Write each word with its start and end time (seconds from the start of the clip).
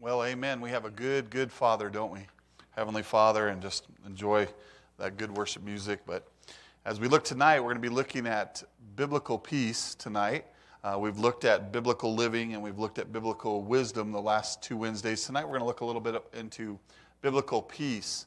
Well, 0.00 0.22
amen. 0.22 0.60
We 0.60 0.70
have 0.70 0.84
a 0.84 0.90
good, 0.90 1.28
good 1.28 1.50
Father, 1.50 1.90
don't 1.90 2.12
we? 2.12 2.20
Heavenly 2.76 3.02
Father, 3.02 3.48
and 3.48 3.60
just 3.60 3.88
enjoy 4.06 4.46
that 4.96 5.16
good 5.16 5.36
worship 5.36 5.64
music. 5.64 5.98
But 6.06 6.28
as 6.84 7.00
we 7.00 7.08
look 7.08 7.24
tonight, 7.24 7.58
we're 7.58 7.72
going 7.72 7.82
to 7.82 7.88
be 7.88 7.92
looking 7.92 8.24
at 8.24 8.62
biblical 8.94 9.36
peace 9.36 9.96
tonight. 9.96 10.44
Uh, 10.84 10.98
we've 11.00 11.18
looked 11.18 11.44
at 11.44 11.72
biblical 11.72 12.14
living 12.14 12.54
and 12.54 12.62
we've 12.62 12.78
looked 12.78 13.00
at 13.00 13.12
biblical 13.12 13.64
wisdom 13.64 14.12
the 14.12 14.22
last 14.22 14.62
two 14.62 14.76
Wednesdays. 14.76 15.24
Tonight, 15.24 15.42
we're 15.42 15.58
going 15.58 15.62
to 15.62 15.66
look 15.66 15.80
a 15.80 15.84
little 15.84 16.00
bit 16.00 16.22
into 16.32 16.78
biblical 17.20 17.60
peace. 17.60 18.26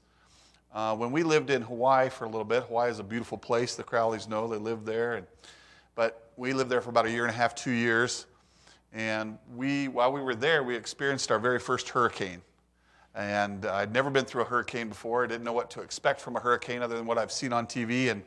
Uh, 0.74 0.94
when 0.98 1.14
we 1.14 1.24
lived 1.24 1.52
in 1.52 1.62
Hawaii 1.62 2.10
for 2.10 2.26
a 2.26 2.30
little 2.30 2.44
bit, 2.44 2.64
Hawaii 2.64 2.92
is 2.92 3.00
a 3.00 3.04
beautiful 3.04 3.38
place. 3.38 3.76
The 3.76 3.84
Crowleys 3.86 4.28
know 4.28 4.46
they 4.46 4.58
live 4.58 4.84
there. 4.84 5.14
And, 5.14 5.26
but 5.96 6.34
we 6.36 6.52
lived 6.52 6.70
there 6.70 6.82
for 6.82 6.90
about 6.90 7.06
a 7.06 7.12
year 7.12 7.24
and 7.24 7.34
a 7.34 7.38
half, 7.38 7.56
two 7.56 7.72
years. 7.72 8.26
And 8.94 9.38
we, 9.56 9.88
while 9.88 10.12
we 10.12 10.22
were 10.22 10.36
there, 10.36 10.64
we 10.64 10.76
experienced 10.76 11.32
our 11.32 11.40
very 11.40 11.60
first 11.60 11.90
hurricane. 11.90 12.42
And 13.16 13.66
I'd 13.66 13.94
never 13.94 14.10
been 14.10 14.26
through 14.26 14.44
a 14.44 14.46
hurricane 14.46 14.90
before. 14.90 15.24
I 15.24 15.28
didn't 15.28 15.44
know 15.44 15.54
what 15.54 15.70
to 15.72 15.82
expect 15.82 16.22
from 16.22 16.36
a 16.36 16.40
hurricane 16.40 16.82
other 16.82 16.96
than 16.96 17.06
what 17.06 17.18
I've 17.18 17.32
seen 17.32 17.54
on 17.54 17.68
TV. 17.68 18.10
And 18.10 18.24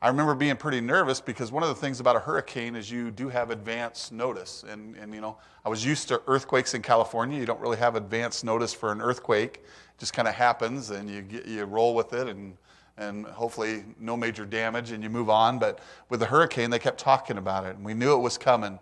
I 0.00 0.08
remember 0.08 0.34
being 0.34 0.56
pretty 0.56 0.80
nervous 0.80 1.20
because 1.20 1.50
one 1.50 1.62
of 1.62 1.68
the 1.70 1.74
things 1.74 2.00
about 2.00 2.16
a 2.16 2.18
hurricane 2.18 2.76
is 2.76 2.90
you 2.90 3.10
do 3.10 3.28
have 3.28 3.50
advance 3.50 4.12
notice. 4.12 4.64
And, 4.68 4.96
and 4.96 5.14
you 5.14 5.20
know, 5.20 5.38
I 5.64 5.68
was 5.68 5.84
used 5.84 6.08
to 6.08 6.20
earthquakes 6.26 6.74
in 6.74 6.82
California. 6.82 7.38
You 7.38 7.46
don't 7.46 7.60
really 7.60 7.78
have 7.78 7.96
advance 7.96 8.44
notice 8.44 8.74
for 8.74 8.92
an 8.92 9.00
earthquake. 9.00 9.62
It 9.64 9.98
just 9.98 10.12
kind 10.12 10.28
of 10.28 10.34
happens 10.34 10.90
and 10.90 11.08
you, 11.08 11.22
get, 11.22 11.46
you 11.46 11.64
roll 11.64 11.94
with 11.94 12.12
it 12.12 12.28
and, 12.28 12.56
and 12.98 13.26
hopefully 13.26 13.84
no 13.98 14.16
major 14.16 14.44
damage 14.44 14.90
and 14.90 15.02
you 15.02 15.08
move 15.08 15.30
on. 15.30 15.58
But 15.58 15.80
with 16.10 16.20
the 16.20 16.26
hurricane, 16.26 16.68
they 16.68 16.78
kept 16.78 16.98
talking 16.98 17.38
about 17.38 17.64
it 17.64 17.76
and 17.76 17.84
we 17.84 17.94
knew 17.94 18.14
it 18.14 18.20
was 18.20 18.36
coming 18.36 18.78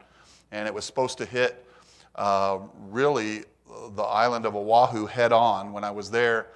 and 0.52 0.69
it 0.69 0.74
was 0.74 0.84
supposed 0.84 1.19
to 1.19 1.24
hit 1.24 1.66
uh, 2.15 2.59
really 2.91 3.45
the 3.97 4.02
island 4.02 4.47
of 4.47 4.55
Oahu 4.55 5.06
head 5.06 5.33
on 5.33 5.73
when 5.73 5.83
I 5.83 5.91
was 5.91 6.10
there. 6.10 6.49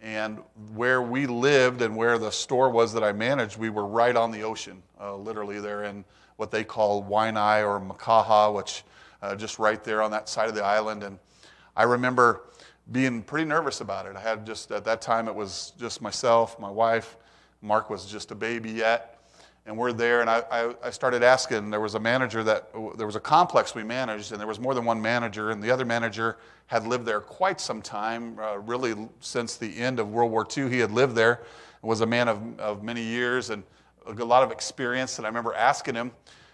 And 0.00 0.38
where 0.74 1.00
we 1.00 1.26
lived 1.26 1.80
and 1.80 1.96
where 1.96 2.18
the 2.18 2.30
store 2.30 2.68
was 2.70 2.92
that 2.94 3.04
I 3.04 3.12
managed, 3.12 3.56
we 3.56 3.70
were 3.70 3.86
right 3.86 4.16
on 4.16 4.30
the 4.30 4.42
ocean, 4.42 4.82
uh, 5.00 5.14
literally 5.14 5.60
there 5.60 5.84
in 5.84 6.04
what 6.36 6.50
they 6.50 6.64
call 6.64 7.04
Waianae 7.04 7.66
or 7.66 7.80
Makaha, 7.80 8.52
which 8.52 8.82
uh, 9.22 9.34
just 9.34 9.58
right 9.58 9.82
there 9.82 10.02
on 10.02 10.10
that 10.10 10.28
side 10.28 10.48
of 10.48 10.54
the 10.54 10.64
island. 10.64 11.04
And 11.04 11.18
I 11.76 11.84
remember 11.84 12.42
being 12.92 13.22
pretty 13.22 13.46
nervous 13.46 13.80
about 13.80 14.04
it. 14.04 14.16
I 14.16 14.20
had 14.20 14.44
just, 14.44 14.72
at 14.72 14.84
that 14.84 15.00
time, 15.00 15.26
it 15.26 15.34
was 15.34 15.72
just 15.78 16.02
myself, 16.02 16.58
my 16.58 16.70
wife. 16.70 17.16
Mark 17.62 17.88
was 17.88 18.04
just 18.04 18.30
a 18.30 18.34
baby 18.34 18.72
yet 18.72 19.13
and 19.66 19.76
we're 19.76 19.92
there 19.92 20.20
and 20.20 20.28
I, 20.28 20.42
I, 20.50 20.74
I, 20.84 20.90
started 20.90 21.22
asking 21.22 21.70
there 21.70 21.80
was 21.80 21.94
a 21.94 22.00
manager 22.00 22.44
that 22.44 22.70
there 22.96 23.06
was 23.06 23.16
a 23.16 23.20
complex 23.20 23.74
we 23.74 23.82
managed 23.82 24.32
and 24.32 24.40
there 24.40 24.46
was 24.46 24.60
more 24.60 24.74
than 24.74 24.84
one 24.84 25.00
manager 25.00 25.50
and 25.50 25.62
the 25.62 25.70
other 25.70 25.84
manager 25.84 26.36
had 26.66 26.86
lived 26.86 27.06
there 27.06 27.20
quite 27.20 27.60
some 27.60 27.80
time 27.80 28.38
uh, 28.38 28.58
really 28.58 28.94
since 29.20 29.56
the 29.56 29.76
end 29.78 29.98
of 29.98 30.10
world 30.10 30.30
war 30.30 30.46
ii 30.56 30.68
he 30.68 30.78
had 30.78 30.90
lived 30.90 31.14
there 31.14 31.42
was 31.82 32.00
a 32.00 32.06
man 32.06 32.28
of, 32.28 32.60
of 32.60 32.82
many 32.82 33.02
years 33.02 33.50
and 33.50 33.62
a 34.06 34.12
lot 34.24 34.42
of 34.42 34.50
experience 34.50 35.18
and 35.18 35.26
i 35.26 35.28
remember 35.28 35.54
asking 35.54 35.94
him 35.94 36.12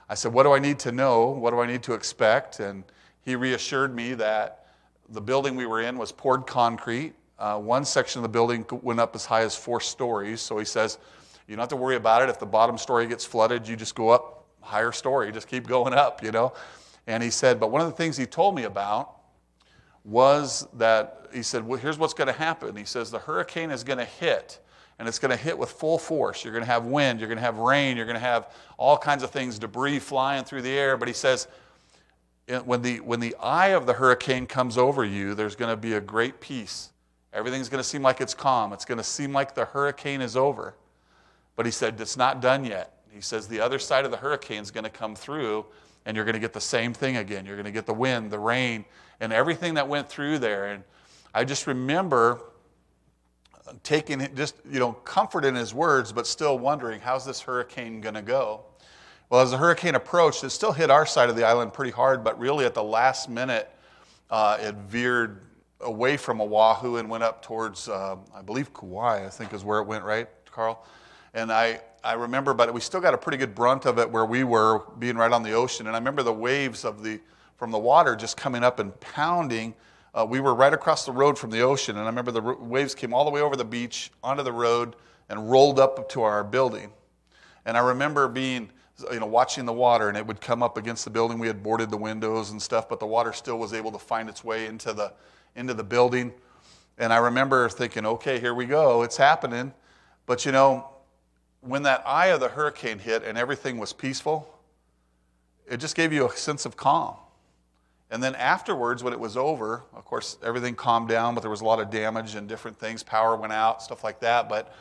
i 0.09 0.15
said 0.15 0.33
what 0.33 0.45
do 0.45 0.53
i 0.53 0.59
need 0.59 0.79
to 0.79 0.93
know? 0.93 1.27
What 1.27 1.51
do 1.51 1.61
i 1.61 1.67
need 1.67 1.83
to 1.85 1.95
expect? 1.95 2.61
And 2.61 2.85
he 3.23 3.37
reassured 3.37 3.95
me 3.95 4.15
that 4.15 4.67
the 5.09 5.21
building 5.21 5.57
we 5.57 5.67
were 5.67 5.81
in 5.81 5.99
was 5.99 6.13
poured 6.13 6.47
concrete. 6.47 7.15
Uh, 7.39 7.59
one 7.59 7.85
section 7.85 8.21
of 8.21 8.23
the 8.23 8.29
building 8.29 8.65
went 8.83 9.01
up 9.01 9.15
as 9.15 9.25
high 9.25 9.43
as 9.43 9.57
four 9.57 9.81
stories 9.81 10.41
so 10.41 10.59
he 10.59 10.65
says 10.65 10.99
you 11.51 11.57
don't 11.57 11.65
have 11.65 11.71
to 11.71 11.77
worry 11.77 11.97
about 11.97 12.23
it. 12.23 12.29
If 12.29 12.39
the 12.39 12.47
bottom 12.47 12.79
story 12.79 13.09
gets 13.09 13.25
flooded, 13.25 13.67
you 13.67 13.75
just 13.75 13.97
go 13.97 14.11
up 14.11 14.47
higher 14.61 14.93
story, 14.93 15.33
just 15.33 15.49
keep 15.49 15.67
going 15.67 15.93
up, 15.93 16.23
you 16.23 16.31
know. 16.31 16.53
And 17.09 17.25
he 17.25 17.31
said, 17.31 17.59
but 17.59 17.73
one 17.73 17.81
of 17.81 17.89
the 17.89 17.97
things 17.97 18.17
he 18.17 18.25
told 18.25 18.55
me 18.55 18.63
about 18.63 19.17
was 20.05 20.69
that 20.75 21.27
he 21.35 21.43
said, 21.43 21.67
well, 21.67 21.77
here's 21.77 21.99
what's 21.99 22.15
going 22.15 22.29
to 22.29 22.33
happen. 22.33 22.77
He 22.77 22.85
says, 22.85 23.11
the 23.11 23.19
hurricane 23.19 23.73
is 23.73 23.83
going 23.83 23.99
to 23.99 24.05
hit, 24.05 24.61
and 25.01 25.09
it's 25.09 25.19
going 25.19 25.33
to 25.33 25.37
hit 25.37 25.59
with 25.59 25.73
full 25.73 25.99
force. 25.99 26.45
You're 26.45 26.53
going 26.53 26.65
to 26.65 26.71
have 26.71 26.87
wind, 26.87 27.19
you're 27.19 27.29
going 27.29 27.39
to 27.39 27.43
have 27.43 27.59
rain, 27.59 27.97
you're 27.97 28.07
going 28.07 28.15
to 28.15 28.21
have 28.21 28.55
all 28.79 28.97
kinds 28.97 29.25
of 29.25 29.33
things, 29.33 29.59
debris 29.59 29.99
flying 29.99 30.45
through 30.45 30.63
the 30.63 30.71
air. 30.71 30.97
But 30.97 31.09
he 31.09 31.15
says, 31.15 31.49
eh, 32.47 32.61
when 32.61 32.81
the, 32.81 33.01
when 33.01 33.19
the 33.19 33.35
eye 33.41 33.71
of 33.71 33.87
the 33.87 33.95
hurricane 33.95 34.47
comes 34.47 34.79
over 34.79 35.05
you, 35.05 35.35
there's 35.35 35.57
going 35.57 35.71
to 35.71 35.77
be 35.77 35.95
a 35.95 36.01
great 36.01 36.41
peace. 36.41 36.91
Everything's 37.33 37.69
going 37.69 37.83
to 37.83 37.89
seem 37.89 38.03
like 38.03 38.21
it's 38.21 38.35
calm. 38.35 38.73
It's 38.73 38.85
going 38.85 38.99
to 38.99 39.05
seem 39.05 39.33
like 39.33 39.57
the 39.57 39.65
hurricane 39.65 40.21
is 40.21 40.37
over. 40.37 40.77
But 41.57 41.67
he 41.67 41.73
said, 41.73 42.01
it's 42.01 42.17
not 42.17 42.41
done 42.41 42.65
yet. 42.65 43.03
He 43.13 43.21
says, 43.21 43.49
the 43.49 43.61
other 43.61 43.79
side 43.79 44.05
of 44.05 44.11
the 44.11 44.17
hurricane 44.17 44.63
is 44.63 44.71
going 44.71 44.85
to 44.85 44.91
come 44.91 45.15
through, 45.15 45.67
and 46.07 46.17
you're 46.17 46.25
going 46.25 46.35
to 46.35 46.41
get 46.41 46.53
the 46.53 46.61
same 46.61 46.95
thing 46.95 47.17
again. 47.17 47.45
You're 47.45 47.57
going 47.57 47.67
to 47.67 47.73
get 47.73 47.87
the 47.87 47.95
wind, 47.95 48.31
the 48.31 48.39
rain, 48.39 48.85
and 49.21 49.33
everything 49.33 49.75
that 49.75 49.89
went 49.89 50.09
through 50.09 50.39
there. 50.39 50.67
And 50.67 50.85
I 51.35 51.45
just 51.45 51.67
remember 51.67 52.41
taking 53.83 54.35
just, 54.35 54.57
you 54.71 54.81
know, 54.81 54.93
comfort 54.93 55.45
in 55.45 55.55
his 55.55 55.75
words, 55.75 56.13
but 56.13 56.27
still 56.27 56.59
wondering, 56.59 57.01
how's 57.01 57.25
this 57.25 57.41
hurricane 57.41 58.01
going 58.01 58.15
to 58.15 58.23
go? 58.23 58.65
Well, 59.29 59.43
as 59.43 59.53
the 59.53 59.59
hurricane 59.59 59.95
approached, 59.95 60.43
it 60.43 60.51
still 60.51 60.73
hit 60.73 60.91
our 60.91 61.07
side 61.07 61.29
of 61.29 61.37
the 61.37 61.45
island 61.45 61.73
pretty 61.73 61.93
hard, 61.93 62.25
but 62.25 62.39
really 62.39 62.65
at 62.65 62.75
the 62.75 62.83
last 62.83 63.29
minute, 63.29 63.71
uh, 64.29 64.59
it 64.61 64.75
veered 64.89 65.43
away 65.81 66.17
from 66.17 66.41
Oahu 66.41 66.97
and 66.97 67.09
went 67.09 67.23
up 67.23 67.43
towards, 67.43 67.89
uh, 67.89 68.17
I 68.35 68.43
believe, 68.43 68.73
Kauai, 68.73 69.25
I 69.25 69.29
think 69.29 69.53
is 69.53 69.65
where 69.65 69.79
it 69.79 69.87
went, 69.87 70.05
right, 70.05 70.29
Carl? 70.51 70.85
And 71.35 71.53
I, 71.53 71.81
I 72.03 72.15
remember, 72.15 72.55
but 72.55 72.73
we 72.73 72.81
still 72.81 73.01
got 73.01 73.15
a 73.15 73.19
pretty 73.19 73.39
good 73.39 73.55
brunt 73.55 73.87
of 73.87 73.99
it 73.99 74.11
where 74.11 74.25
we 74.25 74.45
were 74.45 74.83
being 74.99 75.17
right 75.17 75.31
on 75.31 75.43
the 75.43 75.53
ocean. 75.53 75.87
And 75.87 75.95
I 75.95 75.99
remember 75.99 76.23
the 76.23 76.33
waves 76.33 76.85
of 76.85 77.03
the, 77.03 77.21
from 77.57 77.71
the 77.71 77.79
water 77.79 78.17
just 78.17 78.37
coming 78.37 78.65
up 78.65 78.79
and 78.79 78.99
pounding. 79.01 79.75
Uh, 80.15 80.27
we 80.29 80.41
were 80.41 80.55
right 80.55 80.73
across 80.73 81.05
the 81.07 81.13
road 81.13 81.39
from 81.39 81.51
the 81.51 81.61
ocean. 81.61 81.97
And 81.97 82.05
I 82.05 82.09
remember 82.09 82.33
the 82.33 82.41
waves 82.41 82.95
came 82.95 83.15
all 83.15 83.25
the 83.25 83.31
way 83.31 83.41
over 83.41 83.55
the 83.55 83.65
beach 83.65 84.11
onto 84.25 84.43
the 84.43 84.53
road 84.53 84.97
and 85.29 85.51
rolled 85.51 85.79
up 85.79 86.09
to 86.11 86.23
our 86.23 86.43
building. 86.43 86.91
And 87.65 87.77
I 87.77 87.81
remember 87.81 88.27
being, 88.27 88.71
you 89.13 89.21
know, 89.21 89.27
watching 89.27 89.65
the 89.65 89.73
water 89.73 90.09
and 90.09 90.17
it 90.17 90.27
would 90.27 90.41
come 90.41 90.63
up 90.63 90.77
against 90.77 91.05
the 91.05 91.11
building. 91.11 91.39
We 91.39 91.47
had 91.47 91.63
boarded 91.63 91.91
the 91.91 91.97
windows 91.97 92.51
and 92.51 92.61
stuff, 92.61 92.89
but 92.89 92.99
the 92.99 93.07
water 93.07 93.33
still 93.33 93.59
was 93.59 93.73
able 93.73 93.93
to 93.93 93.99
find 93.99 94.29
its 94.29 94.43
way 94.43 94.67
into 94.67 94.93
the, 94.93 95.13
into 95.55 95.75
the 95.75 95.85
building. 95.85 96.33
And 96.99 97.13
I 97.13 97.19
remember 97.19 97.69
thinking, 97.69 98.05
okay, 98.05 98.41
here 98.41 98.55
we 98.55 98.67
go, 98.67 99.03
it's 99.03 99.17
happening. 99.17 99.73
But 100.27 100.45
you 100.45 100.53
know, 100.53 100.89
when 101.61 101.83
that 101.83 102.03
eye 102.07 102.29
of 102.29 102.41
the 102.41 102.49
hurricane 102.49 102.99
hit 102.99 103.23
and 103.23 103.37
everything 103.37 103.79
was 103.79 103.93
peaceful, 103.93 104.53
it 105.69 105.79
just 105.79 105.95
gave 105.95 106.13
you 106.13 106.27
a 106.27 106.37
sense 106.37 106.65
of 106.67 106.77
calm. 106.77 107.15
And 108.11 108.23
then 108.23 108.35
afterwards, 108.35 109.05
when 109.05 109.13
it 109.13 109.21
was 109.21 109.37
over, 109.37 109.85
of 109.95 110.05
course, 110.05 110.37
everything 110.43 110.75
calmed 110.75 111.09
down, 111.09 111.35
but 111.35 111.43
there 111.43 111.51
was 111.51 111.61
a 111.61 111.65
lot 111.65 111.79
of 111.79 111.91
damage 111.91 112.35
and 112.35 112.49
different 112.49 112.77
things. 112.79 113.03
Power 113.03 113.37
went 113.37 113.53
out, 113.53 113.83
stuff 113.83 114.03
like 114.03 114.21
that. 114.21 114.49
But 114.49 114.75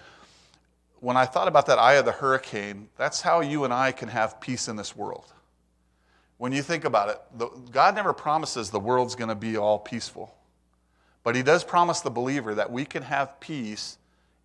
when 1.00 1.16
I 1.16 1.26
thought 1.26 1.48
about 1.48 1.68
that 1.68 1.78
eye 1.78 1.96
of 1.96 2.06
the 2.06 2.12
hurricane, 2.12 2.90
that's 2.98 3.22
how 3.22 3.42
you 3.42 3.66
and 3.66 3.74
I 3.74 3.92
can 3.92 4.10
have 4.10 4.42
peace 4.42 4.68
in 4.68 4.76
this 4.78 4.96
world. 4.96 5.32
When 6.38 6.52
you 6.52 6.64
think 6.64 6.86
about 6.86 7.10
it, 7.10 7.22
the, 7.38 7.48
God 7.72 7.94
never 7.94 8.14
promises 8.14 8.72
the 8.72 8.80
world's 8.80 9.14
going 9.14 9.30
to 9.30 9.36
be 9.36 9.58
all 9.58 9.78
peaceful. 9.78 10.34
But 11.24 11.36
He 11.36 11.44
does 11.44 11.64
promise 11.64 12.00
the 12.00 12.10
believer 12.10 12.56
that 12.56 12.72
we 12.72 12.84
can 12.84 13.04
have 13.04 13.40
peace 13.40 13.98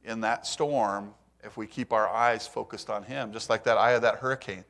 in 0.05 0.21
that 0.21 0.47
storm 0.47 1.15
if 1.45 1.57
we 1.57 1.67
keep 1.67 1.93
our 1.93 2.09
eyes 2.09 2.47
focused 2.47 2.91
on 2.91 3.03
Him, 3.03 3.33
just 3.33 3.51
like 3.51 3.65
that 3.65 3.77
eye 3.77 3.93
of 3.93 4.03
that 4.03 4.17
hurricane. 4.17 4.65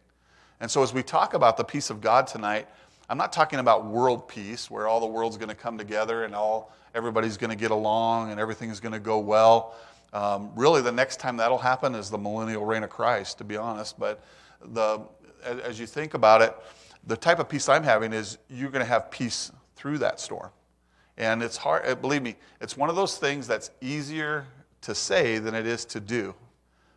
And 0.60 0.70
so, 0.70 0.82
as 0.82 0.92
we 0.92 1.02
talk 1.02 1.34
about 1.34 1.56
the 1.56 1.64
peace 1.64 1.90
of 1.90 2.00
God 2.00 2.26
tonight, 2.26 2.68
I'm 3.08 3.18
not 3.18 3.32
talking 3.32 3.58
about 3.58 3.86
world 3.86 4.28
peace, 4.28 4.70
where 4.70 4.88
all 4.88 5.00
the 5.00 5.06
world's 5.06 5.36
going 5.36 5.48
to 5.48 5.54
come 5.54 5.76
together 5.76 6.24
and 6.24 6.34
all 6.34 6.72
everybody's 6.94 7.36
going 7.36 7.50
to 7.50 7.56
get 7.56 7.70
along 7.70 8.30
and 8.30 8.40
everything's 8.40 8.80
going 8.80 8.92
to 8.92 9.00
go 9.00 9.18
well. 9.18 9.74
Um, 10.12 10.50
really, 10.54 10.80
the 10.80 10.92
next 10.92 11.18
time 11.18 11.36
that'll 11.36 11.58
happen 11.58 11.94
is 11.94 12.08
the 12.08 12.18
millennial 12.18 12.64
reign 12.64 12.84
of 12.84 12.91
Christ, 12.91 13.38
to 13.38 13.44
be 13.44 13.56
honest. 13.56 13.98
But 13.98 14.24
the, 14.64 15.00
as 15.44 15.78
you 15.78 15.86
think 15.86 16.14
about 16.14 16.41
it, 16.41 16.56
the 17.06 17.16
type 17.16 17.41
of 17.41 17.48
peace 17.48 17.68
I'm 17.68 17.82
having 17.82 18.12
is 18.12 18.38
you're 18.48 18.70
going 18.70 18.84
to 18.84 18.88
have 18.88 19.10
peace 19.10 19.52
through 19.76 19.98
that 19.98 20.20
storm. 20.20 20.50
And 21.16 21.42
it's 21.42 21.56
hard, 21.56 22.00
believe 22.00 22.22
me, 22.22 22.36
it's 22.60 22.77
one 22.77 22.88
of 22.88 22.97
those 22.97 23.18
things 23.18 23.47
that's 23.47 23.70
easier 23.80 24.47
to 24.82 24.94
say 24.94 25.38
than 25.38 25.54
it 25.54 25.66
is 25.66 25.84
to 25.86 26.00
do 26.00 26.34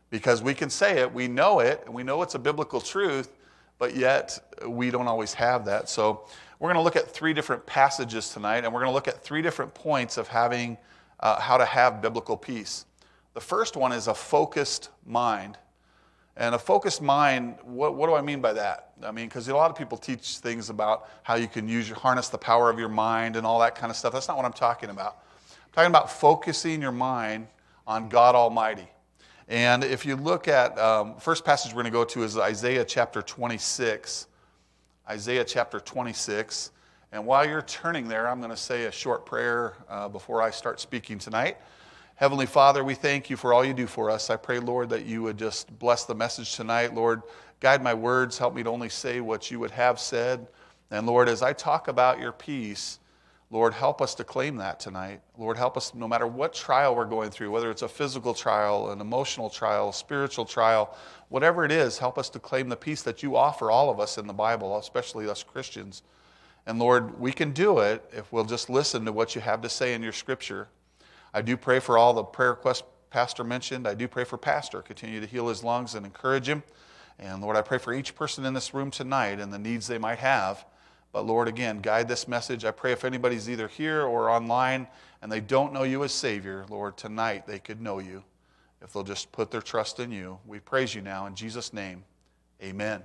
because 0.10 0.42
we 0.42 0.54
can 0.54 0.70
say 0.70 1.00
it, 1.00 1.14
we 1.14 1.28
know 1.28 1.60
it, 1.60 1.84
and 1.86 1.94
we 1.94 2.04
know 2.04 2.22
it's 2.22 2.36
a 2.36 2.40
biblical 2.40 2.80
truth, 2.80 3.36
but 3.78 3.96
yet 3.96 4.40
we 4.68 4.90
don't 4.90 5.08
always 5.08 5.34
have 5.34 5.66
that. 5.66 5.90
So 5.90 6.26
we're 6.60 6.70
going 6.70 6.80
to 6.80 6.84
look 6.84 6.96
at 6.96 7.10
three 7.10 7.34
different 7.34 7.66
passages 7.66 8.30
tonight, 8.30 8.64
and 8.64 8.74
we're 8.74 8.80
going 8.80 8.90
to 8.90 8.96
look 8.96 9.08
at 9.08 9.24
three 9.24 9.42
different 9.42 9.74
points 9.74 10.18
of 10.18 10.28
having 10.28 10.78
uh, 11.20 11.40
how 11.40 11.58
to 11.58 11.66
have 11.66 12.02
biblical 12.02 12.38
peace. 12.38 12.86
The 13.34 13.42
first 13.42 13.76
one 13.76 13.92
is 13.92 14.08
a 14.08 14.14
focused 14.14 14.90
mind. 15.06 15.58
And 16.40 16.54
a 16.54 16.60
focused 16.60 17.02
mind, 17.02 17.56
what, 17.64 17.96
what 17.96 18.08
do 18.08 18.14
I 18.14 18.22
mean 18.22 18.42
by 18.42 18.54
that? 18.54 18.92
I 19.04 19.12
mean, 19.12 19.28
because 19.28 19.48
a 19.48 19.56
lot 19.56 19.72
of 19.72 19.78
people 19.78 19.98
teach 19.98 20.38
things 20.38 20.70
about 20.70 21.10
how 21.24 21.36
you 21.36 21.48
can 21.48 21.68
use 21.68 21.90
your, 21.90 21.98
harness 21.98 22.30
the 22.30 22.38
power 22.38 22.70
of 22.70 22.78
your 22.78 22.90
mind 22.90 23.36
and 23.36 23.46
all 23.46 23.60
that 23.60 23.74
kind 23.74 23.90
of 23.90 23.98
stuff. 23.98 24.14
That's 24.14 24.28
not 24.28 24.38
what 24.38 24.46
I'm 24.46 24.54
talking 24.54 24.92
about. 24.92 25.18
I'm 25.50 25.74
talking 25.74 25.90
about 25.90 26.12
focusing 26.12 26.80
your 26.80 26.92
mind 26.92 27.48
on 27.88 28.08
God 28.08 28.36
Almighty. 28.36 28.88
And 29.48 29.84
if 29.86 30.06
you 30.06 30.18
look 30.18 30.50
at, 30.50 30.78
um, 30.78 31.16
first 31.16 31.46
passage 31.46 31.72
we're 31.72 31.84
going 31.84 31.86
to 31.86 31.98
go 31.98 32.04
to 32.04 32.24
is 32.24 32.38
Isaiah 32.38 32.84
chapter 32.84 33.22
26. 33.22 34.28
Isaiah 35.10 35.46
chapter 35.46 35.80
26. 35.80 36.72
And 37.14 37.26
while 37.26 37.48
you're 37.48 37.62
turning 37.62 38.10
there, 38.10 38.28
I'm 38.28 38.40
going 38.40 38.52
to 38.52 38.58
say 38.58 38.86
a 38.86 38.92
short 38.92 39.26
prayer 39.26 39.76
uh, 39.88 40.10
before 40.10 40.42
I 40.42 40.50
start 40.50 40.82
speaking 40.82 41.18
tonight. 41.18 41.58
Heavenly 42.16 42.46
Father, 42.46 42.84
we 42.84 42.94
thank 42.94 43.30
you 43.30 43.38
for 43.38 43.54
all 43.54 43.64
you 43.64 43.74
do 43.74 43.88
for 43.88 44.10
us. 44.10 44.30
I 44.30 44.36
pray, 44.36 44.60
Lord, 44.60 44.90
that 44.90 45.06
you 45.06 45.24
would 45.24 45.38
just 45.38 45.78
bless 45.80 46.04
the 46.04 46.16
message 46.16 46.56
tonight. 46.56 46.94
Lord, 46.94 47.22
guide 47.62 47.82
my 47.82 47.94
words. 47.94 48.38
Help 48.38 48.54
me 48.54 48.64
to 48.64 48.70
only 48.70 48.90
say 48.90 49.22
what 49.22 49.50
you 49.50 49.60
would 49.60 49.72
have 49.72 49.98
said. 49.98 50.48
And 50.92 51.08
Lord, 51.08 51.30
as 51.30 51.42
I 51.42 51.54
talk 51.54 51.88
about 51.88 52.20
your 52.20 52.34
peace, 52.34 53.00
Lord, 53.50 53.74
help 53.74 54.02
us 54.02 54.14
to 54.16 54.26
claim 54.26 54.58
that 54.58 54.80
tonight. 54.80 55.22
Lord, 55.38 55.58
help 55.58 55.78
us 55.78 55.94
no 55.96 56.08
matter 56.08 56.28
what 56.28 56.54
trial 56.54 56.96
we're 56.96 57.06
going 57.06 57.30
through, 57.30 57.50
whether 57.50 57.72
it's 57.72 57.82
a 57.82 57.88
physical 57.88 58.34
trial, 58.34 58.92
an 58.92 59.00
emotional 59.00 59.50
trial, 59.50 59.94
spiritual 59.94 60.44
trial, 60.44 60.98
whatever 61.30 61.64
it 61.64 61.72
is, 61.72 61.98
help 61.98 62.18
us 62.18 62.30
to 62.32 62.40
claim 62.40 62.68
the 62.68 62.76
peace 62.76 63.04
that 63.04 63.24
you 63.24 63.38
offer 63.38 63.72
all 63.72 63.90
of 63.90 64.02
us 64.02 64.18
in 64.18 64.28
the 64.28 64.34
Bible, 64.34 64.78
especially 64.78 65.30
us 65.30 65.44
Christians. 65.44 66.04
And 66.66 66.78
Lord, 66.78 67.18
we 67.18 67.32
can 67.32 67.52
do 67.52 67.80
it 67.80 68.04
if 68.12 68.34
we'll 68.34 68.44
just 68.44 68.70
listen 68.70 69.06
to 69.06 69.14
what 69.14 69.34
you 69.34 69.40
have 69.40 69.62
to 69.62 69.70
say 69.70 69.94
in 69.94 70.04
your 70.04 70.12
scripture. 70.12 70.68
I 71.34 71.42
do 71.42 71.56
pray 71.56 71.80
for 71.80 71.98
all 71.98 72.14
the 72.14 72.24
prayer 72.24 72.50
requests 72.50 72.84
Pastor 73.10 73.44
mentioned. 73.44 73.88
I 73.88 73.94
do 73.94 74.08
pray 74.08 74.26
for 74.26 74.38
Pastor. 74.38 74.82
Continue 74.82 75.22
to 75.22 75.26
heal 75.26 75.48
his 75.48 75.64
lungs 75.64 75.96
and 75.96 76.06
encourage 76.06 76.48
him. 76.48 76.62
And 77.20 77.42
Lord, 77.42 77.56
I 77.56 77.62
pray 77.62 77.78
for 77.78 77.94
each 77.94 78.16
person 78.16 78.46
in 78.46 78.54
this 78.54 78.74
room 78.74 78.92
tonight 78.92 79.40
and 79.40 79.52
the 79.52 79.58
needs 79.58 79.88
they 79.88 79.98
might 79.98 80.20
have. 80.20 80.66
But 81.18 81.26
Lord, 81.26 81.48
again, 81.48 81.80
guide 81.80 82.08
this 82.08 82.28
message. 82.28 82.64
I 82.64 82.70
pray 82.70 82.92
if 82.92 83.04
anybody's 83.04 83.50
either 83.50 83.68
here 83.68 84.04
or 84.04 84.30
online 84.30 84.86
and 85.24 85.32
they 85.32 85.40
don't 85.40 85.74
know 85.74 85.82
you 85.82 86.04
as 86.04 86.12
Savior, 86.12 86.64
Lord, 86.70 86.96
tonight 86.96 87.48
they 87.48 87.58
could 87.58 87.82
know 87.82 87.98
you 87.98 88.24
if 88.84 88.94
they'll 88.94 89.02
just 89.02 89.32
put 89.32 89.50
their 89.50 89.64
trust 89.64 90.00
in 90.00 90.12
you. 90.12 90.38
We 90.46 90.60
praise 90.60 90.94
you 90.94 91.02
now 91.02 91.26
in 91.26 91.34
Jesus' 91.34 91.74
name. 91.74 92.04
Amen. 92.62 93.02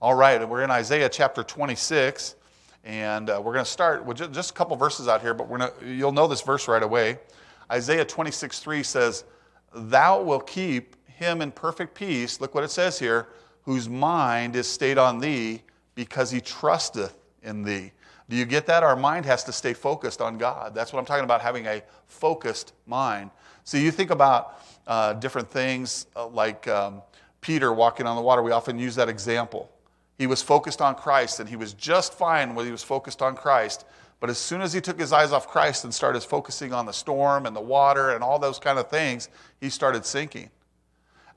All 0.00 0.14
right, 0.14 0.48
we're 0.48 0.62
in 0.62 0.70
Isaiah 0.70 1.08
chapter 1.08 1.42
26, 1.42 2.36
and 2.84 3.28
uh, 3.28 3.42
we're 3.42 3.54
going 3.54 3.64
to 3.64 3.70
start 3.72 4.04
with 4.04 4.18
just, 4.18 4.30
just 4.30 4.50
a 4.52 4.54
couple 4.54 4.76
verses 4.76 5.08
out 5.08 5.20
here, 5.20 5.34
but 5.34 5.48
we're 5.48 5.58
gonna, 5.58 5.72
you'll 5.84 6.12
know 6.12 6.28
this 6.28 6.42
verse 6.42 6.68
right 6.68 6.84
away. 6.84 7.18
Isaiah 7.72 8.04
26, 8.04 8.60
3 8.60 8.84
says, 8.84 9.24
Thou 9.74 10.22
will 10.22 10.38
keep 10.38 10.94
him 11.08 11.42
in 11.42 11.50
perfect 11.50 11.96
peace. 11.96 12.40
Look 12.40 12.54
what 12.54 12.62
it 12.62 12.70
says 12.70 13.00
here, 13.00 13.26
whose 13.64 13.88
mind 13.88 14.54
is 14.54 14.68
stayed 14.68 14.96
on 14.96 15.18
thee 15.18 15.62
because 15.96 16.30
he 16.30 16.40
trusteth 16.40 17.18
in 17.42 17.62
thee. 17.62 17.92
Do 18.28 18.36
you 18.36 18.44
get 18.44 18.66
that? 18.66 18.82
Our 18.82 18.96
mind 18.96 19.26
has 19.26 19.44
to 19.44 19.52
stay 19.52 19.74
focused 19.74 20.20
on 20.20 20.38
God. 20.38 20.74
That's 20.74 20.92
what 20.92 21.00
I'm 21.00 21.04
talking 21.04 21.24
about, 21.24 21.40
having 21.40 21.66
a 21.66 21.82
focused 22.06 22.72
mind. 22.86 23.30
So 23.64 23.76
you 23.76 23.90
think 23.90 24.10
about 24.10 24.62
uh, 24.86 25.14
different 25.14 25.50
things 25.50 26.06
uh, 26.16 26.26
like 26.28 26.66
um, 26.68 27.02
Peter 27.40 27.72
walking 27.72 28.06
on 28.06 28.16
the 28.16 28.22
water. 28.22 28.42
We 28.42 28.52
often 28.52 28.78
use 28.78 28.94
that 28.96 29.08
example. 29.08 29.70
He 30.18 30.26
was 30.26 30.42
focused 30.42 30.80
on 30.80 30.94
Christ 30.94 31.40
and 31.40 31.48
he 31.48 31.56
was 31.56 31.74
just 31.74 32.14
fine 32.14 32.54
when 32.54 32.64
he 32.64 32.72
was 32.72 32.82
focused 32.82 33.22
on 33.22 33.34
Christ. 33.34 33.84
But 34.20 34.30
as 34.30 34.38
soon 34.38 34.60
as 34.60 34.72
he 34.72 34.80
took 34.80 35.00
his 35.00 35.12
eyes 35.12 35.32
off 35.32 35.48
Christ 35.48 35.84
and 35.84 35.92
started 35.92 36.22
focusing 36.22 36.72
on 36.72 36.86
the 36.86 36.92
storm 36.92 37.44
and 37.44 37.56
the 37.56 37.60
water 37.60 38.10
and 38.10 38.22
all 38.22 38.38
those 38.38 38.60
kind 38.60 38.78
of 38.78 38.88
things, 38.88 39.28
he 39.60 39.68
started 39.68 40.06
sinking. 40.06 40.48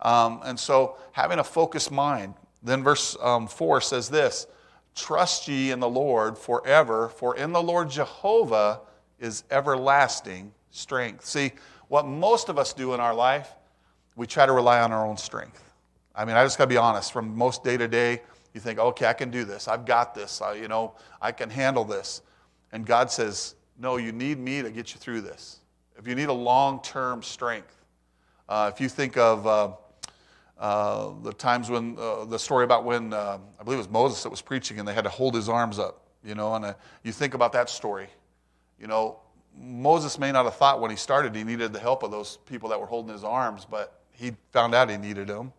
Um, 0.02 0.42
and 0.46 0.60
so 0.60 0.98
having 1.12 1.40
a 1.40 1.44
focused 1.44 1.92
mind. 1.92 2.36
Then 2.62 2.84
verse 2.84 3.18
um, 3.22 3.48
4 3.48 3.82
says 3.82 4.10
this 4.10 4.48
Trust 4.96 5.48
ye 5.48 5.72
in 5.72 5.80
the 5.80 5.90
Lord 5.90 6.38
forever, 6.38 7.10
for 7.10 7.36
in 7.36 7.52
the 7.52 7.62
Lord 7.62 7.90
Jehovah 7.90 8.82
is 9.20 9.44
everlasting 9.52 10.54
strength. 10.72 11.26
See, 11.26 11.52
what 11.90 12.08
most 12.08 12.50
of 12.50 12.58
us 12.58 12.74
do 12.74 12.94
in 12.94 13.00
our 13.00 13.14
life, 13.14 13.52
we 14.16 14.26
try 14.26 14.46
to 14.46 14.54
rely 14.54 14.80
on 14.80 14.92
our 14.92 15.06
own 15.06 15.18
strength. 15.18 15.62
I 16.16 16.24
mean, 16.24 16.38
I 16.38 16.44
just 16.44 16.58
got 16.58 16.66
to 16.66 16.70
be 16.70 16.78
honest. 16.78 17.12
From 17.12 17.36
most 17.36 17.64
day 17.64 17.76
to 17.78 17.88
day, 17.88 18.22
you 18.54 18.62
think, 18.62 18.80
okay, 18.80 19.06
I 19.06 19.14
can 19.14 19.30
do 19.30 19.44
this. 19.44 19.68
I've 19.68 19.86
got 19.86 20.16
this. 20.16 20.42
I, 20.42 20.54
you 20.54 20.70
know, 20.70 20.94
I 21.22 21.34
can 21.34 21.50
handle 21.50 21.84
this. 21.84 22.22
And 22.72 22.86
God 22.86 23.12
says, 23.12 23.56
no, 23.78 23.98
you 23.98 24.14
need 24.14 24.40
me 24.40 24.62
to 24.62 24.72
get 24.72 24.94
you 24.94 25.00
through 25.00 25.22
this. 25.22 25.60
If 25.98 26.08
you 26.08 26.16
need 26.16 26.30
a 26.30 26.34
long 26.34 26.82
term 26.82 27.22
strength, 27.22 27.84
uh, 28.48 28.72
if 28.74 28.80
you 28.80 28.88
think 28.88 29.18
of 29.18 29.46
uh, 29.46 29.72
uh, 30.58 31.12
the 31.24 31.34
times 31.34 31.70
when 31.70 31.98
uh, 32.00 32.26
the 32.26 32.40
story 32.40 32.64
about 32.64 32.86
when 32.86 33.14
uh, 33.14 33.38
I 33.60 33.64
believe 33.64 33.78
it 33.78 33.80
was 33.80 33.90
Moses 33.90 34.24
that 34.24 34.30
was 34.30 34.42
preaching 34.42 34.80
and 34.80 34.88
they 34.88 34.94
had 34.94 35.04
to 35.04 35.10
hold 35.10 35.36
his 35.36 35.50
arms 35.50 35.80
up, 35.80 36.06
you 36.24 36.36
know, 36.36 36.56
and 36.56 36.66
uh, 36.66 36.74
you 37.04 37.12
think 37.12 37.34
about 37.34 37.52
that 37.54 37.70
story. 37.70 38.08
You 38.80 38.88
know, 38.88 39.20
Moses 39.58 40.18
may 40.18 40.32
not 40.32 40.46
have 40.46 40.56
thought 40.56 40.80
when 40.80 40.92
he 40.92 40.98
started 40.98 41.36
he 41.36 41.44
needed 41.44 41.74
the 41.74 41.80
help 41.80 42.04
of 42.04 42.12
those 42.12 42.38
people 42.46 42.70
that 42.70 42.80
were 42.80 42.86
holding 42.86 43.12
his 43.12 43.24
arms, 43.24 43.66
but 43.70 44.02
he 44.12 44.32
found 44.52 44.74
out 44.74 44.90
he 44.90 44.98
needed 44.98 45.28
them. 45.28 45.52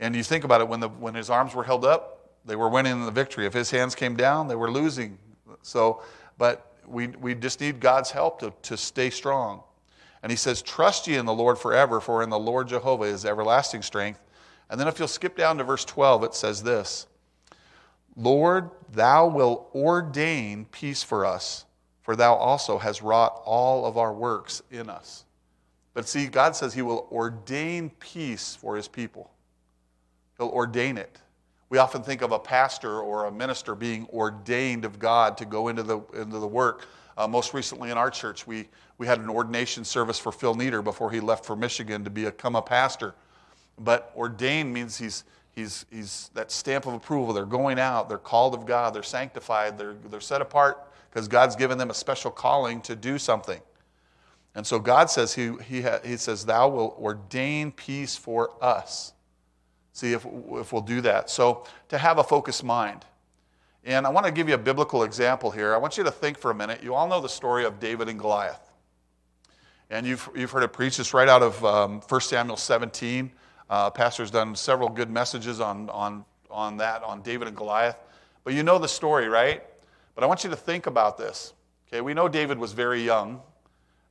And 0.00 0.14
you 0.14 0.22
think 0.22 0.44
about 0.44 0.60
it 0.60 0.68
when, 0.68 0.80
the, 0.80 0.88
when 0.88 1.14
his 1.14 1.28
arms 1.28 1.54
were 1.54 1.64
held 1.64 1.84
up, 1.84 2.30
they 2.44 2.56
were 2.56 2.68
winning 2.68 3.04
the 3.04 3.10
victory. 3.10 3.46
If 3.46 3.52
his 3.52 3.70
hands 3.70 3.94
came 3.94 4.16
down, 4.16 4.46
they 4.46 4.54
were 4.54 4.70
losing. 4.70 5.18
So, 5.62 6.02
but 6.38 6.72
we, 6.86 7.08
we 7.08 7.34
just 7.34 7.60
need 7.60 7.80
God's 7.80 8.10
help 8.10 8.40
to, 8.40 8.52
to 8.62 8.76
stay 8.76 9.10
strong. 9.10 9.62
And 10.22 10.32
he 10.32 10.36
says, 10.36 10.62
Trust 10.62 11.06
ye 11.06 11.16
in 11.16 11.26
the 11.26 11.34
Lord 11.34 11.58
forever, 11.58 12.00
for 12.00 12.22
in 12.22 12.30
the 12.30 12.38
Lord 12.38 12.68
Jehovah 12.68 13.04
is 13.04 13.24
everlasting 13.24 13.82
strength. 13.82 14.20
And 14.70 14.78
then 14.78 14.88
if 14.88 14.98
you'll 14.98 15.08
skip 15.08 15.36
down 15.36 15.58
to 15.58 15.64
verse 15.64 15.84
12, 15.84 16.24
it 16.24 16.34
says 16.34 16.62
this 16.62 17.06
Lord, 18.16 18.70
thou 18.92 19.28
wilt 19.28 19.70
ordain 19.74 20.66
peace 20.66 21.02
for 21.02 21.24
us, 21.24 21.64
for 22.02 22.16
thou 22.16 22.34
also 22.34 22.78
hast 22.78 23.00
wrought 23.00 23.40
all 23.44 23.86
of 23.86 23.96
our 23.96 24.12
works 24.12 24.62
in 24.70 24.90
us. 24.90 25.24
But 25.94 26.08
see, 26.08 26.26
God 26.26 26.54
says 26.54 26.74
he 26.74 26.82
will 26.82 27.08
ordain 27.10 27.90
peace 27.98 28.56
for 28.56 28.76
his 28.76 28.88
people, 28.88 29.30
he'll 30.36 30.48
ordain 30.48 30.98
it. 30.98 31.20
We 31.70 31.76
often 31.76 32.02
think 32.02 32.22
of 32.22 32.32
a 32.32 32.38
pastor 32.38 33.00
or 33.00 33.26
a 33.26 33.30
minister 33.30 33.74
being 33.74 34.06
ordained 34.06 34.86
of 34.86 34.98
God 34.98 35.36
to 35.36 35.44
go 35.44 35.68
into 35.68 35.82
the, 35.82 36.00
into 36.14 36.38
the 36.38 36.46
work. 36.46 36.86
Uh, 37.18 37.28
most 37.28 37.52
recently 37.52 37.90
in 37.90 37.98
our 37.98 38.10
church, 38.10 38.46
we, 38.46 38.68
we 38.98 39.06
had 39.06 39.20
an 39.20 39.28
ordination 39.28 39.84
service 39.84 40.18
for 40.18 40.32
Phil 40.32 40.54
Nieder 40.54 40.82
before 40.82 41.10
he 41.10 41.20
left 41.20 41.46
for 41.46 41.56
Michigan 41.56 42.04
to 42.04 42.10
become 42.10 42.56
a 42.56 42.62
pastor. 42.62 43.14
But 43.78 44.12
ordained 44.16 44.72
means 44.74 44.98
he's, 44.98 45.22
he's, 45.54 45.86
he's 45.90 46.30
that 46.34 46.50
stamp 46.50 46.86
of 46.86 46.94
approval. 46.94 47.32
They're 47.32 47.46
going 47.46 47.78
out, 47.78 48.08
they're 48.08 48.18
called 48.18 48.54
of 48.54 48.66
God, 48.66 48.92
they're 48.92 49.04
sanctified, 49.04 49.78
they're, 49.78 49.94
they're 50.10 50.20
set 50.20 50.42
apart 50.42 50.84
because 51.10 51.28
God's 51.28 51.54
given 51.54 51.78
them 51.78 51.90
a 51.90 51.94
special 51.94 52.32
calling 52.32 52.80
to 52.82 52.96
do 52.96 53.18
something. 53.18 53.60
And 54.56 54.66
so 54.66 54.80
God 54.80 55.08
says, 55.08 55.34
He, 55.34 55.52
he, 55.64 55.82
ha, 55.82 56.00
he 56.04 56.16
says, 56.16 56.44
Thou 56.44 56.68
will 56.68 56.96
ordain 57.00 57.70
peace 57.70 58.16
for 58.16 58.52
us. 58.60 59.12
See 59.92 60.12
if, 60.12 60.26
if 60.52 60.72
we'll 60.72 60.82
do 60.82 61.00
that. 61.02 61.30
So 61.30 61.64
to 61.90 61.98
have 61.98 62.18
a 62.18 62.24
focused 62.24 62.64
mind. 62.64 63.04
And 63.84 64.06
I 64.06 64.10
want 64.10 64.26
to 64.26 64.32
give 64.32 64.48
you 64.48 64.54
a 64.54 64.58
biblical 64.58 65.04
example 65.04 65.50
here. 65.50 65.72
I 65.72 65.78
want 65.78 65.96
you 65.96 66.04
to 66.04 66.10
think 66.10 66.36
for 66.36 66.50
a 66.50 66.54
minute. 66.54 66.82
You 66.82 66.94
all 66.94 67.08
know 67.08 67.20
the 67.20 67.28
story 67.28 67.64
of 67.64 67.78
David 67.78 68.08
and 68.08 68.18
Goliath. 68.18 68.67
And 69.90 70.06
you've, 70.06 70.28
you've 70.34 70.50
heard 70.50 70.62
it 70.62 70.72
preached. 70.72 70.98
It's 70.98 71.14
right 71.14 71.28
out 71.28 71.42
of 71.42 71.64
um, 71.64 72.00
1 72.08 72.20
Samuel 72.20 72.56
17. 72.56 73.30
Uh, 73.70 73.90
pastor's 73.90 74.30
done 74.30 74.54
several 74.54 74.88
good 74.88 75.10
messages 75.10 75.60
on, 75.60 75.88
on, 75.90 76.24
on 76.50 76.76
that, 76.76 77.02
on 77.02 77.22
David 77.22 77.48
and 77.48 77.56
Goliath. 77.56 77.96
But 78.44 78.54
you 78.54 78.62
know 78.62 78.78
the 78.78 78.88
story, 78.88 79.28
right? 79.28 79.62
But 80.14 80.24
I 80.24 80.26
want 80.26 80.44
you 80.44 80.50
to 80.50 80.56
think 80.56 80.86
about 80.86 81.16
this. 81.16 81.54
Okay, 81.88 82.00
we 82.00 82.12
know 82.12 82.28
David 82.28 82.58
was 82.58 82.72
very 82.72 83.02
young. 83.02 83.40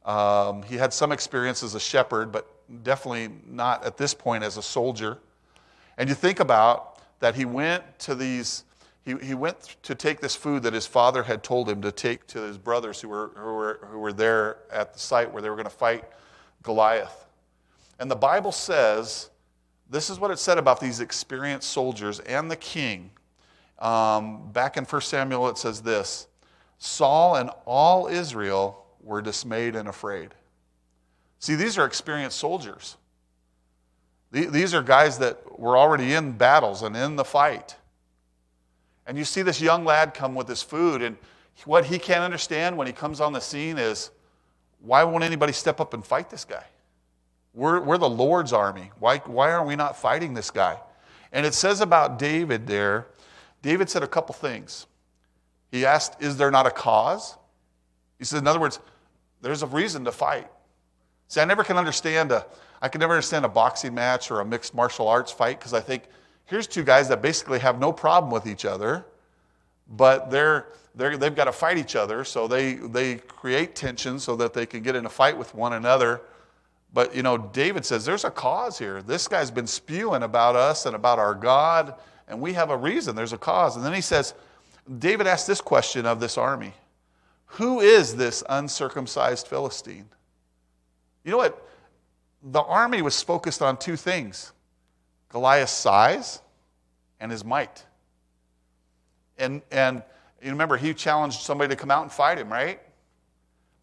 Um, 0.05 0.63
he 0.63 0.77
had 0.77 0.93
some 0.93 1.11
experience 1.11 1.61
as 1.61 1.75
a 1.75 1.79
shepherd, 1.79 2.31
but 2.31 2.47
definitely 2.83 3.29
not 3.45 3.83
at 3.83 3.97
this 3.97 4.13
point 4.13 4.43
as 4.43 4.57
a 4.57 4.63
soldier. 4.63 5.19
And 5.97 6.09
you 6.09 6.15
think 6.15 6.39
about 6.39 6.99
that 7.19 7.35
he 7.35 7.45
went 7.45 7.83
to 7.99 8.15
these 8.15 8.63
he, 9.07 9.15
he 9.25 9.33
went 9.33 9.77
to 9.83 9.95
take 9.95 10.19
this 10.19 10.35
food 10.35 10.63
that 10.63 10.73
his 10.73 10.85
father 10.85 11.23
had 11.23 11.41
told 11.41 11.69
him 11.69 11.81
to 11.81 11.93
take 11.93 12.27
to 12.27 12.41
his 12.41 12.57
brothers 12.57 12.99
who 12.99 13.07
were, 13.07 13.31
who 13.35 13.53
were, 13.53 13.79
who 13.89 13.99
were 13.99 14.11
there 14.11 14.57
at 14.69 14.91
the 14.91 14.99
site 14.99 15.31
where 15.31 15.41
they 15.41 15.49
were 15.49 15.55
going 15.55 15.63
to 15.63 15.69
fight 15.69 16.03
Goliath. 16.61 17.25
And 17.99 18.11
the 18.11 18.17
Bible 18.17 18.51
says, 18.51 19.29
this 19.89 20.09
is 20.09 20.19
what 20.19 20.29
it 20.29 20.39
said 20.39 20.57
about 20.57 20.81
these 20.81 20.99
experienced 20.99 21.69
soldiers 21.69 22.19
and 22.19 22.51
the 22.51 22.57
king. 22.57 23.09
Um, 23.79 24.51
back 24.51 24.75
in 24.75 24.83
1 24.83 25.01
Samuel, 25.01 25.47
it 25.47 25.57
says 25.57 25.81
this 25.81 26.27
Saul 26.77 27.37
and 27.37 27.49
all 27.65 28.07
Israel 28.07 28.85
were 29.01 29.21
dismayed 29.21 29.77
and 29.77 29.87
afraid. 29.87 30.33
See, 31.39 31.55
these 31.55 31.77
are 31.77 31.85
experienced 31.85 32.37
soldiers. 32.37 32.97
These 34.31 34.73
are 34.73 34.83
guys 34.83 35.19
that 35.19 35.57
were 35.57 35.77
already 35.77 36.13
in 36.13 36.33
battles 36.33 36.81
and 36.81 36.97
in 36.97 37.15
the 37.15 37.23
fight. 37.23 37.77
And 39.07 39.17
you 39.17 39.23
see 39.23 39.41
this 39.41 39.61
young 39.61 39.85
lad 39.85 40.13
come 40.13 40.35
with 40.35 40.47
his 40.47 40.61
food, 40.61 41.01
and 41.01 41.17
what 41.65 41.85
he 41.85 41.97
can't 41.97 42.21
understand 42.21 42.77
when 42.77 42.85
he 42.85 42.93
comes 42.93 43.19
on 43.19 43.33
the 43.33 43.39
scene 43.39 43.77
is 43.77 44.11
why 44.81 45.03
won't 45.03 45.23
anybody 45.23 45.53
step 45.53 45.79
up 45.79 45.93
and 45.93 46.05
fight 46.05 46.29
this 46.29 46.45
guy? 46.45 46.63
We're, 47.53 47.79
we're 47.79 47.97
the 47.97 48.09
Lord's 48.09 48.53
army. 48.53 48.91
Why, 48.99 49.17
why 49.19 49.51
aren't 49.51 49.67
we 49.67 49.75
not 49.75 49.97
fighting 49.97 50.35
this 50.35 50.51
guy? 50.51 50.77
And 51.31 51.45
it 51.45 51.55
says 51.55 51.81
about 51.81 52.19
David 52.19 52.67
there, 52.67 53.07
David 53.63 53.89
said 53.89 54.03
a 54.03 54.07
couple 54.07 54.35
things. 54.35 54.85
He 55.71 55.85
asked, 55.85 56.21
Is 56.21 56.37
there 56.37 56.51
not 56.51 56.67
a 56.67 56.71
cause? 56.71 57.35
He 58.19 58.25
said, 58.25 58.39
In 58.39 58.47
other 58.47 58.59
words, 58.59 58.79
there's 59.41 59.63
a 59.63 59.67
reason 59.67 60.05
to 60.05 60.11
fight. 60.11 60.47
See, 61.29 61.41
I 61.41 61.45
never 61.45 61.63
can 61.63 61.77
understand 61.77 62.31
a, 62.31 62.45
I 62.81 62.89
can 62.89 62.99
never 62.99 63.13
understand 63.13 63.45
a 63.45 63.49
boxing 63.49 63.93
match 63.93 64.31
or 64.31 64.39
a 64.41 64.45
mixed 64.45 64.75
martial 64.75 65.07
arts 65.07 65.31
fight 65.31 65.59
because 65.59 65.73
I 65.73 65.79
think 65.79 66.03
here's 66.47 66.65
two 66.65 66.83
guys 66.83 67.07
that 67.09 67.21
basically 67.21 67.59
have 67.59 67.79
no 67.79 67.93
problem 67.93 68.31
with 68.31 68.47
each 68.47 68.65
other, 68.65 69.05
but 69.89 70.31
they're, 70.31 70.67
they're, 70.95 71.15
they've 71.15 71.35
got 71.35 71.45
to 71.45 71.51
fight 71.51 71.77
each 71.77 71.95
other, 71.95 72.23
so 72.23 72.47
they, 72.47 72.73
they 72.73 73.15
create 73.15 73.75
tension 73.75 74.19
so 74.19 74.35
that 74.37 74.53
they 74.53 74.65
can 74.65 74.81
get 74.81 74.95
in 74.95 75.05
a 75.05 75.09
fight 75.09 75.37
with 75.37 75.53
one 75.53 75.73
another. 75.73 76.21
But, 76.93 77.13
you 77.13 77.21
know, 77.21 77.37
David 77.37 77.85
says 77.85 78.05
there's 78.05 78.23
a 78.23 78.31
cause 78.31 78.79
here. 78.79 79.01
This 79.01 79.27
guy's 79.27 79.51
been 79.51 79.67
spewing 79.67 80.23
about 80.23 80.55
us 80.55 80.85
and 80.85 80.95
about 80.95 81.19
our 81.19 81.35
God, 81.35 81.93
and 82.27 82.41
we 82.41 82.53
have 82.53 82.69
a 82.69 82.77
reason. 82.77 83.15
There's 83.15 83.33
a 83.33 83.37
cause. 83.37 83.75
And 83.75 83.85
then 83.85 83.93
he 83.93 84.01
says, 84.01 84.33
David 84.99 85.27
asked 85.27 85.47
this 85.47 85.61
question 85.61 86.05
of 86.05 86.19
this 86.19 86.37
army 86.37 86.73
Who 87.45 87.81
is 87.81 88.15
this 88.15 88.41
uncircumcised 88.49 89.47
Philistine? 89.47 90.07
You 91.25 91.31
know 91.31 91.37
what? 91.37 91.61
The 92.41 92.61
army 92.61 93.01
was 93.01 93.21
focused 93.21 93.61
on 93.61 93.77
two 93.77 93.97
things 93.97 94.53
Goliath's 95.37 95.71
size 95.71 96.41
and 97.19 97.31
his 97.31 97.45
might. 97.45 97.85
And, 99.37 99.61
and 99.69 100.01
you 100.41 100.49
remember, 100.49 100.77
he 100.77 100.95
challenged 100.95 101.41
somebody 101.41 101.69
to 101.69 101.75
come 101.75 101.91
out 101.91 102.01
and 102.01 102.11
fight 102.11 102.39
him, 102.39 102.51
right? 102.51 102.79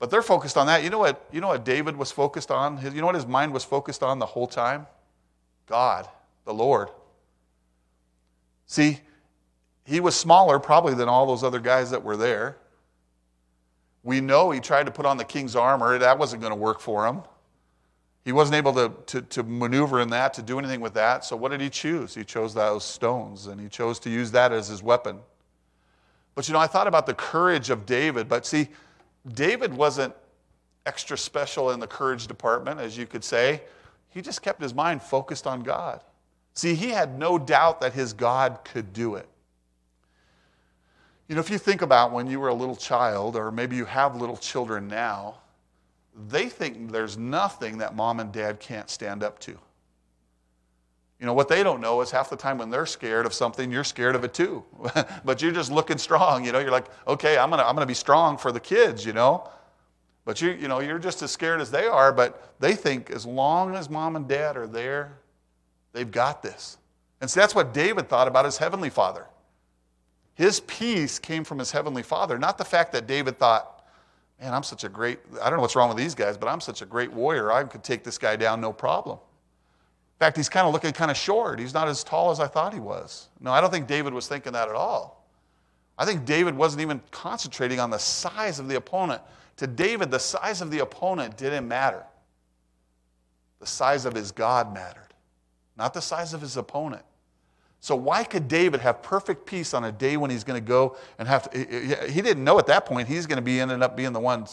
But 0.00 0.10
they're 0.10 0.20
focused 0.20 0.56
on 0.56 0.66
that. 0.66 0.82
You 0.82 0.90
know 0.90 0.98
what, 0.98 1.24
you 1.30 1.40
know 1.40 1.46
what 1.46 1.64
David 1.64 1.96
was 1.96 2.10
focused 2.10 2.50
on? 2.50 2.76
His, 2.76 2.92
you 2.92 3.00
know 3.00 3.06
what 3.06 3.14
his 3.14 3.28
mind 3.28 3.52
was 3.52 3.62
focused 3.62 4.02
on 4.02 4.18
the 4.18 4.26
whole 4.26 4.48
time? 4.48 4.88
God, 5.66 6.08
the 6.44 6.52
Lord. 6.52 6.88
See, 8.66 8.98
he 9.84 10.00
was 10.00 10.16
smaller 10.16 10.58
probably 10.58 10.94
than 10.94 11.08
all 11.08 11.24
those 11.24 11.44
other 11.44 11.60
guys 11.60 11.92
that 11.92 12.02
were 12.02 12.16
there. 12.16 12.56
We 14.02 14.20
know 14.20 14.50
he 14.50 14.58
tried 14.58 14.86
to 14.86 14.92
put 14.92 15.06
on 15.06 15.18
the 15.18 15.24
king's 15.24 15.54
armor. 15.54 15.98
That 15.98 16.18
wasn't 16.18 16.42
going 16.42 16.50
to 16.50 16.58
work 16.58 16.80
for 16.80 17.06
him. 17.06 17.22
He 18.24 18.32
wasn't 18.32 18.56
able 18.56 18.72
to, 18.74 18.92
to, 19.06 19.22
to, 19.22 19.42
maneuver 19.42 20.00
in 20.00 20.08
that, 20.10 20.32
to 20.34 20.42
do 20.42 20.58
anything 20.58 20.80
with 20.80 20.94
that. 20.94 21.24
So, 21.24 21.36
what 21.36 21.50
did 21.50 21.60
he 21.60 21.68
choose? 21.68 22.14
He 22.14 22.24
chose 22.24 22.54
those 22.54 22.82
stones, 22.82 23.48
and 23.48 23.60
he 23.60 23.68
chose 23.68 23.98
to 24.00 24.10
use 24.10 24.30
that 24.30 24.50
as 24.50 24.68
his 24.68 24.82
weapon. 24.82 25.18
But 26.34 26.48
you 26.48 26.54
know, 26.54 26.60
I 26.60 26.66
thought 26.66 26.86
about 26.86 27.06
the 27.06 27.14
courage 27.14 27.68
of 27.70 27.84
David. 27.84 28.28
But 28.28 28.46
see, 28.46 28.68
David 29.34 29.74
wasn't 29.74 30.14
extra 30.86 31.16
special 31.16 31.70
in 31.70 31.80
the 31.80 31.86
courage 31.86 32.26
department, 32.26 32.80
as 32.80 32.96
you 32.96 33.06
could 33.06 33.24
say. 33.24 33.62
He 34.08 34.22
just 34.22 34.42
kept 34.42 34.62
his 34.62 34.74
mind 34.74 35.02
focused 35.02 35.46
on 35.46 35.62
God. 35.62 36.00
See, 36.54 36.74
he 36.74 36.90
had 36.90 37.18
no 37.18 37.38
doubt 37.38 37.80
that 37.80 37.92
his 37.92 38.12
God 38.12 38.60
could 38.64 38.92
do 38.92 39.16
it. 39.16 39.28
You 41.28 41.34
know, 41.34 41.40
if 41.40 41.50
you 41.50 41.58
think 41.58 41.82
about 41.82 42.12
when 42.12 42.26
you 42.26 42.38
were 42.38 42.48
a 42.48 42.54
little 42.54 42.76
child, 42.76 43.34
or 43.34 43.50
maybe 43.50 43.76
you 43.76 43.86
have 43.86 44.14
little 44.16 44.36
children 44.36 44.88
now, 44.88 45.38
they 46.28 46.48
think 46.48 46.92
there's 46.92 47.18
nothing 47.18 47.78
that 47.78 47.94
mom 47.96 48.20
and 48.20 48.32
dad 48.32 48.60
can't 48.60 48.88
stand 48.88 49.22
up 49.22 49.38
to. 49.40 49.58
You 51.20 51.26
know, 51.26 51.32
what 51.32 51.48
they 51.48 51.62
don't 51.62 51.80
know 51.80 52.00
is 52.00 52.10
half 52.10 52.28
the 52.28 52.36
time 52.36 52.58
when 52.58 52.70
they're 52.70 52.86
scared 52.86 53.24
of 53.24 53.32
something, 53.32 53.70
you're 53.70 53.84
scared 53.84 54.14
of 54.14 54.24
it 54.24 54.34
too. 54.34 54.64
but 55.24 55.40
you're 55.40 55.52
just 55.52 55.70
looking 55.72 55.98
strong, 55.98 56.44
you 56.44 56.52
know, 56.52 56.58
you're 56.58 56.70
like, 56.70 56.86
okay, 57.06 57.38
I'm 57.38 57.50
gonna, 57.50 57.62
I'm 57.62 57.74
gonna 57.74 57.86
be 57.86 57.94
strong 57.94 58.36
for 58.36 58.52
the 58.52 58.60
kids, 58.60 59.06
you 59.06 59.12
know. 59.12 59.48
But 60.24 60.40
you, 60.40 60.50
you 60.52 60.68
know, 60.68 60.80
you're 60.80 60.98
just 60.98 61.22
as 61.22 61.30
scared 61.30 61.60
as 61.60 61.70
they 61.70 61.86
are, 61.86 62.12
but 62.12 62.54
they 62.58 62.74
think 62.74 63.10
as 63.10 63.26
long 63.26 63.74
as 63.74 63.90
mom 63.90 64.16
and 64.16 64.26
dad 64.26 64.56
are 64.56 64.66
there, 64.66 65.18
they've 65.92 66.10
got 66.10 66.42
this. 66.42 66.78
And 67.20 67.30
so 67.30 67.40
that's 67.40 67.54
what 67.54 67.72
David 67.72 68.08
thought 68.08 68.28
about 68.28 68.44
his 68.44 68.58
heavenly 68.58 68.90
father. 68.90 69.26
His 70.34 70.60
peace 70.60 71.18
came 71.18 71.44
from 71.44 71.58
his 71.58 71.70
heavenly 71.70 72.02
father, 72.02 72.38
not 72.38 72.58
the 72.58 72.64
fact 72.64 72.92
that 72.92 73.06
David 73.06 73.38
thought, 73.38 73.73
man, 74.40 74.52
I'm 74.54 74.62
such 74.62 74.84
a 74.84 74.88
great, 74.88 75.18
I 75.40 75.48
don't 75.48 75.58
know 75.58 75.62
what's 75.62 75.76
wrong 75.76 75.88
with 75.88 75.98
these 75.98 76.14
guys, 76.14 76.36
but 76.36 76.48
I'm 76.48 76.60
such 76.60 76.82
a 76.82 76.86
great 76.86 77.12
warrior. 77.12 77.52
I 77.52 77.64
could 77.64 77.84
take 77.84 78.04
this 78.04 78.18
guy 78.18 78.36
down 78.36 78.60
no 78.60 78.72
problem. 78.72 79.18
In 79.18 80.18
fact, 80.18 80.36
he's 80.36 80.48
kind 80.48 80.66
of 80.66 80.72
looking 80.72 80.92
kind 80.92 81.10
of 81.10 81.16
short. 81.16 81.58
He's 81.58 81.74
not 81.74 81.88
as 81.88 82.04
tall 82.04 82.30
as 82.30 82.40
I 82.40 82.46
thought 82.46 82.72
he 82.72 82.80
was. 82.80 83.28
No, 83.40 83.52
I 83.52 83.60
don't 83.60 83.70
think 83.70 83.86
David 83.86 84.12
was 84.12 84.28
thinking 84.28 84.52
that 84.52 84.68
at 84.68 84.74
all. 84.74 85.26
I 85.98 86.04
think 86.04 86.24
David 86.24 86.56
wasn't 86.56 86.82
even 86.82 87.00
concentrating 87.10 87.80
on 87.80 87.90
the 87.90 87.98
size 87.98 88.58
of 88.58 88.68
the 88.68 88.76
opponent. 88.76 89.22
To 89.56 89.66
David, 89.66 90.10
the 90.10 90.18
size 90.18 90.60
of 90.60 90.70
the 90.70 90.80
opponent 90.80 91.36
didn't 91.36 91.66
matter. 91.68 92.04
The 93.60 93.66
size 93.66 94.04
of 94.04 94.14
his 94.14 94.32
God 94.32 94.74
mattered, 94.74 95.14
not 95.76 95.94
the 95.94 96.00
size 96.00 96.34
of 96.34 96.40
his 96.40 96.56
opponent. 96.56 97.04
So, 97.84 97.94
why 97.94 98.24
could 98.24 98.48
David 98.48 98.80
have 98.80 99.02
perfect 99.02 99.44
peace 99.44 99.74
on 99.74 99.84
a 99.84 99.92
day 99.92 100.16
when 100.16 100.30
he's 100.30 100.42
going 100.42 100.58
to 100.58 100.66
go 100.66 100.96
and 101.18 101.28
have 101.28 101.50
to? 101.50 101.58
He 102.10 102.22
didn't 102.22 102.42
know 102.42 102.58
at 102.58 102.66
that 102.68 102.86
point 102.86 103.08
he's 103.08 103.26
going 103.26 103.36
to 103.36 103.42
be 103.42 103.60
ended 103.60 103.82
up 103.82 103.94
being 103.94 104.14
the 104.14 104.20
one 104.20 104.46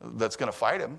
that's 0.00 0.36
going 0.36 0.50
to 0.50 0.56
fight 0.56 0.80
him. 0.80 0.98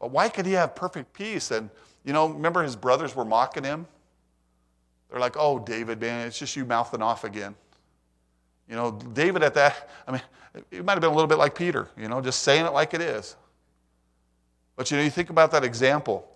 But 0.00 0.10
why 0.10 0.28
could 0.28 0.44
he 0.44 0.50
have 0.54 0.74
perfect 0.74 1.12
peace? 1.12 1.52
And, 1.52 1.70
you 2.04 2.12
know, 2.12 2.26
remember 2.26 2.64
his 2.64 2.74
brothers 2.74 3.14
were 3.14 3.24
mocking 3.24 3.62
him? 3.62 3.86
They're 5.08 5.20
like, 5.20 5.36
oh, 5.38 5.60
David, 5.60 6.00
man, 6.00 6.26
it's 6.26 6.40
just 6.40 6.56
you 6.56 6.64
mouthing 6.64 7.02
off 7.02 7.22
again. 7.22 7.54
You 8.68 8.74
know, 8.74 8.98
David 9.12 9.44
at 9.44 9.54
that, 9.54 9.88
I 10.08 10.10
mean, 10.10 10.22
it 10.72 10.84
might 10.84 10.94
have 10.94 11.02
been 11.02 11.12
a 11.12 11.14
little 11.14 11.28
bit 11.28 11.38
like 11.38 11.54
Peter, 11.54 11.88
you 11.96 12.08
know, 12.08 12.20
just 12.20 12.42
saying 12.42 12.66
it 12.66 12.72
like 12.72 12.94
it 12.94 13.00
is. 13.00 13.36
But, 14.74 14.90
you 14.90 14.96
know, 14.96 15.04
you 15.04 15.10
think 15.10 15.30
about 15.30 15.52
that 15.52 15.62
example. 15.62 16.28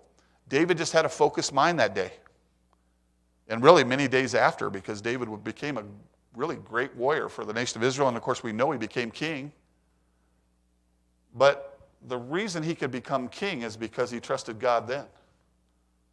David 0.47 0.77
just 0.77 0.93
had 0.93 1.03
a 1.03 1.09
focused 1.09 1.53
mind 1.53 1.77
that 1.81 1.93
day 1.93 2.13
and 3.51 3.61
really 3.61 3.83
many 3.83 4.07
days 4.07 4.33
after, 4.33 4.69
because 4.69 5.01
David 5.01 5.27
became 5.43 5.77
a 5.77 5.83
really 6.35 6.55
great 6.55 6.95
warrior 6.95 7.27
for 7.27 7.43
the 7.43 7.51
nation 7.51 7.81
of 7.81 7.83
Israel. 7.85 8.07
And 8.07 8.15
of 8.15 8.23
course, 8.23 8.41
we 8.41 8.53
know 8.53 8.71
he 8.71 8.77
became 8.77 9.11
king. 9.11 9.51
But 11.35 11.77
the 12.07 12.17
reason 12.17 12.63
he 12.63 12.73
could 12.73 12.91
become 12.91 13.27
king 13.27 13.63
is 13.63 13.75
because 13.75 14.09
he 14.09 14.21
trusted 14.21 14.57
God 14.57 14.87
then. 14.87 15.03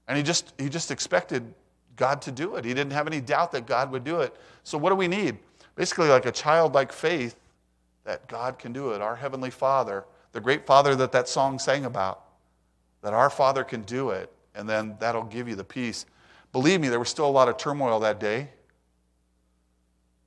And 0.09 0.19
he 0.19 0.25
just, 0.25 0.53
he 0.59 0.69
just 0.69 0.91
expected 0.91 1.55
God 1.95 2.21
to 2.23 2.33
do 2.33 2.57
it. 2.57 2.65
He 2.65 2.75
didn't 2.75 2.93
have 2.93 3.07
any 3.07 3.21
doubt 3.21 3.53
that 3.53 3.67
God 3.67 3.93
would 3.93 4.03
do 4.03 4.21
it. 4.21 4.35
So, 4.65 4.77
what 4.77 4.91
do 4.91 4.97
we 4.97 5.07
need? 5.07 5.39
Basically, 5.77 6.09
like 6.09 6.27
a 6.27 6.33
childlike 6.33 6.93
faith 6.93 7.39
that 8.03 8.27
God 8.27 8.59
can 8.59 8.73
do 8.73 8.91
it. 8.91 9.01
Our 9.01 9.15
Heavenly 9.15 9.51
Father, 9.51 10.05
the 10.33 10.41
great 10.41 10.67
Father 10.67 10.97
that 10.97 11.13
that 11.13 11.29
song 11.29 11.61
sang 11.61 11.85
about, 11.85 12.25
that 13.03 13.13
our 13.13 13.31
Father 13.31 13.63
can 13.63 13.83
do 13.83 14.11
it, 14.11 14.33
and 14.57 14.69
then 14.69 14.97
that'll 14.99 15.23
give 15.23 15.47
you 15.49 15.55
the 15.55 15.65
peace. 15.65 16.05
Believe 16.53 16.81
me, 16.81 16.89
there 16.89 16.99
was 16.99 17.09
still 17.09 17.27
a 17.27 17.31
lot 17.31 17.49
of 17.49 17.57
turmoil 17.57 18.01
that 18.01 18.19
day. 18.21 18.49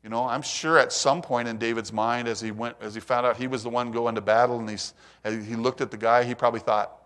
You 0.04 0.10
know, 0.10 0.28
I'm 0.28 0.42
sure 0.42 0.80
at 0.80 0.92
some 0.92 1.22
point 1.22 1.48
in 1.48 1.58
David's 1.58 1.94
mind, 1.94 2.28
as 2.28 2.42
he 2.42 2.52
went, 2.52 2.76
as 2.82 2.96
he 2.96 3.00
found 3.00 3.26
out 3.26 3.38
he 3.38 3.48
was 3.48 3.64
the 3.64 3.70
one 3.70 3.92
going 3.92 4.16
to 4.16 4.22
battle, 4.22 4.60
and 4.60 4.70
he's, 4.70 4.94
he 5.24 5.56
looked 5.56 5.80
at 5.80 5.92
the 5.92 5.98
guy, 5.98 6.24
he 6.24 6.34
probably 6.34 6.60
thought, 6.60 7.04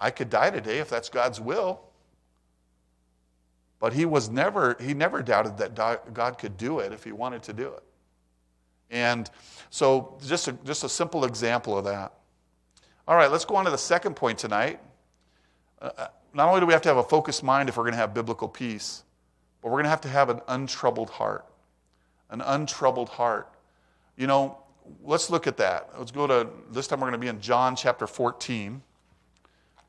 "I 0.00 0.10
could 0.10 0.28
die 0.28 0.50
today 0.50 0.78
if 0.78 0.90
that's 0.90 1.08
God's 1.08 1.40
will." 1.40 1.80
But 3.78 3.92
he 3.92 4.06
was 4.06 4.28
never, 4.28 4.76
he 4.80 4.94
never 4.94 5.22
doubted 5.22 5.58
that 5.58 5.74
God 6.12 6.38
could 6.38 6.56
do 6.56 6.80
it 6.80 6.92
if 6.92 7.04
he 7.04 7.12
wanted 7.12 7.42
to 7.44 7.52
do 7.52 7.68
it. 7.68 7.82
And 8.90 9.30
so, 9.70 10.18
just 10.26 10.48
a, 10.48 10.52
just 10.64 10.82
a 10.82 10.88
simple 10.88 11.24
example 11.24 11.76
of 11.76 11.84
that. 11.84 12.12
All 13.06 13.16
right, 13.16 13.30
let's 13.30 13.44
go 13.44 13.54
on 13.54 13.64
to 13.66 13.70
the 13.70 13.78
second 13.78 14.16
point 14.16 14.38
tonight. 14.38 14.80
Uh, 15.80 16.08
not 16.36 16.48
only 16.48 16.60
do 16.60 16.66
we 16.66 16.74
have 16.74 16.82
to 16.82 16.88
have 16.90 16.98
a 16.98 17.02
focused 17.02 17.42
mind 17.42 17.70
if 17.70 17.78
we're 17.78 17.84
going 17.84 17.94
to 17.94 17.98
have 17.98 18.12
biblical 18.12 18.46
peace, 18.46 19.04
but 19.62 19.70
we're 19.70 19.76
going 19.76 19.84
to 19.84 19.90
have 19.90 20.02
to 20.02 20.08
have 20.08 20.28
an 20.28 20.40
untroubled 20.48 21.08
heart. 21.08 21.46
An 22.28 22.42
untroubled 22.42 23.08
heart. 23.08 23.48
You 24.18 24.26
know, 24.26 24.58
let's 25.02 25.30
look 25.30 25.46
at 25.46 25.56
that. 25.56 25.88
Let's 25.98 26.10
go 26.10 26.26
to, 26.26 26.46
this 26.70 26.88
time 26.88 27.00
we're 27.00 27.08
going 27.08 27.18
to 27.18 27.24
be 27.24 27.28
in 27.28 27.40
John 27.40 27.74
chapter 27.74 28.06
14. 28.06 28.82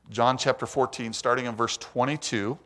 John 0.08 0.38
chapter 0.38 0.64
14, 0.64 1.12
starting 1.12 1.44
in 1.44 1.54
verse 1.54 1.76
22. 1.76 2.58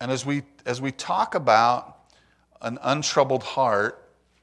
And 0.00 0.10
as 0.10 0.24
we, 0.24 0.44
as 0.64 0.80
we 0.80 0.92
talk 0.92 1.34
about 1.34 1.98
an 2.62 2.78
untroubled 2.82 3.42
heart, 3.42 4.01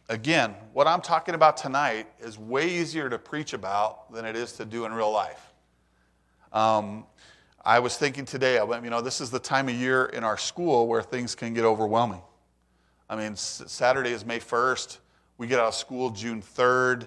Again, 0.10 0.56
what 0.74 0.88
I'm 0.88 1.02
talking 1.02 1.36
about 1.36 1.56
tonight 1.56 2.08
is 2.20 2.40
way 2.40 2.68
easier 2.68 3.12
to 3.12 3.20
preach 3.20 3.54
about 3.54 4.12
than 4.12 4.26
it 4.26 4.36
is 4.36 4.54
to 4.54 4.66
do 4.66 4.86
in 4.86 4.92
real 4.92 5.12
life. 5.12 5.54
Um, 6.52 7.06
I 7.64 7.78
was 7.78 7.96
thinking 7.96 8.26
today, 8.26 8.56
you 8.56 8.90
know, 8.90 9.02
this 9.02 9.22
is 9.22 9.30
the 9.30 9.38
time 9.38 9.70
of 9.70 9.76
year 9.76 10.08
in 10.08 10.24
our 10.24 10.36
school 10.36 10.88
where 10.88 11.04
things 11.04 11.36
can 11.36 11.54
get 11.54 11.64
overwhelming. 11.64 12.24
I 13.08 13.18
mean, 13.18 13.36
Saturday 13.36 14.10
is 14.10 14.26
May 14.26 14.40
1st. 14.40 14.98
We 15.38 15.46
get 15.46 15.60
out 15.60 15.68
of 15.68 15.76
school 15.76 16.10
June 16.10 16.42
3rd. 16.42 17.06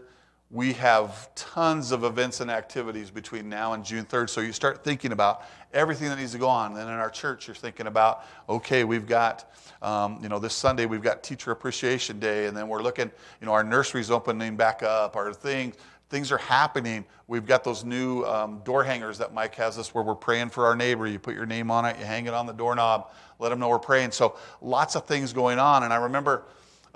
We 0.52 0.75
have 0.75 1.35
tons 1.35 1.90
of 1.90 2.04
events 2.04 2.40
and 2.40 2.50
activities 2.50 3.11
between 3.11 3.49
now 3.49 3.73
and 3.73 3.85
June 3.85 4.04
3rd. 4.04 4.30
So 4.30 4.40
you 4.42 4.52
start 4.52 4.85
thinking 4.85 5.11
about 5.11 5.44
everything 5.73 6.09
that 6.11 6.18
needs 6.18 6.32
to 6.32 6.38
go 6.38 6.49
on. 6.49 6.73
And 6.73 6.82
in 6.82 6.88
our 6.88 7.11
church, 7.11 7.49
you're 7.49 7.56
thinking 7.56 7.87
about, 7.87 8.25
okay, 8.49 8.85
we've 8.85 9.06
got 9.06 9.50
um, 9.82 10.21
you 10.23 10.28
know, 10.28 10.38
this 10.38 10.54
Sunday 10.54 10.87
we've 10.87 11.02
got 11.02 11.25
Teacher 11.25 11.50
Appreciation 11.50 12.21
Day, 12.21 12.47
and 12.47 12.56
then 12.56 12.68
we're 12.68 12.82
looking, 12.82 13.11
you 13.40 13.47
know, 13.47 13.52
our 13.52 13.64
nursery's 13.64 14.11
opening 14.12 14.56
back 14.56 14.82
up, 14.85 15.16
our 15.16 15.35
things, 15.35 15.75
things 16.09 16.30
are 16.30 16.38
happening. 16.38 17.04
We've 17.26 17.44
got 17.44 17.64
those 17.64 17.85
new 17.85 18.23
um, 18.25 18.61
door 18.64 18.85
hangers 18.85 19.18
that 19.18 19.35
Mike 19.35 19.56
has 19.56 19.78
us 19.78 19.92
where 19.92 20.04
we're 20.04 20.14
praying 20.14 20.50
for 20.50 20.66
our 20.66 20.76
neighbor. 20.76 21.06
You 21.06 21.18
put 21.18 21.35
your 21.35 21.47
name 21.47 21.71
on 21.71 21.85
it, 21.85 21.99
you 21.99 22.04
hang 22.04 22.26
it 22.26 22.35
on 22.35 22.47
the 22.47 22.52
doorknob, 22.52 23.11
let 23.40 23.49
them 23.49 23.59
know 23.59 23.68
we're 23.68 23.80
praying. 23.80 24.12
So 24.12 24.37
lots 24.61 24.94
of 24.94 25.06
things 25.06 25.32
going 25.32 25.59
on. 25.59 25.82
And 25.82 25.92
I 25.92 25.97
remember 25.97 26.44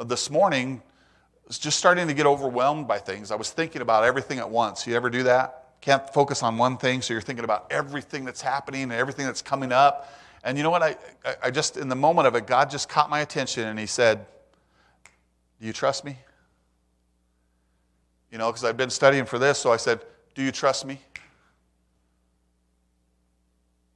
this 0.05 0.31
morning, 0.31 0.81
was 1.47 1.59
just 1.59 1.79
starting 1.79 2.09
to 2.09 2.15
get 2.15 2.27
overwhelmed 2.27 2.89
by 2.89 2.99
things. 2.99 3.31
I 3.31 3.37
was 3.37 3.51
thinking 3.51 3.83
about 3.83 4.05
everything 4.05 4.39
at 4.39 4.51
once. 4.51 4.87
You 4.87 4.95
ever 4.95 5.11
do 5.11 5.23
that? 5.25 5.75
Can't 5.81 6.09
focus 6.13 6.43
on 6.43 6.59
one 6.59 6.77
thing, 6.77 7.03
so 7.03 7.13
you're 7.13 7.21
thinking 7.21 7.45
about 7.45 7.67
everything 7.71 8.25
that's 8.25 8.41
happening 8.41 8.85
and 8.85 8.93
everything 8.93 9.27
that's 9.27 9.43
coming 9.43 9.71
up. 9.71 10.13
And 10.43 10.57
you 10.57 10.65
know 10.65 10.71
what? 10.71 10.83
I, 10.83 10.97
I 11.43 11.51
just, 11.51 11.77
in 11.77 11.89
the 11.89 11.97
moment 11.97 12.27
of 12.27 12.35
it, 12.35 12.47
God 12.47 12.71
just 12.71 12.89
caught 12.89 13.11
my 13.11 13.21
attention 13.21 13.69
and 13.69 13.79
He 13.79 13.87
said, 13.87 14.27
Do 15.61 15.67
you 15.67 15.73
trust 15.73 16.05
me? 16.05 16.19
You 18.33 18.39
know, 18.39 18.51
because 18.51 18.65
I've 18.65 18.77
been 18.77 18.91
studying 18.91 19.25
for 19.25 19.39
this, 19.39 19.59
so 19.59 19.73
I 19.73 19.77
said, 19.77 20.01
Do 20.35 20.43
you 20.43 20.51
trust 20.51 20.85
me? 20.85 21.01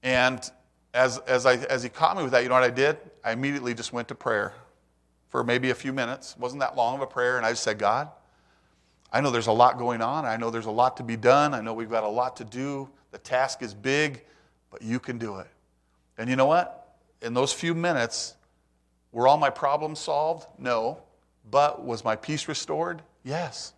And 0.02 0.48
as, 0.94 1.18
as, 1.18 1.46
I, 1.46 1.56
as 1.56 1.82
he 1.82 1.88
caught 1.88 2.16
me 2.16 2.22
with 2.22 2.32
that, 2.32 2.42
you 2.42 2.48
know 2.48 2.54
what 2.54 2.64
I 2.64 2.70
did? 2.70 2.96
I 3.24 3.32
immediately 3.32 3.74
just 3.74 3.92
went 3.92 4.08
to 4.08 4.14
prayer 4.14 4.54
for 5.30 5.42
maybe 5.42 5.70
a 5.70 5.74
few 5.74 5.92
minutes. 5.92 6.32
It 6.32 6.40
wasn't 6.40 6.60
that 6.60 6.76
long 6.76 6.96
of 6.96 7.00
a 7.00 7.06
prayer. 7.06 7.36
And 7.36 7.46
I 7.46 7.50
just 7.50 7.62
said, 7.62 7.78
God, 7.78 8.10
I 9.12 9.20
know 9.20 9.30
there's 9.30 9.46
a 9.46 9.52
lot 9.52 9.78
going 9.78 10.02
on. 10.02 10.24
I 10.24 10.36
know 10.36 10.50
there's 10.50 10.66
a 10.66 10.70
lot 10.70 10.98
to 10.98 11.02
be 11.02 11.16
done. 11.16 11.54
I 11.54 11.60
know 11.60 11.72
we've 11.72 11.90
got 11.90 12.04
a 12.04 12.08
lot 12.08 12.36
to 12.36 12.44
do. 12.44 12.88
The 13.12 13.18
task 13.18 13.62
is 13.62 13.72
big, 13.72 14.22
but 14.70 14.82
you 14.82 15.00
can 15.00 15.18
do 15.18 15.36
it. 15.38 15.48
And 16.18 16.28
you 16.28 16.36
know 16.36 16.46
what? 16.46 16.96
In 17.22 17.34
those 17.34 17.52
few 17.52 17.74
minutes, 17.74 18.34
were 19.12 19.26
all 19.26 19.36
my 19.36 19.50
problems 19.50 19.98
solved? 19.98 20.46
No. 20.58 21.02
But 21.50 21.84
was 21.84 22.04
my 22.04 22.16
peace 22.16 22.46
restored? 22.46 23.02
Yes. 23.24 23.72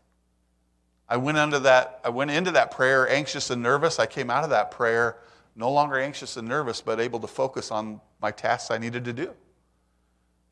I 1.09 1.17
went 1.17 1.39
into 1.39 1.61
that, 1.61 2.01
I 2.05 2.09
went 2.09 2.31
into 2.31 2.53
that 2.53 2.71
prayer 2.71 3.09
anxious 3.09 3.51
and 3.51 3.63
nervous. 3.63 3.99
I 3.99 4.07
came 4.07 4.31
out 4.31 4.45
of 4.45 4.51
that 4.51 4.71
prayer 4.71 5.19
no 5.55 5.71
longer 5.71 5.99
anxious 5.99 6.37
and 6.37 6.49
nervous, 6.49 6.81
but 6.81 7.01
able 7.01 7.21
to 7.21 7.27
focus 7.27 7.71
on 7.71 8.01
my 8.21 8.31
tasks 8.31 8.71
I 8.71 8.79
needed 8.79 9.05
to 9.05 9.13
do. 9.13 9.35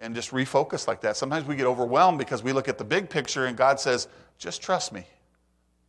And 0.00 0.14
just 0.14 0.30
refocus 0.30 0.88
like 0.88 1.02
that. 1.02 1.16
Sometimes 1.16 1.46
we 1.46 1.56
get 1.56 1.66
overwhelmed 1.66 2.18
because 2.18 2.42
we 2.42 2.52
look 2.52 2.68
at 2.68 2.78
the 2.78 2.84
big 2.84 3.10
picture 3.10 3.46
and 3.46 3.56
God 3.56 3.78
says, 3.78 4.08
just 4.38 4.62
trust 4.62 4.92
me. 4.92 5.04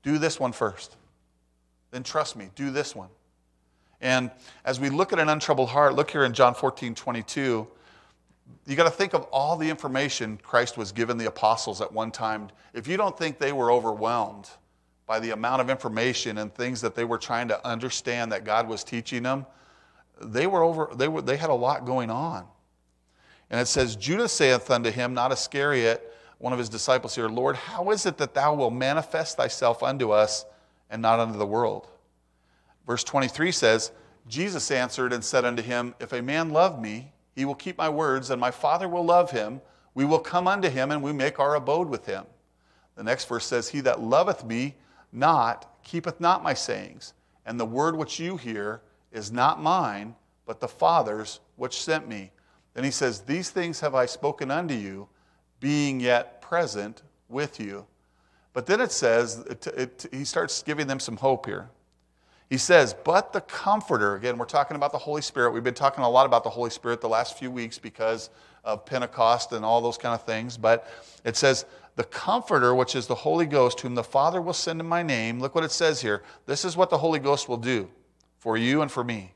Do 0.03 0.18
this 0.18 0.39
one 0.39 0.51
first. 0.51 0.98
Then 1.91 2.03
trust 2.03 2.36
me. 2.36 2.50
Do 2.56 2.72
this 2.72 2.96
one. 2.96 3.10
And 4.01 4.32
as 4.65 4.80
we 4.80 4.89
look 4.89 5.13
at 5.13 5.20
an 5.20 5.30
untroubled 5.30 5.70
heart, 5.70 5.96
look 5.96 6.12
here 6.12 6.25
in 6.25 6.34
John 6.34 6.53
14, 6.56 6.94
22. 6.94 7.68
You 8.65 8.75
got 8.75 8.84
to 8.84 8.89
think 8.89 9.13
of 9.13 9.24
all 9.25 9.56
the 9.56 9.70
information 9.70 10.39
Christ 10.44 10.77
was 10.77 10.91
given 10.91 11.18
the 11.18 11.27
apostles 11.27 11.80
at 11.80 11.91
one 11.91 12.12
time. 12.12 12.50
If 12.74 12.88
you 12.88 12.98
don't 12.98 13.18
think 13.18 13.38
they 13.38 13.53
were 13.53 13.72
overwhelmed, 13.72 14.50
by 15.12 15.20
the 15.20 15.32
amount 15.32 15.60
of 15.60 15.70
information 15.70 16.38
and 16.38 16.56
things 16.56 16.80
that 16.80 16.96
they 16.96 17.03
were 17.03 17.18
trying 17.18 17.50
to 17.50 17.68
understand 17.68 18.32
that 18.32 18.46
God 18.46 18.65
was 18.65 18.82
teaching 18.82 19.24
them, 19.24 19.46
they 20.22 20.48
were 20.48 20.63
over, 20.63 20.89
they, 20.96 21.10
were, 21.10 21.22
they 21.22 21.36
had 21.36 21.50
a 21.50 21.53
lot 21.53 21.86
going 21.86 22.10
on. 22.10 22.48
And 23.51 23.60
it 23.60 23.67
says, 23.67 23.98
Judas 23.98 24.31
saith 24.31 24.72
unto 24.72 24.89
him, 24.89 25.13
not 25.13 25.34
Iscariot, 25.34 26.12
one 26.39 26.53
of 26.53 26.60
his 26.60 26.70
disciples 26.70 27.13
here, 27.13 27.27
Lord, 27.27 27.58
how 27.58 27.91
is 27.91 28.05
it 28.05 28.17
that 28.17 28.34
thou 28.34 28.55
wilt 28.55 28.74
manifest 28.74 29.38
thyself 29.38 29.84
unto 29.84 30.12
us 30.12 30.46
and 30.89 31.01
not 31.01 31.20
unto 31.20 31.38
the 31.38 31.46
world? 31.46 31.88
Verse 32.88 33.03
23 33.03 33.51
says, 33.51 33.91
Jesus 34.27 34.72
answered 34.72 35.12
and 35.12 35.24
said 35.24 35.43
unto 35.43 35.62
him, 35.62 35.93
If 36.00 36.13
a 36.13 36.22
man 36.22 36.51
love 36.51 36.81
me, 36.81 37.12
he 37.36 37.43
will 37.43 37.55
keep 37.55 37.77
my 37.77 37.89
words, 37.89 38.29
and 38.29 38.39
my 38.39 38.51
Father 38.51 38.88
will 38.88 39.05
love 39.05 39.31
him. 39.31 39.62
We 39.93 40.05
will 40.05 40.20
come 40.20 40.48
unto 40.48 40.70
him, 40.70 40.89
and 40.89 41.03
we 41.03 41.12
make 41.12 41.39
our 41.39 41.55
abode 41.55 41.89
with 41.89 42.05
him. 42.05 42.25
The 42.96 43.03
next 43.03 43.25
verse 43.25 43.46
says, 43.46 43.70
He 43.70 43.81
that 43.81 44.01
loveth 44.01 44.46
me 44.46 44.75
not, 45.12 45.84
keepeth 45.84 46.22
not 46.22 46.43
my 46.43 46.53
sayings, 46.53 47.13
and 47.46 47.60
the 47.60 47.65
word 47.65 47.98
which 47.98 48.20
you 48.20 48.38
hear 48.38 48.81
is 49.12 49.31
not 49.31 49.62
mine, 49.62 50.15
but 50.46 50.62
the 50.62 50.67
Father's 50.67 51.41
which 51.58 51.81
sent 51.81 52.08
me. 52.08 52.31
Then 52.73 52.83
he 52.83 52.91
says, 52.91 53.21
These 53.21 53.49
things 53.49 53.79
have 53.79 53.95
I 53.95 54.05
spoken 54.05 54.51
unto 54.51 54.73
you, 54.73 55.07
being 55.59 55.99
yet 55.99 56.41
present 56.41 57.03
with 57.29 57.59
you. 57.59 57.85
But 58.53 58.65
then 58.65 58.81
it 58.81 58.91
says, 58.91 59.39
it, 59.49 59.67
it, 59.67 60.05
he 60.11 60.25
starts 60.25 60.61
giving 60.63 60.87
them 60.87 60.99
some 60.99 61.15
hope 61.17 61.45
here. 61.45 61.69
He 62.49 62.57
says, 62.57 62.93
But 62.93 63.31
the 63.31 63.41
Comforter, 63.41 64.15
again, 64.15 64.37
we're 64.37 64.45
talking 64.45 64.75
about 64.75 64.91
the 64.91 64.97
Holy 64.97 65.21
Spirit. 65.21 65.51
We've 65.51 65.63
been 65.63 65.73
talking 65.73 66.03
a 66.03 66.09
lot 66.09 66.25
about 66.25 66.43
the 66.43 66.49
Holy 66.49 66.69
Spirit 66.69 66.99
the 66.99 67.07
last 67.07 67.37
few 67.37 67.49
weeks 67.49 67.77
because 67.77 68.29
of 68.65 68.85
Pentecost 68.85 69.53
and 69.53 69.63
all 69.63 69.79
those 69.79 69.97
kind 69.97 70.13
of 70.13 70.25
things. 70.25 70.57
But 70.57 70.91
it 71.23 71.37
says, 71.37 71.65
the 71.95 72.03
Comforter, 72.05 72.75
which 72.75 72.95
is 72.95 73.07
the 73.07 73.15
Holy 73.15 73.45
Ghost, 73.45 73.79
whom 73.81 73.95
the 73.95 74.03
Father 74.03 74.41
will 74.41 74.53
send 74.53 74.79
in 74.79 74.88
my 74.88 75.03
name. 75.03 75.39
Look 75.39 75.55
what 75.55 75.63
it 75.63 75.71
says 75.71 76.01
here. 76.01 76.23
This 76.45 76.65
is 76.65 76.75
what 76.75 76.89
the 76.89 76.97
Holy 76.97 77.19
Ghost 77.19 77.47
will 77.47 77.57
do 77.57 77.89
for 78.38 78.57
you 78.57 78.81
and 78.81 78.91
for 78.91 79.03
me. 79.03 79.34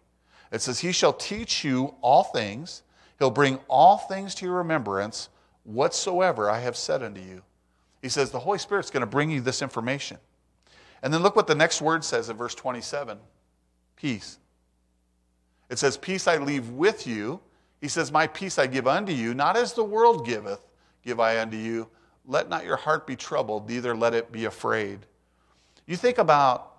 It 0.52 0.62
says, 0.62 0.80
He 0.80 0.92
shall 0.92 1.14
teach 1.14 1.64
you 1.64 1.96
all 2.02 2.24
things, 2.24 2.82
He'll 3.20 3.32
bring 3.32 3.60
all 3.68 3.98
things 3.98 4.36
to 4.36 4.46
your 4.46 4.56
remembrance, 4.56 5.30
whatsoever 5.64 6.50
I 6.50 6.60
have 6.60 6.76
said 6.76 7.02
unto 7.04 7.22
you. 7.22 7.42
He 8.02 8.10
says, 8.10 8.32
The 8.32 8.40
Holy 8.40 8.60
Spirit's 8.60 8.92
going 8.92 9.02
to 9.02 9.08
bring 9.08 9.32
you 9.32 9.42
this 9.42 9.62
information. 9.62 10.18
And 11.02 11.14
then 11.14 11.22
look 11.24 11.36
what 11.36 11.48
the 11.48 11.56
next 11.56 11.82
word 11.82 12.04
says 12.04 12.30
in 12.30 12.38
verse 12.38 12.56
27 12.56 13.18
peace. 13.96 14.40
It 15.70 15.80
says, 15.80 15.98
Peace 15.98 16.28
I 16.28 16.38
leave 16.38 16.70
with 16.70 17.08
you. 17.08 17.40
He 17.82 17.88
says, 17.88 18.12
My 18.12 18.28
peace 18.28 18.60
I 18.60 18.68
give 18.68 18.88
unto 18.88 19.12
you, 19.12 19.34
not 19.34 19.58
as 19.58 19.74
the 19.74 19.84
world 19.84 20.26
giveth, 20.26 20.62
give 21.04 21.20
I 21.20 21.40
unto 21.40 21.58
you. 21.58 21.88
Let 22.26 22.50
not 22.50 22.66
your 22.66 22.78
heart 22.78 23.06
be 23.06 23.16
troubled, 23.16 23.70
neither 23.70 23.96
let 23.96 24.14
it 24.14 24.32
be 24.32 24.46
afraid. 24.46 25.00
You 25.86 25.96
think 25.96 26.18
about 26.18 26.78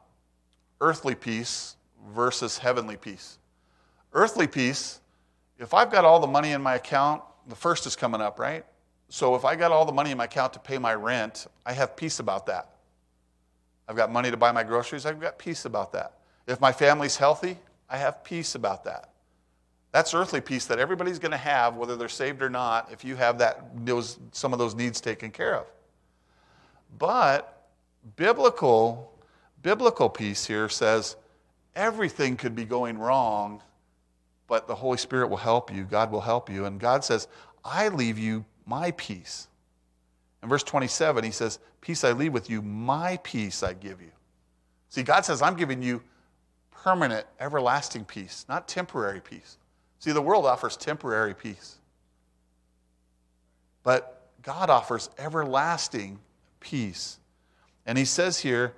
earthly 0.81 1.15
peace 1.15 1.77
versus 2.15 2.59
heavenly 2.59 2.97
peace. 2.97 3.39
Earthly 4.13 4.47
peace, 4.47 5.01
if 5.59 5.75
I've 5.75 5.91
got 5.91 6.05
all 6.05 6.21
the 6.21 6.27
money 6.27 6.53
in 6.53 6.63
my 6.63 6.75
account, 6.75 7.23
the 7.49 7.55
first 7.55 7.87
is 7.87 7.97
coming 7.97 8.21
up, 8.21 8.39
right? 8.39 8.65
So 9.09 9.35
if 9.35 9.45
I 9.45 9.57
got 9.57 9.73
all 9.73 9.85
the 9.85 9.93
money 9.93 10.11
in 10.11 10.19
my 10.19 10.25
account 10.25 10.53
to 10.55 10.59
pay 10.59 10.79
my 10.79 10.95
rent, 10.95 11.47
I 11.65 11.73
have 11.73 11.97
peace 11.97 12.19
about 12.19 12.47
that. 12.47 12.71
I've 13.89 13.97
got 13.97 14.11
money 14.11 14.31
to 14.31 14.37
buy 14.37 14.53
my 14.53 14.65
groceries, 14.65 15.07
I've 15.07 15.21
got 15.21 15.39
peace 15.39 15.65
about 15.65 15.93
that. 15.93 16.19
If 16.47 16.61
my 16.61 16.73
family's 16.73 17.17
healthy, 17.17 17.57
I 17.89 17.99
have 17.99 18.25
peace 18.25 18.55
about 18.55 18.85
that. 18.85 19.11
That's 19.93 20.13
earthly 20.13 20.41
peace 20.41 20.67
that 20.67 20.79
everybody's 20.79 21.19
going 21.19 21.31
to 21.31 21.39
have, 21.39 21.77
whether 21.77 21.97
they're 21.97 22.09
saved 22.09 22.43
or 22.43 22.51
not, 22.51 22.93
if 22.93 23.05
you 23.05 23.17
have 23.17 23.39
that, 23.39 23.65
those, 23.87 24.19
some 24.33 24.53
of 24.53 24.59
those 24.59 24.75
needs 24.75 25.01
taken 25.01 25.31
care 25.31 25.55
of. 25.55 25.67
But 26.99 27.69
biblical, 28.17 29.13
biblical 29.63 30.09
peace 30.09 30.45
here 30.45 30.69
says 30.69 31.17
everything 31.75 32.37
could 32.37 32.55
be 32.55 32.65
going 32.65 32.99
wrong, 32.99 33.63
but 34.49 34.67
the 34.67 34.75
Holy 34.75 34.99
Spirit 34.99 35.29
will 35.29 35.37
help 35.37 35.73
you. 35.73 35.85
God 35.85 36.11
will 36.11 36.21
help 36.21 36.51
you. 36.51 36.65
And 36.67 36.79
God 36.79 37.05
says, 37.05 37.29
I 37.65 37.89
leave 37.89 38.19
you 38.19 38.45
my 38.65 38.93
peace. 38.93 39.49
In 40.43 40.49
verse 40.49 40.63
27, 40.63 41.25
he 41.25 41.31
says, 41.31 41.59
Peace 41.81 42.05
I 42.05 42.13
leave 42.13 42.33
with 42.33 42.51
you, 42.51 42.63
my 42.63 43.19
peace 43.23 43.63
I 43.63 43.73
give 43.73 44.01
you. 44.01 44.11
See, 44.89 45.03
God 45.03 45.25
says, 45.25 45.43
I'm 45.43 45.57
giving 45.57 45.83
you 45.83 46.03
permanent, 46.71 47.27
everlasting 47.41 48.05
peace, 48.05 48.45
not 48.49 48.69
temporary 48.69 49.21
peace. 49.21 49.59
See, 49.99 50.13
the 50.13 50.23
world 50.23 50.47
offers 50.47 50.77
temporary 50.77 51.35
peace, 51.35 51.77
but 53.83 54.29
God 54.43 54.71
offers 54.71 55.11
everlasting 55.19 56.19
peace. 56.61 57.19
And 57.87 57.97
he 57.99 58.05
says 58.05 58.39
here, 58.39 58.75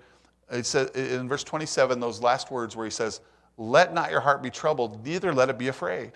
it 0.51 0.65
says 0.65 0.91
in 0.91 1.29
verse 1.29 1.45
27, 1.45 2.01
those 2.01 2.23
last 2.23 2.51
words 2.51 2.75
where 2.75 2.87
he 2.87 2.91
says, 2.91 3.21
Let 3.59 3.93
not 3.93 4.13
your 4.13 4.21
heart 4.21 4.41
be 4.41 4.51
troubled, 4.51 5.05
neither 5.05 5.35
let 5.35 5.51
it 5.51 5.59
be 5.59 5.69
afraid. 5.69 6.13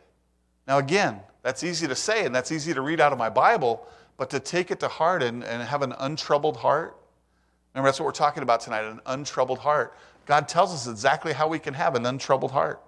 Now, 0.68 0.78
again, 0.78 1.20
that's 1.42 1.64
easy 1.64 1.88
to 1.88 1.96
say 1.96 2.24
and 2.24 2.33
that's 2.35 2.52
easy 2.52 2.72
to 2.72 2.81
read 2.81 3.00
out 3.00 3.12
of 3.12 3.18
my 3.18 3.28
Bible, 3.28 3.87
but 4.16 4.31
to 4.31 4.38
take 4.38 4.70
it 4.70 4.78
to 4.81 4.88
heart 4.88 5.24
and, 5.24 5.42
and 5.42 5.61
have 5.61 5.83
an 5.83 5.92
untroubled 5.98 6.57
heart, 6.57 6.96
remember 7.74 7.88
that's 7.88 7.98
what 7.98 8.07
we're 8.07 8.12
talking 8.12 8.44
about 8.44 8.61
tonight 8.61 8.85
an 8.85 9.00
untroubled 9.07 9.59
heart. 9.59 9.96
God 10.24 10.46
tells 10.46 10.72
us 10.72 10.87
exactly 10.87 11.33
how 11.33 11.48
we 11.48 11.59
can 11.59 11.74
have 11.74 11.96
an 11.96 12.07
untroubled 12.07 12.52
heart. 12.52 12.81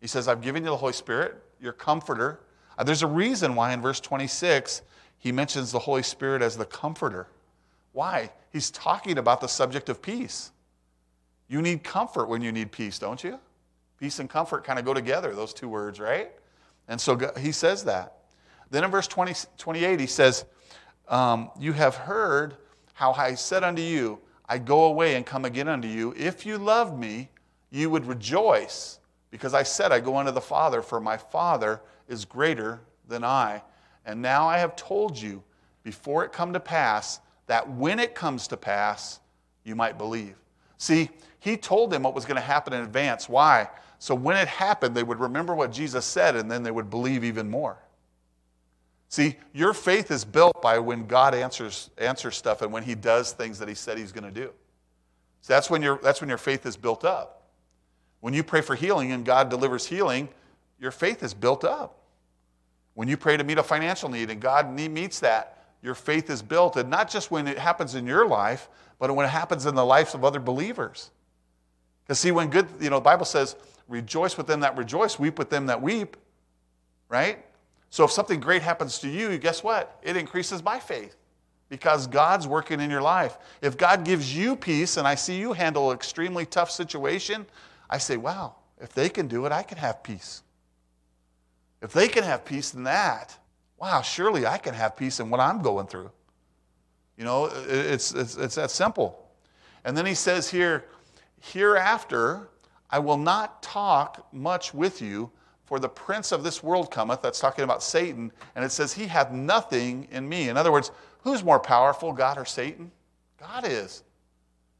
He 0.00 0.06
says, 0.06 0.28
I've 0.28 0.40
given 0.40 0.62
you 0.62 0.70
the 0.70 0.76
Holy 0.76 0.92
Spirit, 0.92 1.42
your 1.60 1.72
comforter. 1.72 2.38
Uh, 2.78 2.84
there's 2.84 3.02
a 3.02 3.08
reason 3.08 3.56
why 3.56 3.72
in 3.72 3.82
verse 3.82 3.98
26 3.98 4.82
he 5.18 5.32
mentions 5.32 5.72
the 5.72 5.80
Holy 5.80 6.04
Spirit 6.04 6.40
as 6.40 6.56
the 6.56 6.64
comforter. 6.64 7.26
Why? 7.92 8.30
He's 8.52 8.70
talking 8.70 9.18
about 9.18 9.40
the 9.40 9.48
subject 9.48 9.88
of 9.88 10.00
peace. 10.00 10.52
You 11.48 11.62
need 11.62 11.82
comfort 11.82 12.28
when 12.28 12.42
you 12.42 12.52
need 12.52 12.70
peace, 12.70 12.98
don't 12.98 13.22
you? 13.24 13.38
Peace 13.98 14.18
and 14.18 14.28
comfort 14.28 14.64
kind 14.64 14.78
of 14.78 14.84
go 14.84 14.94
together, 14.94 15.34
those 15.34 15.52
two 15.52 15.68
words, 15.68 15.98
right? 15.98 16.30
And 16.88 17.00
so 17.00 17.18
he 17.38 17.52
says 17.52 17.84
that. 17.84 18.18
Then 18.70 18.84
in 18.84 18.90
verse 18.90 19.06
20, 19.06 19.34
28, 19.56 19.98
he 19.98 20.06
says, 20.06 20.44
um, 21.08 21.50
You 21.58 21.72
have 21.72 21.96
heard 21.96 22.56
how 22.94 23.12
I 23.12 23.34
said 23.34 23.64
unto 23.64 23.82
you, 23.82 24.18
I 24.48 24.58
go 24.58 24.84
away 24.84 25.14
and 25.14 25.24
come 25.24 25.44
again 25.44 25.68
unto 25.68 25.88
you. 25.88 26.14
If 26.16 26.46
you 26.46 26.58
loved 26.58 26.98
me, 26.98 27.30
you 27.70 27.90
would 27.90 28.06
rejoice 28.06 28.98
because 29.30 29.54
I 29.54 29.62
said, 29.62 29.92
I 29.92 30.00
go 30.00 30.16
unto 30.16 30.32
the 30.32 30.40
Father, 30.40 30.80
for 30.80 31.00
my 31.00 31.16
Father 31.16 31.80
is 32.08 32.24
greater 32.24 32.80
than 33.06 33.24
I. 33.24 33.62
And 34.06 34.22
now 34.22 34.46
I 34.46 34.58
have 34.58 34.74
told 34.74 35.20
you 35.20 35.42
before 35.82 36.24
it 36.24 36.32
come 36.32 36.52
to 36.52 36.60
pass, 36.60 37.20
that 37.46 37.68
when 37.70 37.98
it 37.98 38.14
comes 38.14 38.48
to 38.48 38.56
pass, 38.56 39.20
you 39.64 39.74
might 39.74 39.98
believe. 39.98 40.34
See, 40.78 41.10
he 41.40 41.56
told 41.56 41.90
them 41.90 42.02
what 42.02 42.14
was 42.14 42.24
going 42.24 42.36
to 42.36 42.40
happen 42.40 42.72
in 42.72 42.82
advance. 42.82 43.28
Why? 43.28 43.68
So 43.98 44.14
when 44.14 44.36
it 44.36 44.48
happened, 44.48 44.96
they 44.96 45.02
would 45.02 45.20
remember 45.20 45.54
what 45.54 45.72
Jesus 45.72 46.06
said 46.06 46.36
and 46.36 46.50
then 46.50 46.62
they 46.62 46.70
would 46.70 46.88
believe 46.88 47.24
even 47.24 47.50
more. 47.50 47.78
See, 49.08 49.36
your 49.52 49.72
faith 49.72 50.10
is 50.10 50.24
built 50.24 50.60
by 50.62 50.78
when 50.78 51.06
God 51.06 51.34
answers, 51.34 51.90
answers 51.98 52.36
stuff 52.36 52.62
and 52.62 52.72
when 52.72 52.82
he 52.82 52.94
does 52.94 53.32
things 53.32 53.58
that 53.58 53.68
he 53.68 53.74
said 53.74 53.98
he's 53.98 54.12
going 54.12 54.24
to 54.24 54.30
do. 54.30 54.52
So 55.40 55.52
that's 55.52 55.70
when, 55.70 55.82
your, 55.82 55.98
that's 56.02 56.20
when 56.20 56.28
your 56.28 56.38
faith 56.38 56.66
is 56.66 56.76
built 56.76 57.04
up. 57.04 57.42
When 58.20 58.34
you 58.34 58.42
pray 58.42 58.60
for 58.60 58.74
healing 58.74 59.12
and 59.12 59.24
God 59.24 59.48
delivers 59.48 59.86
healing, 59.86 60.28
your 60.78 60.90
faith 60.90 61.22
is 61.22 61.32
built 61.32 61.64
up. 61.64 61.96
When 62.94 63.08
you 63.08 63.16
pray 63.16 63.36
to 63.36 63.44
meet 63.44 63.58
a 63.58 63.62
financial 63.62 64.08
need 64.08 64.30
and 64.30 64.40
God 64.40 64.70
meets 64.70 65.20
that, 65.20 65.57
your 65.82 65.94
faith 65.94 66.30
is 66.30 66.42
built. 66.42 66.76
And 66.76 66.90
not 66.90 67.10
just 67.10 67.30
when 67.30 67.46
it 67.46 67.58
happens 67.58 67.94
in 67.94 68.06
your 68.06 68.26
life, 68.26 68.68
but 68.98 69.14
when 69.14 69.26
it 69.26 69.30
happens 69.30 69.66
in 69.66 69.74
the 69.74 69.84
lives 69.84 70.14
of 70.14 70.24
other 70.24 70.40
believers. 70.40 71.10
Because 72.04 72.18
see, 72.18 72.32
when 72.32 72.50
good, 72.50 72.66
you 72.80 72.90
know, 72.90 72.96
the 72.96 73.02
Bible 73.02 73.24
says, 73.24 73.56
rejoice 73.86 74.36
with 74.36 74.46
them 74.46 74.60
that 74.60 74.76
rejoice, 74.76 75.18
weep 75.18 75.38
with 75.38 75.50
them 75.50 75.66
that 75.66 75.80
weep, 75.80 76.16
right? 77.08 77.44
So 77.90 78.04
if 78.04 78.10
something 78.10 78.40
great 78.40 78.62
happens 78.62 78.98
to 79.00 79.08
you, 79.08 79.36
guess 79.38 79.62
what? 79.62 79.98
It 80.02 80.16
increases 80.16 80.62
my 80.62 80.78
faith 80.78 81.16
because 81.68 82.06
God's 82.06 82.46
working 82.46 82.80
in 82.80 82.90
your 82.90 83.02
life. 83.02 83.38
If 83.62 83.76
God 83.76 84.04
gives 84.04 84.34
you 84.34 84.56
peace 84.56 84.96
and 84.96 85.06
I 85.06 85.14
see 85.14 85.38
you 85.38 85.52
handle 85.52 85.90
an 85.90 85.96
extremely 85.96 86.46
tough 86.46 86.70
situation, 86.70 87.46
I 87.88 87.98
say, 87.98 88.16
wow, 88.16 88.56
if 88.80 88.92
they 88.92 89.08
can 89.08 89.28
do 89.28 89.46
it, 89.46 89.52
I 89.52 89.62
can 89.62 89.78
have 89.78 90.02
peace. 90.02 90.42
If 91.80 91.92
they 91.92 92.08
can 92.08 92.24
have 92.24 92.44
peace 92.44 92.74
in 92.74 92.84
that, 92.84 93.37
wow, 93.80 94.02
surely 94.02 94.46
I 94.46 94.58
can 94.58 94.74
have 94.74 94.96
peace 94.96 95.20
in 95.20 95.30
what 95.30 95.40
I'm 95.40 95.62
going 95.62 95.86
through. 95.86 96.10
You 97.16 97.24
know, 97.24 97.50
it's, 97.66 98.12
it's, 98.12 98.36
it's 98.36 98.54
that 98.54 98.70
simple. 98.70 99.28
And 99.84 99.96
then 99.96 100.06
he 100.06 100.14
says 100.14 100.50
here, 100.50 100.84
hereafter, 101.40 102.48
I 102.90 102.98
will 102.98 103.16
not 103.16 103.62
talk 103.62 104.32
much 104.32 104.72
with 104.72 105.02
you, 105.02 105.30
for 105.68 105.78
the 105.78 105.88
prince 105.88 106.32
of 106.32 106.42
this 106.42 106.62
world 106.62 106.90
cometh. 106.90 107.20
That's 107.20 107.38
talking 107.38 107.62
about 107.62 107.82
Satan. 107.82 108.32
And 108.56 108.64
it 108.64 108.72
says, 108.72 108.94
He 108.94 109.06
hath 109.06 109.30
nothing 109.30 110.08
in 110.10 110.26
me. 110.26 110.48
In 110.48 110.56
other 110.56 110.72
words, 110.72 110.90
who's 111.22 111.44
more 111.44 111.60
powerful, 111.60 112.10
God 112.10 112.38
or 112.38 112.46
Satan? 112.46 112.90
God 113.38 113.66
is. 113.66 114.02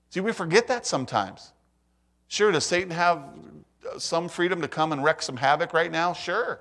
See, 0.09 0.21
we 0.21 0.33
forget 0.33 0.67
that 0.69 0.87
sometimes. 0.87 1.53
Sure, 2.29 2.51
does 2.51 2.65
Satan 2.65 2.91
have 2.91 3.23
uh, 3.87 3.99
some 3.99 4.31
freedom 4.31 4.63
to 4.63 4.69
come 4.69 4.93
and 4.93 5.05
wreak 5.05 5.21
some 5.21 5.37
havoc 5.37 5.75
right 5.75 5.93
now? 5.93 6.15
Sure. 6.15 6.59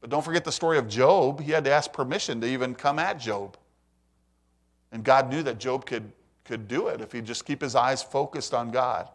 But 0.00 0.10
don't 0.10 0.24
forget 0.24 0.44
the 0.44 0.52
story 0.52 0.78
of 0.78 0.88
Job. 0.88 1.40
He 1.40 1.52
had 1.52 1.64
to 1.64 1.70
ask 1.70 1.92
permission 1.92 2.40
to 2.40 2.46
even 2.46 2.74
come 2.74 2.98
at 2.98 3.18
Job. 3.18 3.56
And 4.92 5.04
God 5.04 5.30
knew 5.30 5.42
that 5.42 5.58
Job 5.58 5.86
could, 5.86 6.10
could 6.44 6.68
do 6.68 6.88
it 6.88 7.00
if 7.00 7.12
he'd 7.12 7.26
just 7.26 7.44
keep 7.44 7.60
his 7.60 7.74
eyes 7.74 8.02
focused 8.02 8.54
on 8.54 8.70
God. 8.70 9.08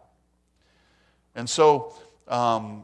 And 1.33 1.49
so 1.49 1.93
um, 2.27 2.83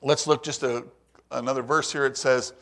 let's 0.00 0.26
look 0.26 0.42
just 0.42 0.62
a, 0.62 0.84
another 1.30 1.62
verse 1.62 1.92
here. 1.92 2.06
It 2.06 2.16
says, 2.16 2.54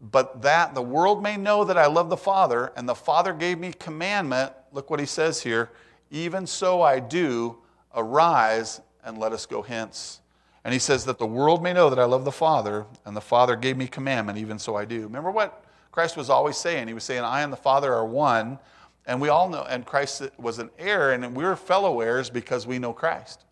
But 0.00 0.42
that 0.42 0.74
the 0.74 0.82
world 0.82 1.22
may 1.22 1.36
know 1.36 1.64
that 1.64 1.78
I 1.78 1.86
love 1.86 2.08
the 2.08 2.16
Father, 2.16 2.72
and 2.76 2.88
the 2.88 2.94
Father 2.94 3.32
gave 3.32 3.58
me 3.58 3.72
commandment. 3.72 4.52
Look 4.72 4.90
what 4.90 5.00
he 5.00 5.06
says 5.06 5.42
here. 5.42 5.70
Even 6.10 6.46
so 6.46 6.82
I 6.82 6.98
do, 6.98 7.58
arise 7.94 8.80
and 9.04 9.18
let 9.18 9.32
us 9.32 9.46
go 9.46 9.62
hence. 9.62 10.21
And 10.64 10.72
he 10.72 10.78
says 10.78 11.04
that 11.06 11.18
the 11.18 11.26
world 11.26 11.62
may 11.62 11.72
know 11.72 11.90
that 11.90 11.98
I 11.98 12.04
love 12.04 12.24
the 12.24 12.32
Father, 12.32 12.86
and 13.04 13.16
the 13.16 13.20
Father 13.20 13.56
gave 13.56 13.76
me 13.76 13.88
commandment, 13.88 14.38
even 14.38 14.58
so 14.58 14.76
I 14.76 14.84
do. 14.84 15.02
Remember 15.02 15.30
what 15.30 15.64
Christ 15.90 16.16
was 16.16 16.30
always 16.30 16.56
saying? 16.56 16.88
He 16.88 16.94
was 16.94 17.04
saying, 17.04 17.22
I 17.22 17.42
and 17.42 17.52
the 17.52 17.56
Father 17.56 17.92
are 17.92 18.06
one. 18.06 18.58
And 19.06 19.20
we 19.20 19.28
all 19.28 19.48
know, 19.48 19.64
and 19.64 19.84
Christ 19.84 20.22
was 20.38 20.60
an 20.60 20.70
heir, 20.78 21.12
and 21.12 21.34
we're 21.34 21.56
fellow 21.56 22.00
heirs 22.00 22.30
because 22.30 22.66
we 22.66 22.78
know 22.78 22.92
Christ. 22.92 23.44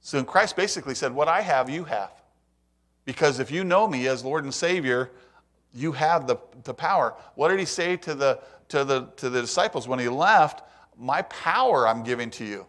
So 0.00 0.22
Christ 0.22 0.54
basically 0.54 0.94
said, 0.94 1.12
What 1.12 1.26
I 1.26 1.40
have, 1.40 1.68
you 1.68 1.84
have. 1.84 2.12
Because 3.04 3.40
if 3.40 3.50
you 3.50 3.64
know 3.64 3.88
me 3.88 4.06
as 4.06 4.24
Lord 4.24 4.44
and 4.44 4.54
Savior, 4.54 5.10
you 5.74 5.92
have 5.92 6.26
the, 6.26 6.36
the 6.64 6.74
power. 6.74 7.14
What 7.34 7.48
did 7.48 7.58
he 7.58 7.64
say 7.64 7.96
to 7.96 8.14
the, 8.14 8.40
to, 8.68 8.84
the, 8.84 9.06
to 9.16 9.28
the 9.28 9.40
disciples 9.40 9.88
when 9.88 9.98
he 9.98 10.08
left? 10.08 10.62
My 10.96 11.22
power 11.22 11.88
I'm 11.88 12.04
giving 12.04 12.30
to 12.32 12.44
you. 12.44 12.66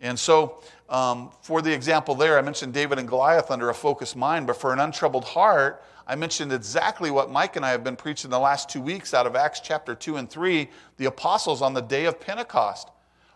And 0.00 0.18
so, 0.18 0.62
um, 0.88 1.30
for 1.42 1.60
the 1.60 1.72
example 1.72 2.14
there, 2.14 2.38
I 2.38 2.42
mentioned 2.42 2.72
David 2.72 2.98
and 2.98 3.06
Goliath 3.06 3.50
under 3.50 3.68
a 3.68 3.74
focused 3.74 4.16
mind, 4.16 4.46
but 4.46 4.56
for 4.56 4.72
an 4.72 4.78
untroubled 4.78 5.24
heart, 5.24 5.84
I 6.06 6.14
mentioned 6.14 6.52
exactly 6.52 7.10
what 7.10 7.30
Mike 7.30 7.56
and 7.56 7.64
I 7.64 7.70
have 7.70 7.84
been 7.84 7.96
preaching 7.96 8.30
the 8.30 8.38
last 8.38 8.70
two 8.70 8.80
weeks 8.80 9.12
out 9.12 9.26
of 9.26 9.36
Acts 9.36 9.60
chapter 9.60 9.94
2 9.94 10.16
and 10.16 10.30
3, 10.30 10.68
the 10.96 11.04
apostles 11.04 11.60
on 11.60 11.74
the 11.74 11.82
day 11.82 12.06
of 12.06 12.18
Pentecost. 12.18 12.88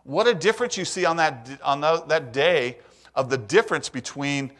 What 0.04 0.26
a 0.26 0.34
difference 0.34 0.78
you 0.78 0.86
see 0.86 1.04
on 1.04 1.18
that, 1.18 1.60
on 1.62 1.82
the, 1.82 2.02
that 2.08 2.32
day 2.32 2.78
of 3.14 3.28
the 3.28 3.36
difference 3.36 3.90
between 3.90 4.52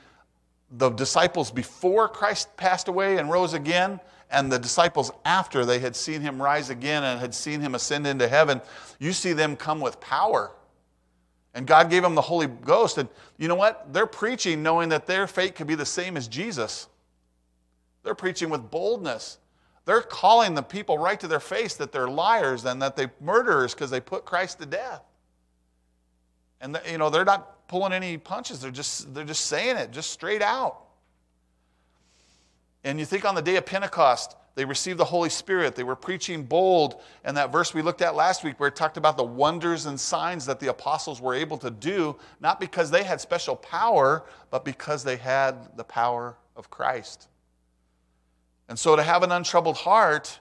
the 0.70 0.90
disciples 0.90 1.50
before 1.50 2.08
Christ 2.08 2.54
passed 2.58 2.88
away 2.88 3.16
and 3.16 3.30
rose 3.30 3.54
again 3.54 4.00
and 4.30 4.52
the 4.52 4.58
disciples 4.58 5.10
after 5.24 5.64
they 5.64 5.78
had 5.78 5.96
seen 5.96 6.20
him 6.20 6.40
rise 6.40 6.70
again 6.70 7.04
and 7.04 7.20
had 7.20 7.34
seen 7.34 7.60
him 7.60 7.74
ascend 7.74 8.06
into 8.06 8.28
heaven. 8.28 8.60
You 8.98 9.12
see 9.12 9.32
them 9.32 9.56
come 9.56 9.80
with 9.80 10.00
power 10.00 10.50
and 11.54 11.66
God 11.66 11.90
gave 11.90 12.02
them 12.02 12.14
the 12.14 12.22
Holy 12.22 12.46
Ghost. 12.46 12.98
And 12.98 13.08
you 13.38 13.48
know 13.48 13.54
what? 13.54 13.92
They're 13.92 14.06
preaching 14.06 14.62
knowing 14.62 14.88
that 14.90 15.06
their 15.06 15.26
fate 15.26 15.54
could 15.54 15.66
be 15.66 15.74
the 15.74 15.86
same 15.86 16.16
as 16.16 16.28
Jesus. 16.28 16.88
They're 18.02 18.14
preaching 18.14 18.50
with 18.50 18.70
boldness. 18.70 19.38
They're 19.84 20.00
calling 20.00 20.54
the 20.54 20.62
people 20.62 20.96
right 20.98 21.18
to 21.20 21.28
their 21.28 21.40
face 21.40 21.74
that 21.74 21.92
they're 21.92 22.08
liars 22.08 22.64
and 22.64 22.80
that 22.82 22.96
they're 22.96 23.12
murderers 23.20 23.74
because 23.74 23.90
they 23.90 24.00
put 24.00 24.24
Christ 24.24 24.60
to 24.60 24.66
death. 24.66 25.02
And 26.60 26.80
you 26.88 26.98
know, 26.98 27.10
they're 27.10 27.24
not 27.24 27.66
pulling 27.66 27.92
any 27.92 28.16
punches. 28.16 28.60
They're 28.60 28.70
just 28.70 29.12
they're 29.12 29.24
just 29.24 29.46
saying 29.46 29.76
it 29.76 29.90
just 29.90 30.10
straight 30.10 30.42
out. 30.42 30.78
And 32.84 32.98
you 32.98 33.04
think 33.04 33.24
on 33.24 33.34
the 33.34 33.42
day 33.42 33.56
of 33.56 33.66
Pentecost, 33.66 34.36
they 34.54 34.64
received 34.64 34.98
the 34.98 35.04
Holy 35.04 35.30
Spirit. 35.30 35.74
They 35.74 35.82
were 35.82 35.96
preaching 35.96 36.44
bold. 36.44 37.00
And 37.24 37.36
that 37.36 37.50
verse 37.50 37.72
we 37.72 37.80
looked 37.80 38.02
at 38.02 38.14
last 38.14 38.44
week, 38.44 38.60
where 38.60 38.68
it 38.68 38.76
talked 38.76 38.96
about 38.96 39.16
the 39.16 39.24
wonders 39.24 39.86
and 39.86 39.98
signs 39.98 40.44
that 40.46 40.60
the 40.60 40.68
apostles 40.68 41.20
were 41.20 41.34
able 41.34 41.56
to 41.58 41.70
do, 41.70 42.16
not 42.40 42.60
because 42.60 42.90
they 42.90 43.02
had 43.02 43.20
special 43.20 43.56
power, 43.56 44.24
but 44.50 44.64
because 44.64 45.04
they 45.04 45.16
had 45.16 45.76
the 45.76 45.84
power 45.84 46.36
of 46.54 46.68
Christ. 46.68 47.28
And 48.68 48.78
so 48.78 48.94
to 48.94 49.02
have 49.02 49.22
an 49.22 49.32
untroubled 49.32 49.76
heart, 49.76 50.38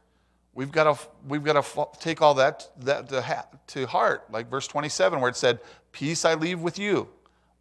we've 0.53 0.71
got 0.71 0.83
to, 0.83 1.07
we've 1.27 1.43
got 1.43 1.63
to 1.63 1.87
take 1.99 2.21
all 2.21 2.33
that, 2.35 2.69
that 2.81 3.07
to, 3.09 3.45
to 3.67 3.87
heart. 3.87 4.29
Like 4.31 4.49
verse 4.49 4.67
27, 4.67 5.21
where 5.21 5.29
it 5.29 5.35
said, 5.37 5.59
Peace 5.91 6.25
I 6.25 6.33
leave 6.33 6.61
with 6.61 6.77
you. 6.77 7.07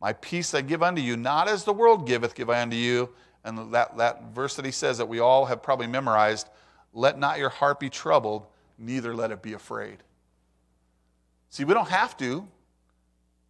My 0.00 0.14
peace 0.14 0.54
I 0.54 0.62
give 0.62 0.82
unto 0.82 1.02
you, 1.02 1.16
not 1.16 1.46
as 1.46 1.64
the 1.64 1.72
world 1.72 2.06
giveth, 2.06 2.34
give 2.34 2.48
I 2.48 2.62
unto 2.62 2.76
you. 2.76 3.10
And 3.44 3.72
that, 3.72 3.96
that 3.96 4.34
verse 4.34 4.56
that 4.56 4.64
he 4.64 4.70
says 4.70 4.98
that 4.98 5.06
we 5.06 5.18
all 5.18 5.46
have 5.46 5.62
probably 5.62 5.86
memorized 5.86 6.48
let 6.92 7.18
not 7.18 7.38
your 7.38 7.48
heart 7.48 7.78
be 7.78 7.88
troubled, 7.88 8.46
neither 8.78 9.14
let 9.14 9.30
it 9.30 9.42
be 9.42 9.52
afraid. 9.52 9.98
See, 11.50 11.64
we 11.64 11.74
don't 11.74 11.88
have 11.88 12.16
to, 12.18 12.46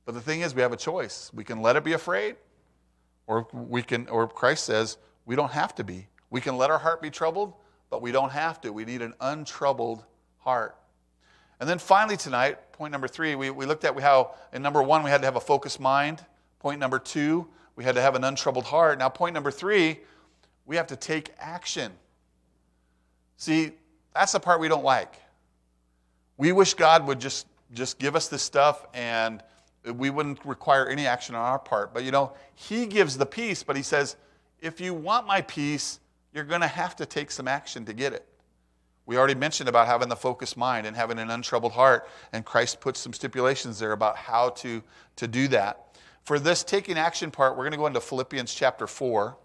but 0.05 0.15
the 0.15 0.21
thing 0.21 0.41
is, 0.41 0.55
we 0.55 0.63
have 0.63 0.73
a 0.73 0.77
choice. 0.77 1.31
We 1.33 1.45
can 1.45 1.63
let 1.63 1.77
it 1.77 1.85
be 1.85 1.93
afraid, 1.93 2.37
or 3.27 3.47
we 3.53 3.83
can, 3.83 4.09
or 4.09 4.29
Christ 4.29 4.65
says, 4.65 4.99
we 5.25 5.37
don't 5.37 5.53
have 5.53 5.75
to 5.77 5.85
be. 5.85 6.09
We 6.31 6.41
can 6.41 6.57
let 6.57 6.71
our 6.71 6.79
heart 6.79 7.03
be 7.03 7.11
troubled, 7.11 7.55
but 7.91 8.03
we 8.03 8.13
don't 8.13 8.31
have 8.31 8.61
to. 8.63 8.73
We 8.73 8.85
need 8.85 9.03
an 9.03 9.15
untroubled 9.21 10.05
heart. 10.39 10.77
And 11.61 11.69
then 11.69 11.79
finally 11.79 12.17
tonight, 12.17 12.73
point 12.73 12.93
number 12.93 13.09
three, 13.09 13.35
we, 13.35 13.51
we 13.51 13.67
looked 13.67 13.85
at 13.85 13.95
we 13.95 14.03
how 14.03 14.35
in 14.53 14.63
number 14.63 14.83
one, 14.83 15.03
we 15.03 15.11
had 15.11 15.21
to 15.21 15.27
have 15.27 15.37
a 15.37 15.41
focused 15.41 15.79
mind. 15.79 16.25
Point 16.59 16.81
number 16.81 16.99
two, 16.99 17.49
we 17.77 17.85
had 17.85 17.95
to 17.95 18.03
have 18.03 18.15
an 18.15 18.25
untroubled 18.25 18.65
heart. 18.65 18.99
Now, 18.99 19.09
point 19.09 19.35
number 19.35 19.51
three, 19.51 20.01
we 20.67 20.77
have 20.77 20.87
to 20.89 20.97
take 20.97 21.33
action. 21.39 21.93
See, 23.37 23.73
that's 24.15 24.33
the 24.33 24.41
part 24.41 24.61
we 24.61 24.69
don't 24.69 24.85
like. 24.85 25.15
We 26.37 26.53
wish 26.53 26.75
God 26.75 27.07
would 27.07 27.21
just, 27.21 27.47
just 27.73 27.99
give 27.99 28.17
us 28.17 28.29
this 28.29 28.43
stuff 28.43 28.87
and 28.95 29.43
we 29.95 30.11
wouldn't 30.11 30.45
require 30.45 30.89
any 30.89 31.07
action 31.07 31.35
on 31.35 31.43
our 31.43 31.59
part. 31.59 31.95
But 31.95 32.05
you 32.05 32.11
know, 32.11 32.33
He 32.55 32.87
gives 32.87 33.17
the 33.17 33.27
peace, 33.27 33.63
but 33.63 33.77
He 33.77 33.83
says, 33.83 34.17
if 34.61 34.81
you 34.81 34.93
want 34.93 35.27
my 35.27 35.41
peace, 35.41 36.01
you're 36.35 36.45
going 36.45 36.61
to 36.61 36.67
have 36.67 36.95
to 36.97 37.07
take 37.07 37.31
some 37.31 37.49
action 37.49 37.85
to 37.87 37.93
get 37.93 38.13
it. 38.13 38.27
We 39.07 39.17
already 39.17 39.35
mentioned 39.35 39.69
about 39.69 39.87
having 39.87 40.09
the 40.09 40.17
focused 40.17 40.57
mind 40.57 40.87
and 40.87 40.95
having 40.95 41.19
an 41.19 41.31
untroubled 41.31 41.73
heart, 41.73 42.09
and 42.33 42.45
Christ 42.45 42.81
puts 42.81 43.01
some 43.01 43.13
stipulations 43.13 43.79
there 43.79 43.93
about 43.93 44.17
how 44.17 44.51
to, 44.51 44.83
to 45.17 45.27
do 45.27 45.49
that. 45.49 45.90
For 46.31 46.39
this 46.39 46.63
taking 46.63 46.97
action 46.97 47.33
part, 47.33 47.57
we're 47.57 47.65
going 47.65 47.73
to 47.73 47.77
go 47.77 47.89
into 47.89 48.01
Philippians 48.01 48.55
chapter 48.55 48.87
4. 48.87 49.37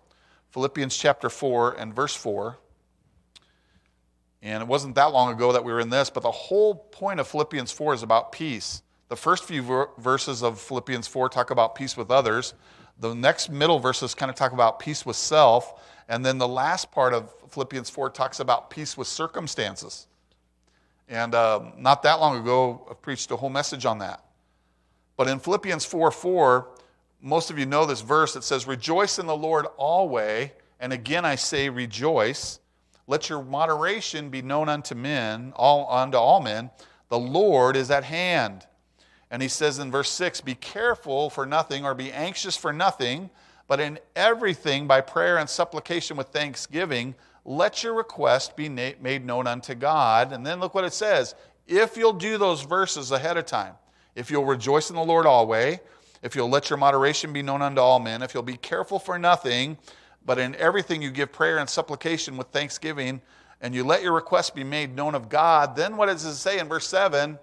Philippians 0.52 0.96
chapter 0.96 1.32
4 1.32 1.78
and 1.80 1.92
verse 1.92 2.14
4. 2.14 2.60
And 4.44 4.62
it 4.62 4.68
wasn't 4.68 4.94
that 4.94 5.12
long 5.12 5.34
ago 5.34 5.52
that 5.52 5.64
we 5.64 5.74
were 5.74 5.80
in 5.80 5.90
this, 5.90 6.12
but 6.12 6.22
the 6.22 6.30
whole 6.30 6.76
point 6.76 7.20
of 7.20 7.28
Philippians 7.28 7.72
4 7.72 7.96
is 7.96 8.04
about 8.04 8.32
peace. 8.32 8.84
The 9.08 9.16
first 9.16 9.46
few 9.46 9.64
ver- 9.64 9.90
verses 9.98 10.44
of 10.44 10.62
Philippians 10.62 11.08
4 11.08 11.28
talk 11.28 11.50
about 11.50 11.74
peace 11.74 11.98
with 11.98 12.12
others. 12.12 12.54
The 13.00 13.16
next 13.16 13.50
middle 13.50 13.80
verses 13.80 14.14
kind 14.14 14.30
of 14.30 14.36
talk 14.36 14.52
about 14.52 14.78
peace 14.78 15.08
with 15.08 15.16
self. 15.16 15.82
And 16.08 16.24
then 16.24 16.38
the 16.38 16.48
last 16.48 16.92
part 16.92 17.16
of 17.16 17.34
Philippians 17.50 17.90
4 17.90 18.12
talks 18.12 18.40
about 18.40 18.70
peace 18.70 18.96
with 18.96 19.08
circumstances. 19.08 20.06
And 21.10 21.34
uh, 21.34 21.62
not 21.80 22.04
that 22.04 22.20
long 22.20 22.40
ago, 22.40 22.86
I 22.92 22.94
preached 22.94 23.32
a 23.32 23.38
whole 23.38 23.50
message 23.50 23.88
on 23.88 23.98
that. 23.98 24.22
But 25.18 25.28
in 25.28 25.40
Philippians 25.40 25.86
4 25.86 26.12
4, 26.12 26.68
most 27.26 27.50
of 27.50 27.58
you 27.58 27.66
know 27.66 27.86
this 27.86 28.02
verse. 28.02 28.36
It 28.36 28.44
says, 28.44 28.68
Rejoice 28.68 29.18
in 29.18 29.26
the 29.26 29.36
Lord 29.36 29.66
always. 29.78 30.52
And 30.80 30.94
again 30.94 31.26
I 31.26 31.36
say, 31.36 31.70
Rejoice. 31.70 32.60
Let 33.08 33.30
your 33.30 33.44
moderation 33.44 34.30
be 34.30 34.44
known 34.44 34.70
unto 34.70 34.94
men, 34.94 35.52
all 35.56 35.88
unto 35.90 36.18
all 36.18 36.40
men. 36.40 36.70
The 37.10 37.18
Lord 37.18 37.76
is 37.76 37.90
at 37.90 38.04
hand. 38.04 38.68
And 39.32 39.42
he 39.42 39.48
says 39.48 39.80
in 39.80 39.92
verse 39.92 40.10
6 40.12 40.42
Be 40.42 40.54
careful 40.54 41.32
for 41.32 41.48
nothing, 41.48 41.84
or 41.84 41.96
be 41.96 42.12
anxious 42.12 42.56
for 42.56 42.72
nothing, 42.72 43.32
But 43.68 43.80
in 43.80 43.98
everything, 44.16 44.86
by 44.86 45.02
prayer 45.02 45.40
and 45.40 45.50
supplication 45.50 46.18
with 46.18 46.28
thanksgiving, 46.28 47.16
let 47.44 47.84
your 47.84 47.96
request 47.96 48.56
be 48.56 48.70
na- 48.70 48.92
made 49.02 49.26
known 49.26 49.48
unto 49.48 49.74
God. 49.74 50.32
And 50.32 50.46
then 50.46 50.60
look 50.60 50.76
what 50.76 50.84
it 50.84 50.94
says. 50.94 51.34
If 51.66 51.98
you'll 51.98 52.14
do 52.14 52.38
those 52.38 52.62
verses 52.62 53.12
ahead 53.12 53.38
of 53.38 53.48
time, 53.48 53.74
if 54.14 54.30
you'll 54.30 54.46
rejoice 54.46 54.92
in 54.92 54.96
the 54.96 55.04
Lord 55.04 55.26
always, 55.26 55.80
if 56.26 56.36
you'll 56.36 56.50
let 56.50 56.72
your 56.72 56.78
moderation 56.78 57.32
be 57.32 57.44
known 57.44 57.62
unto 57.62 57.80
all 57.80 58.00
men, 58.00 58.24
if 58.24 58.34
you'll 58.34 58.42
be 58.42 58.58
careful 58.58 58.98
for 58.98 59.20
nothing, 59.20 59.78
but 60.26 60.40
in 60.40 60.56
everything 60.56 61.00
you 61.00 61.12
give 61.12 61.32
prayer 61.32 61.60
and 61.60 61.70
supplication 61.70 62.36
with 62.36 62.48
thanksgiving, 62.48 63.22
and 63.62 63.76
you 63.76 63.84
let 63.84 64.02
your 64.02 64.14
request 64.14 64.56
be 64.56 64.64
made 64.64 64.96
known 64.96 65.14
of 65.14 65.30
God, 65.30 65.76
then 65.76 65.98
what 65.98 66.08
does 66.08 66.26
it 66.26 66.34
say 66.34 66.58
in 66.58 66.68
verse 66.68 66.88
7? 66.88 67.38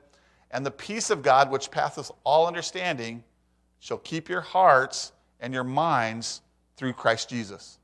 And 0.51 0.66
the 0.66 0.73
peace 0.73 1.11
of 1.11 1.23
God, 1.23 1.49
which 1.49 1.71
passeth 1.71 2.11
all 2.25 2.49
understanding, 2.49 3.23
shall 3.79 3.99
keep 3.99 4.29
your 4.29 4.40
hearts 4.40 5.12
and 5.38 5.55
your 5.55 5.62
minds 5.62 6.42
through 6.77 6.95
Christ 6.95 7.29
Jesus. 7.29 7.79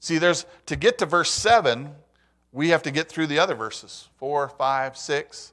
See, 0.00 0.18
there's 0.18 0.46
to 0.66 0.74
get 0.74 0.98
to 0.98 1.06
verse 1.06 1.30
7, 1.30 1.94
we 2.50 2.70
have 2.70 2.82
to 2.82 2.90
get 2.90 3.08
through 3.08 3.28
the 3.28 3.38
other 3.38 3.54
verses 3.54 4.08
4, 4.16 4.48
5, 4.48 4.96
6. 4.96 5.52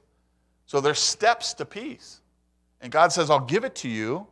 So 0.66 0.80
there's 0.80 0.98
steps 0.98 1.54
to 1.54 1.64
peace. 1.64 2.20
And 2.80 2.90
God 2.90 3.12
says, 3.12 3.30
I'll 3.30 3.38
give 3.38 3.62
it 3.62 3.76
to 3.76 3.88
you. 3.88 4.26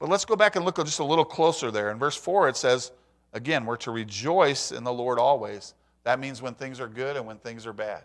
But 0.00 0.08
let's 0.08 0.24
go 0.24 0.34
back 0.34 0.56
and 0.56 0.64
look 0.64 0.76
just 0.76 0.98
a 0.98 1.04
little 1.04 1.26
closer 1.26 1.70
there. 1.70 1.90
In 1.90 1.98
verse 1.98 2.16
4, 2.16 2.48
it 2.48 2.56
says, 2.56 2.90
again, 3.34 3.66
we're 3.66 3.76
to 3.76 3.90
rejoice 3.90 4.72
in 4.72 4.82
the 4.82 4.92
Lord 4.92 5.18
always. 5.18 5.74
That 6.04 6.18
means 6.18 6.40
when 6.40 6.54
things 6.54 6.80
are 6.80 6.88
good 6.88 7.16
and 7.16 7.26
when 7.26 7.36
things 7.36 7.66
are 7.66 7.74
bad. 7.74 8.04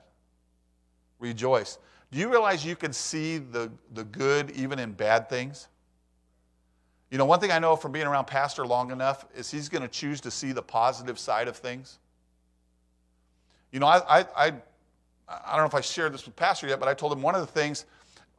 Rejoice. 1.20 1.80
Do 2.12 2.20
you 2.20 2.30
realize 2.30 2.66
you 2.66 2.76
can 2.76 2.92
see 2.92 3.38
the, 3.38 3.72
the 3.94 4.04
good 4.04 4.52
even 4.52 4.78
in 4.78 4.92
bad 4.92 5.30
things? 5.30 5.70
You 7.10 7.18
know, 7.18 7.26
one 7.26 7.40
thing 7.40 7.52
I 7.52 7.60
know 7.60 7.78
from 7.78 7.94
being 7.94 8.08
around 8.08 8.26
Pastor 8.26 8.68
long 8.68 8.92
enough 8.92 9.26
is 9.34 9.50
he's 9.50 9.70
going 9.70 9.82
to 9.82 9.88
choose 9.88 10.20
to 10.22 10.32
see 10.32 10.52
the 10.52 10.62
positive 10.62 11.18
side 11.18 11.48
of 11.48 11.56
things. 11.56 12.00
You 13.72 13.80
know, 13.80 13.88
I, 13.88 14.20
I, 14.20 14.26
I, 14.36 14.46
I 15.30 15.52
don't 15.52 15.60
know 15.60 15.66
if 15.66 15.76
I 15.76 15.82
shared 15.82 16.14
this 16.14 16.26
with 16.26 16.36
Pastor 16.36 16.68
yet, 16.68 16.80
but 16.82 16.90
I 16.90 16.94
told 16.94 17.14
him 17.14 17.22
one 17.22 17.36
of 17.36 17.42
the 17.42 17.48
things, 17.48 17.86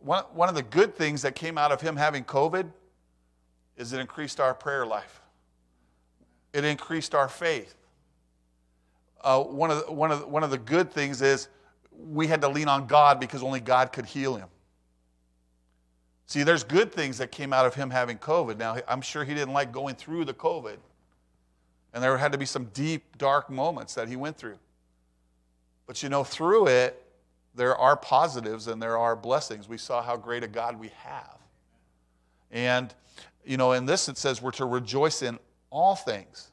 one, 0.01 0.25
one 0.35 0.51
of 0.51 0.55
the 0.55 0.63
good 0.63 0.95
things 0.95 1.23
that 1.23 1.35
came 1.35 1.57
out 1.57 1.73
of 1.73 1.81
him 1.81 1.97
having 1.97 2.23
COVID 2.23 2.71
is 3.77 3.93
it 3.93 4.01
increased 4.01 4.41
our 4.41 4.55
prayer 4.55 4.87
life. 4.87 5.21
It 6.53 6.65
increased 6.65 7.15
our 7.15 7.29
faith. 7.29 7.75
Uh, 9.21 9.43
one, 9.43 9.71
of 9.71 9.87
the, 9.87 9.93
one, 9.93 10.11
of 10.11 10.21
the, 10.21 10.27
one 10.27 10.43
of 10.43 10.51
the 10.51 10.59
good 10.59 10.91
things 10.91 11.21
is 11.21 11.49
we 11.91 12.27
had 12.27 12.41
to 12.43 12.49
lean 12.49 12.69
on 12.69 12.87
God 12.87 13.21
because 13.21 13.43
only 13.43 13.61
God 13.61 13.93
could 13.93 14.07
heal 14.07 14.37
him. 14.37 14.49
See, 16.27 16.43
there's 16.43 16.65
good 16.65 16.93
things 16.93 17.19
that 17.19 17.31
came 17.31 17.53
out 17.53 17.67
of 17.67 17.75
him 17.75 17.91
having 17.91 18.19
COVID. 18.19 18.59
Now, 18.59 18.77
I'm 18.89 19.01
sure 19.01 19.25
he 19.25 19.35
didn't 19.35 19.53
like 19.53 19.71
going 19.73 19.95
through 19.95 20.25
the 20.25 20.35
COVID. 20.35 20.77
And 21.95 22.03
there 22.03 22.17
had 22.19 22.33
to 22.33 22.39
be 22.39 22.47
some 22.47 22.67
deep, 22.67 23.17
dark 23.17 23.49
moments 23.49 23.95
that 23.95 24.09
he 24.09 24.17
went 24.17 24.37
through. 24.37 24.59
But 25.87 26.03
you 26.03 26.09
know, 26.09 26.25
through 26.25 26.67
it, 26.67 27.03
there 27.55 27.77
are 27.77 27.97
positives 27.97 28.67
and 28.67 28.83
there 28.83 28.99
are 28.99 29.17
blessings. 29.17 29.69
We 29.69 29.79
saw 29.79 30.03
how 30.03 30.17
great 30.17 30.43
a 30.43 30.49
God 30.49 30.79
we 30.79 30.91
have. 30.99 31.39
And, 32.51 32.95
you 33.47 33.57
know, 33.57 33.73
in 33.73 33.87
this 33.87 34.09
it 34.09 34.19
says 34.19 34.43
we're 34.43 34.51
to 34.53 34.67
rejoice 34.67 35.23
in 35.23 35.39
all 35.71 35.95
things. 35.95 36.51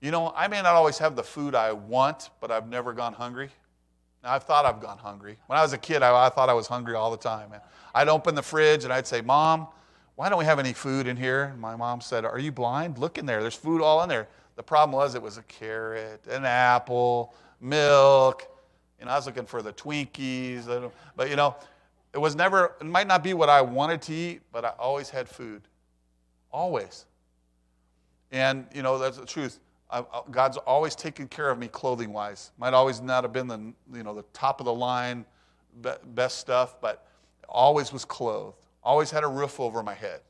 You 0.00 0.10
know, 0.10 0.32
I 0.34 0.48
may 0.48 0.62
not 0.62 0.74
always 0.74 0.98
have 0.98 1.14
the 1.14 1.22
food 1.22 1.54
I 1.54 1.72
want, 1.72 2.30
but 2.40 2.50
I've 2.50 2.68
never 2.68 2.92
gone 2.92 3.12
hungry. 3.12 3.50
Now, 4.22 4.32
I've 4.32 4.44
thought 4.44 4.64
I've 4.64 4.80
gone 4.80 4.98
hungry. 4.98 5.36
When 5.46 5.58
I 5.58 5.62
was 5.62 5.72
a 5.72 5.78
kid, 5.78 6.02
I, 6.02 6.26
I 6.26 6.28
thought 6.30 6.48
I 6.48 6.54
was 6.54 6.66
hungry 6.66 6.94
all 6.94 7.10
the 7.10 7.16
time. 7.16 7.50
I'd 7.94 8.08
open 8.08 8.34
the 8.34 8.42
fridge 8.42 8.84
and 8.84 8.92
I'd 8.92 9.06
say, 9.06 9.20
Mom, 9.20 9.68
why 10.16 10.28
don't 10.28 10.38
we 10.38 10.44
have 10.44 10.58
any 10.58 10.72
food 10.72 11.06
in 11.06 11.16
here? 11.16 11.44
And 11.44 11.60
my 11.60 11.76
mom 11.76 12.00
said, 12.00 12.24
Are 12.24 12.38
you 12.38 12.52
blind? 12.52 12.98
Look 12.98 13.18
in 13.18 13.26
there. 13.26 13.40
There's 13.40 13.54
food 13.54 13.82
all 13.82 14.02
in 14.02 14.08
there. 14.08 14.28
The 14.56 14.62
problem 14.62 14.94
was 14.94 15.14
it 15.14 15.22
was 15.22 15.38
a 15.38 15.42
carrot, 15.42 16.26
an 16.28 16.44
apple, 16.44 17.34
milk. 17.60 18.46
You 18.98 19.06
know, 19.06 19.12
I 19.12 19.16
was 19.16 19.26
looking 19.26 19.46
for 19.46 19.62
the 19.62 19.72
Twinkies. 19.72 20.90
But, 21.16 21.30
you 21.30 21.36
know, 21.36 21.56
it 22.12 22.18
was 22.18 22.36
never, 22.36 22.74
it 22.80 22.86
might 22.86 23.06
not 23.06 23.22
be 23.22 23.32
what 23.32 23.48
I 23.48 23.62
wanted 23.62 24.02
to 24.02 24.12
eat, 24.12 24.42
but 24.52 24.64
I 24.64 24.70
always 24.78 25.08
had 25.08 25.28
food. 25.28 25.62
Always. 26.52 27.06
And, 28.32 28.66
you 28.74 28.82
know, 28.82 28.98
that's 28.98 29.16
the 29.16 29.26
truth. 29.26 29.58
I, 29.90 30.04
God's 30.30 30.56
always 30.56 30.94
taken 30.94 31.26
care 31.26 31.50
of 31.50 31.58
me 31.58 31.68
clothing 31.68 32.12
wise. 32.12 32.52
Might 32.58 32.74
always 32.74 33.00
not 33.00 33.24
have 33.24 33.32
been 33.32 33.48
the, 33.48 33.72
you 33.92 34.02
know, 34.02 34.14
the 34.14 34.24
top 34.32 34.60
of 34.60 34.66
the 34.66 34.74
line, 34.74 35.24
best 36.14 36.38
stuff, 36.38 36.80
but 36.80 37.06
always 37.48 37.92
was 37.92 38.04
clothed. 38.04 38.56
Always 38.82 39.10
had 39.10 39.24
a 39.24 39.28
roof 39.28 39.58
over 39.58 39.82
my 39.82 39.94
head. 39.94 40.20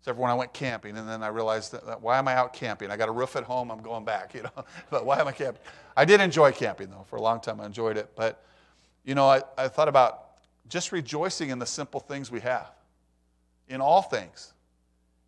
Except 0.00 0.16
for 0.16 0.22
when 0.22 0.30
I 0.30 0.34
went 0.34 0.52
camping, 0.52 0.98
and 0.98 1.08
then 1.08 1.22
I 1.22 1.28
realized 1.28 1.72
that, 1.72 1.86
that, 1.86 2.02
why 2.02 2.18
am 2.18 2.28
I 2.28 2.34
out 2.34 2.52
camping? 2.52 2.90
I 2.90 2.96
got 2.98 3.08
a 3.08 3.12
roof 3.12 3.36
at 3.36 3.44
home. 3.44 3.70
I'm 3.70 3.80
going 3.80 4.04
back, 4.04 4.34
you 4.34 4.42
know. 4.42 4.64
but 4.90 5.06
why 5.06 5.18
am 5.18 5.26
I 5.26 5.32
camping? 5.32 5.62
I 5.96 6.04
did 6.04 6.20
enjoy 6.20 6.52
camping 6.52 6.90
though. 6.90 7.06
For 7.08 7.16
a 7.16 7.22
long 7.22 7.40
time, 7.40 7.58
I 7.60 7.64
enjoyed 7.66 7.96
it. 7.96 8.10
But 8.14 8.44
you 9.04 9.14
know, 9.14 9.26
I, 9.26 9.40
I 9.56 9.68
thought 9.68 9.88
about 9.88 10.26
just 10.68 10.92
rejoicing 10.92 11.48
in 11.48 11.58
the 11.58 11.66
simple 11.66 12.00
things 12.00 12.30
we 12.30 12.40
have, 12.40 12.70
in 13.68 13.80
all 13.80 14.02
things. 14.02 14.52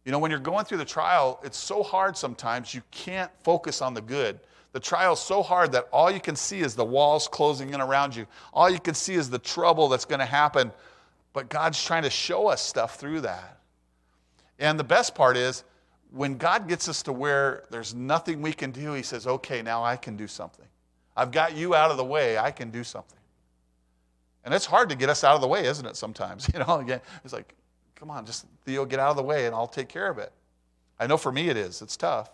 You 0.07 0.13
know, 0.13 0.21
when 0.21 0.31
you're 0.31 0.39
going 0.39 0.65
through 0.65 0.79
the 0.79 0.85
trial, 0.85 1.41
it's 1.43 1.59
so 1.59 1.83
hard 1.83 2.17
sometimes 2.17 2.73
you 2.73 2.81
can't 2.93 3.31
focus 3.43 3.83
on 3.83 3.93
the 3.93 4.01
good. 4.01 4.39
The 4.71 4.79
trial's 4.79 5.21
so 5.21 5.43
hard 5.43 5.73
that 5.73 5.89
all 5.93 6.13
you 6.13 6.21
can 6.21 6.37
see 6.37 6.61
is 6.61 6.77
the 6.77 6.85
walls 6.85 7.27
closing 7.27 7.75
in 7.75 7.81
around 7.81 8.15
you. 8.15 8.25
All 8.55 8.71
you 8.71 8.79
can 8.79 8.95
see 8.95 9.15
is 9.15 9.29
the 9.29 9.41
trouble 9.41 9.89
that's 9.89 10.05
going 10.05 10.21
to 10.21 10.25
happen. 10.27 10.71
But 11.33 11.49
God's 11.49 11.83
trying 11.83 12.05
to 12.05 12.11
show 12.11 12.47
us 12.47 12.63
stuff 12.63 13.01
through 13.01 13.23
that. 13.23 13.59
And 14.61 14.79
the 14.79 14.85
best 14.85 15.15
part 15.15 15.37
is 15.37 15.65
when 16.13 16.37
God 16.37 16.69
gets 16.69 16.89
us 16.89 17.03
to 17.03 17.13
where 17.13 17.65
there's 17.71 17.93
nothing 17.93 18.43
we 18.43 18.53
can 18.53 18.71
do, 18.71 18.93
He 18.93 19.03
says, 19.03 19.27
okay, 19.27 19.61
now 19.61 19.83
I 19.83 19.97
can 19.97 20.17
do 20.17 20.29
something. 20.29 20.67
I've 21.17 21.33
got 21.33 21.57
you 21.57 21.75
out 21.75 21.91
of 21.91 21.97
the 21.97 22.05
way, 22.05 22.39
I 22.39 22.53
can 22.53 22.71
do 22.71 22.85
something. 22.85 23.19
And 24.45 24.55
it's 24.55 24.67
hard 24.67 24.89
to 24.91 24.95
get 24.95 25.09
us 25.09 25.25
out 25.25 25.35
of 25.35 25.41
the 25.41 25.49
way, 25.49 25.67
isn't 25.67 25.85
it, 25.85 25.97
sometimes? 25.97 26.49
You 26.55 26.61
know, 26.61 26.79
again, 26.79 27.01
it's 27.25 27.33
like, 27.33 27.55
Come 27.97 28.11
on, 28.11 28.25
just 28.27 28.47
Theo, 28.65 28.85
get 28.85 29.01
out 29.01 29.11
of 29.11 29.17
the 29.17 29.23
way 29.23 29.47
and 29.47 29.55
I'll 29.55 29.67
take 29.67 29.89
care 29.89 30.09
of 30.09 30.19
it. 30.19 30.33
I 30.99 31.07
know 31.07 31.17
for 31.17 31.33
me 31.33 31.49
it 31.49 31.57
is. 31.57 31.83
It's 31.83 31.97
tough. 31.97 32.31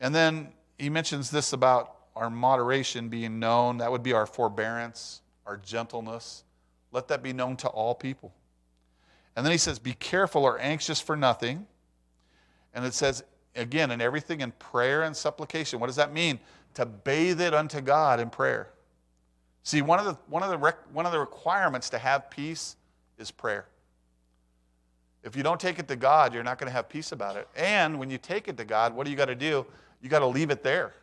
And 0.00 0.14
then 0.14 0.48
he 0.78 0.88
mentions 0.88 1.30
this 1.30 1.52
about 1.52 1.96
our 2.16 2.30
moderation 2.30 3.08
being 3.08 3.38
known. 3.38 3.78
That 3.78 3.90
would 3.90 4.02
be 4.02 4.12
our 4.12 4.26
forbearance, 4.26 5.20
our 5.46 5.56
gentleness. 5.56 6.44
Let 6.90 7.08
that 7.08 7.22
be 7.22 7.32
known 7.32 7.56
to 7.58 7.68
all 7.68 7.94
people. 7.94 8.32
And 9.36 9.46
then 9.46 9.52
he 9.52 9.58
says, 9.58 9.78
Be 9.78 9.94
careful 9.94 10.44
or 10.44 10.58
anxious 10.58 11.00
for 11.00 11.16
nothing. 11.16 11.66
And 12.74 12.84
it 12.84 12.94
says, 12.94 13.22
again, 13.54 13.90
in 13.90 14.00
everything 14.00 14.40
in 14.40 14.52
prayer 14.52 15.02
and 15.02 15.16
supplication. 15.16 15.78
What 15.78 15.86
does 15.86 15.96
that 15.96 16.12
mean? 16.12 16.38
To 16.74 16.86
bathe 16.86 17.40
it 17.40 17.54
unto 17.54 17.80
God 17.80 18.18
in 18.18 18.30
prayer. 18.30 18.70
See, 19.62 19.82
one 19.82 19.98
of 19.98 20.06
the, 20.06 20.14
one 20.28 20.42
of 20.42 20.50
the, 20.50 20.74
one 20.92 21.06
of 21.06 21.12
the 21.12 21.18
requirements 21.18 21.90
to 21.90 21.98
have 21.98 22.30
peace 22.30 22.76
is 23.18 23.30
prayer. 23.30 23.66
If 25.22 25.36
you 25.36 25.42
don't 25.42 25.60
take 25.60 25.78
it 25.78 25.86
to 25.88 25.96
God, 25.96 26.34
you're 26.34 26.42
not 26.42 26.58
going 26.58 26.66
to 26.66 26.72
have 26.72 26.88
peace 26.88 27.12
about 27.12 27.36
it. 27.36 27.48
And 27.56 27.98
when 27.98 28.10
you 28.10 28.18
take 28.18 28.48
it 28.48 28.56
to 28.56 28.64
God, 28.64 28.94
what 28.94 29.04
do 29.04 29.10
you 29.10 29.16
got 29.16 29.26
to 29.26 29.34
do? 29.34 29.64
You 30.00 30.08
got 30.08 30.18
to 30.18 30.26
leave 30.26 30.50
it 30.50 30.62
there. 30.62 30.94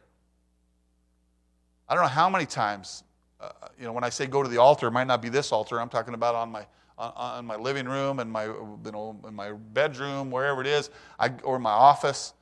I 1.87 1.95
don't 1.95 2.03
know 2.03 2.09
how 2.09 2.29
many 2.29 2.45
times, 2.45 3.03
uh, 3.39 3.49
you 3.79 3.85
know, 3.85 3.93
when 3.93 4.03
I 4.03 4.09
say 4.09 4.27
go 4.27 4.43
to 4.43 4.49
the 4.49 4.57
altar, 4.57 4.87
it 4.87 4.91
might 4.91 5.07
not 5.07 5.21
be 5.21 5.29
this 5.29 5.51
altar. 5.51 5.79
I'm 5.79 5.89
talking 5.89 6.13
about 6.13 6.35
on 6.35 6.51
my 6.51 6.65
on, 6.97 7.13
on 7.15 7.45
my 7.45 7.55
living 7.55 7.87
room 7.87 8.19
and 8.19 8.29
my 8.29 8.45
you 8.45 8.91
know 8.91 9.17
in 9.27 9.33
my 9.33 9.53
bedroom, 9.53 10.29
wherever 10.29 10.61
it 10.61 10.67
is, 10.67 10.89
I, 11.17 11.31
or 11.43 11.57
my 11.57 11.71
office, 11.71 12.33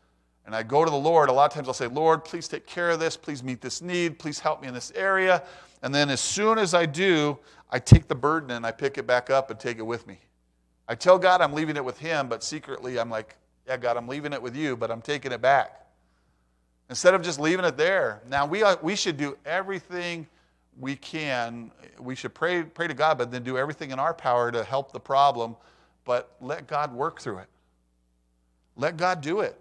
and 0.45 0.55
I 0.55 0.63
go 0.63 0.83
to 0.83 0.89
the 0.89 0.97
Lord. 0.97 1.29
A 1.29 1.31
lot 1.31 1.51
of 1.51 1.53
times 1.53 1.67
I'll 1.67 1.73
say, 1.73 1.87
Lord, 1.87 2.25
please 2.25 2.47
take 2.47 2.65
care 2.65 2.89
of 2.89 2.99
this. 2.99 3.15
Please 3.15 3.43
meet 3.43 3.61
this 3.61 3.81
need. 3.81 4.17
Please 4.17 4.39
help 4.39 4.61
me 4.61 4.67
in 4.67 4.73
this 4.73 4.91
area. 4.95 5.43
And 5.83 5.93
then 5.93 6.09
as 6.09 6.19
soon 6.19 6.57
as 6.57 6.73
I 6.73 6.85
do, 6.85 7.37
I 7.69 7.79
take 7.79 8.07
the 8.07 8.15
burden 8.15 8.51
and 8.51 8.65
I 8.65 8.71
pick 8.71 8.97
it 8.97 9.05
back 9.05 9.29
up 9.29 9.51
and 9.51 9.59
take 9.59 9.77
it 9.77 9.85
with 9.85 10.07
me. 10.07 10.19
I 10.87 10.95
tell 10.95 11.19
God 11.19 11.41
I'm 11.41 11.53
leaving 11.53 11.75
it 11.75 11.83
with 11.83 11.97
Him, 11.97 12.29
but 12.29 12.43
secretly 12.43 12.99
I'm 12.99 13.09
like, 13.09 13.35
yeah, 13.67 13.77
God, 13.77 13.97
I'm 13.97 14.07
leaving 14.07 14.31
it 14.33 14.41
with 14.41 14.55
you, 14.55 14.77
but 14.77 14.89
I'm 14.89 15.01
taking 15.01 15.31
it 15.31 15.41
back. 15.41 15.85
Instead 16.89 17.13
of 17.13 17.21
just 17.21 17.39
leaving 17.39 17.65
it 17.65 17.75
there. 17.75 18.21
Now, 18.29 18.45
we, 18.45 18.63
we 18.81 18.95
should 18.95 19.17
do 19.17 19.37
everything 19.45 20.25
we 20.79 20.95
can. 20.95 21.71
We 21.99 22.15
should 22.15 22.33
pray, 22.33 22.63
pray 22.63 22.87
to 22.87 22.93
God, 22.93 23.17
but 23.17 23.29
then 23.29 23.43
do 23.43 23.57
everything 23.57 23.91
in 23.91 23.99
our 23.99 24.13
power 24.13 24.51
to 24.51 24.63
help 24.63 24.93
the 24.93 24.99
problem, 24.99 25.57
but 26.05 26.35
let 26.39 26.67
God 26.67 26.93
work 26.93 27.19
through 27.19 27.39
it. 27.39 27.49
Let 28.77 28.95
God 28.95 29.19
do 29.19 29.41
it. 29.41 29.59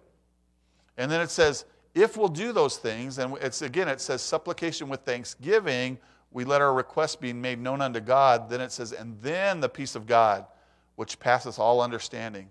And 0.98 1.10
then 1.10 1.20
it 1.20 1.30
says, 1.30 1.64
if 1.94 2.16
we'll 2.16 2.28
do 2.28 2.52
those 2.52 2.76
things, 2.76 3.18
and 3.18 3.36
it's 3.40 3.62
again, 3.62 3.88
it 3.88 4.00
says 4.00 4.22
supplication 4.22 4.88
with 4.88 5.00
thanksgiving, 5.00 5.98
we 6.30 6.44
let 6.44 6.60
our 6.60 6.74
request 6.74 7.20
be 7.20 7.32
made 7.32 7.58
known 7.58 7.80
unto 7.80 7.98
God. 7.98 8.48
Then 8.48 8.60
it 8.60 8.70
says, 8.70 8.92
and 8.92 9.20
then 9.22 9.60
the 9.60 9.68
peace 9.68 9.96
of 9.96 10.06
God 10.06 10.46
which 10.96 11.18
passeth 11.20 11.58
all 11.58 11.80
understanding. 11.80 12.48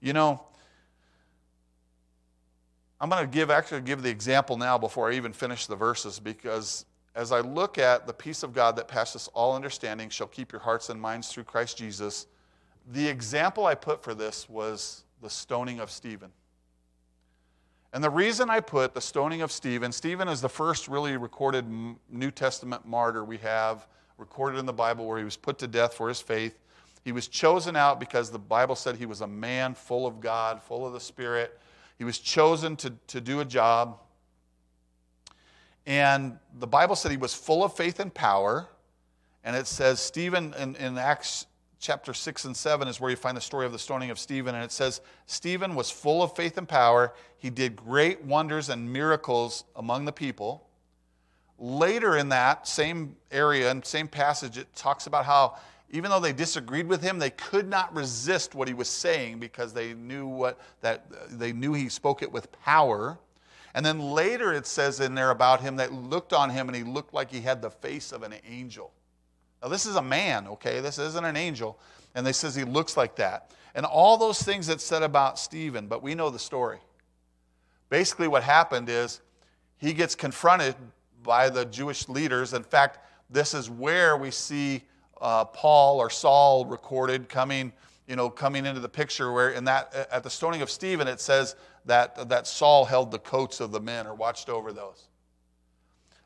You 0.00 0.12
know, 0.12 0.44
I'm 3.00 3.08
going 3.08 3.28
to 3.28 3.32
give 3.32 3.50
actually 3.50 3.80
give 3.82 4.02
the 4.02 4.10
example 4.10 4.56
now 4.56 4.78
before 4.78 5.10
I 5.10 5.14
even 5.14 5.32
finish 5.32 5.66
the 5.66 5.76
verses 5.76 6.18
because 6.18 6.84
as 7.14 7.32
I 7.32 7.40
look 7.40 7.78
at 7.78 8.06
the 8.06 8.12
peace 8.12 8.42
of 8.42 8.52
God 8.52 8.76
that 8.76 8.86
passes 8.86 9.28
all 9.34 9.54
understanding 9.54 10.08
shall 10.08 10.26
keep 10.26 10.52
your 10.52 10.60
hearts 10.60 10.88
and 10.88 11.00
minds 11.00 11.28
through 11.28 11.44
Christ 11.44 11.76
Jesus, 11.76 12.26
the 12.92 13.06
example 13.06 13.66
I 13.66 13.74
put 13.74 14.02
for 14.02 14.14
this 14.14 14.48
was 14.48 15.04
the 15.20 15.30
stoning 15.30 15.80
of 15.80 15.90
Stephen. 15.90 16.30
And 17.92 18.04
the 18.04 18.10
reason 18.10 18.50
I 18.50 18.60
put 18.60 18.94
the 18.94 19.00
stoning 19.00 19.42
of 19.42 19.50
Stephen, 19.50 19.92
Stephen 19.92 20.28
is 20.28 20.40
the 20.40 20.48
first 20.48 20.88
really 20.88 21.16
recorded 21.16 21.66
New 22.10 22.30
Testament 22.30 22.86
martyr 22.86 23.24
we 23.24 23.38
have 23.38 23.86
recorded 24.18 24.58
in 24.58 24.66
the 24.66 24.72
Bible 24.72 25.06
where 25.06 25.18
he 25.18 25.24
was 25.24 25.36
put 25.36 25.58
to 25.58 25.66
death 25.66 25.94
for 25.94 26.08
his 26.08 26.20
faith. 26.20 26.58
He 27.08 27.12
was 27.12 27.26
chosen 27.26 27.74
out 27.74 27.98
because 27.98 28.30
the 28.30 28.38
Bible 28.38 28.76
said 28.76 28.96
he 28.96 29.06
was 29.06 29.22
a 29.22 29.26
man 29.26 29.72
full 29.72 30.06
of 30.06 30.20
God, 30.20 30.62
full 30.62 30.86
of 30.86 30.92
the 30.92 31.00
Spirit. 31.00 31.58
He 31.96 32.04
was 32.04 32.18
chosen 32.18 32.76
to, 32.76 32.92
to 33.06 33.22
do 33.22 33.40
a 33.40 33.46
job. 33.46 33.98
And 35.86 36.38
the 36.58 36.66
Bible 36.66 36.96
said 36.96 37.10
he 37.10 37.16
was 37.16 37.32
full 37.32 37.64
of 37.64 37.74
faith 37.74 37.98
and 37.98 38.12
power. 38.12 38.68
And 39.42 39.56
it 39.56 39.66
says, 39.66 40.00
Stephen 40.00 40.52
in, 40.58 40.76
in 40.76 40.98
Acts 40.98 41.46
chapter 41.80 42.12
6 42.12 42.44
and 42.44 42.54
7 42.54 42.86
is 42.88 43.00
where 43.00 43.10
you 43.10 43.16
find 43.16 43.34
the 43.34 43.40
story 43.40 43.64
of 43.64 43.72
the 43.72 43.78
stoning 43.78 44.10
of 44.10 44.18
Stephen. 44.18 44.54
And 44.54 44.62
it 44.62 44.70
says, 44.70 45.00
Stephen 45.24 45.74
was 45.74 45.90
full 45.90 46.22
of 46.22 46.36
faith 46.36 46.58
and 46.58 46.68
power. 46.68 47.14
He 47.38 47.48
did 47.48 47.74
great 47.74 48.22
wonders 48.22 48.68
and 48.68 48.92
miracles 48.92 49.64
among 49.76 50.04
the 50.04 50.12
people. 50.12 50.68
Later 51.58 52.18
in 52.18 52.28
that 52.28 52.68
same 52.68 53.16
area 53.30 53.70
and 53.70 53.82
same 53.82 54.08
passage, 54.08 54.58
it 54.58 54.76
talks 54.76 55.06
about 55.06 55.24
how 55.24 55.56
even 55.90 56.10
though 56.10 56.20
they 56.20 56.32
disagreed 56.32 56.86
with 56.86 57.02
him, 57.02 57.18
they 57.18 57.30
could 57.30 57.68
not 57.68 57.94
resist 57.94 58.54
what 58.54 58.68
he 58.68 58.74
was 58.74 58.88
saying 58.88 59.38
because 59.38 59.72
they 59.72 59.94
knew 59.94 60.26
what 60.26 60.58
that 60.82 61.06
they 61.30 61.52
knew 61.52 61.72
he 61.72 61.88
spoke 61.88 62.22
it 62.22 62.30
with 62.30 62.52
power. 62.62 63.18
And 63.74 63.84
then 63.84 64.00
later 64.00 64.52
it 64.52 64.66
says 64.66 65.00
in 65.00 65.14
there 65.14 65.30
about 65.30 65.60
him 65.60 65.76
that 65.76 65.92
looked 65.92 66.32
on 66.32 66.50
him 66.50 66.68
and 66.68 66.76
he 66.76 66.84
looked 66.84 67.14
like 67.14 67.30
he 67.30 67.40
had 67.40 67.62
the 67.62 67.70
face 67.70 68.12
of 68.12 68.22
an 68.22 68.34
angel. 68.48 68.92
Now, 69.62 69.68
this 69.68 69.86
is 69.86 69.96
a 69.96 70.02
man, 70.02 70.46
okay? 70.48 70.80
This 70.80 70.98
isn't 70.98 71.24
an 71.24 71.36
angel. 71.36 71.78
And 72.14 72.26
they 72.26 72.32
says 72.32 72.54
he 72.54 72.64
looks 72.64 72.96
like 72.96 73.16
that. 73.16 73.52
And 73.74 73.84
all 73.84 74.16
those 74.16 74.42
things 74.42 74.66
that 74.68 74.80
said 74.80 75.02
about 75.02 75.38
Stephen, 75.38 75.86
but 75.86 76.02
we 76.02 76.14
know 76.14 76.30
the 76.30 76.38
story. 76.38 76.78
Basically, 77.88 78.28
what 78.28 78.42
happened 78.42 78.88
is 78.88 79.20
he 79.76 79.92
gets 79.92 80.14
confronted 80.14 80.74
by 81.22 81.48
the 81.48 81.64
Jewish 81.64 82.08
leaders. 82.08 82.54
In 82.54 82.62
fact, 82.62 82.98
this 83.30 83.54
is 83.54 83.70
where 83.70 84.16
we 84.16 84.30
see 84.30 84.82
uh, 85.20 85.44
Paul 85.44 85.98
or 85.98 86.10
Saul 86.10 86.66
recorded 86.66 87.28
coming, 87.28 87.72
you 88.06 88.16
know, 88.16 88.30
coming 88.30 88.66
into 88.66 88.80
the 88.80 88.88
picture. 88.88 89.32
Where 89.32 89.50
in 89.50 89.64
that 89.64 90.08
at 90.10 90.22
the 90.22 90.30
stoning 90.30 90.62
of 90.62 90.70
Stephen, 90.70 91.08
it 91.08 91.20
says 91.20 91.56
that 91.86 92.28
that 92.28 92.46
Saul 92.46 92.84
held 92.84 93.10
the 93.10 93.18
coats 93.18 93.60
of 93.60 93.72
the 93.72 93.80
men 93.80 94.06
or 94.06 94.14
watched 94.14 94.48
over 94.48 94.72
those. 94.72 95.08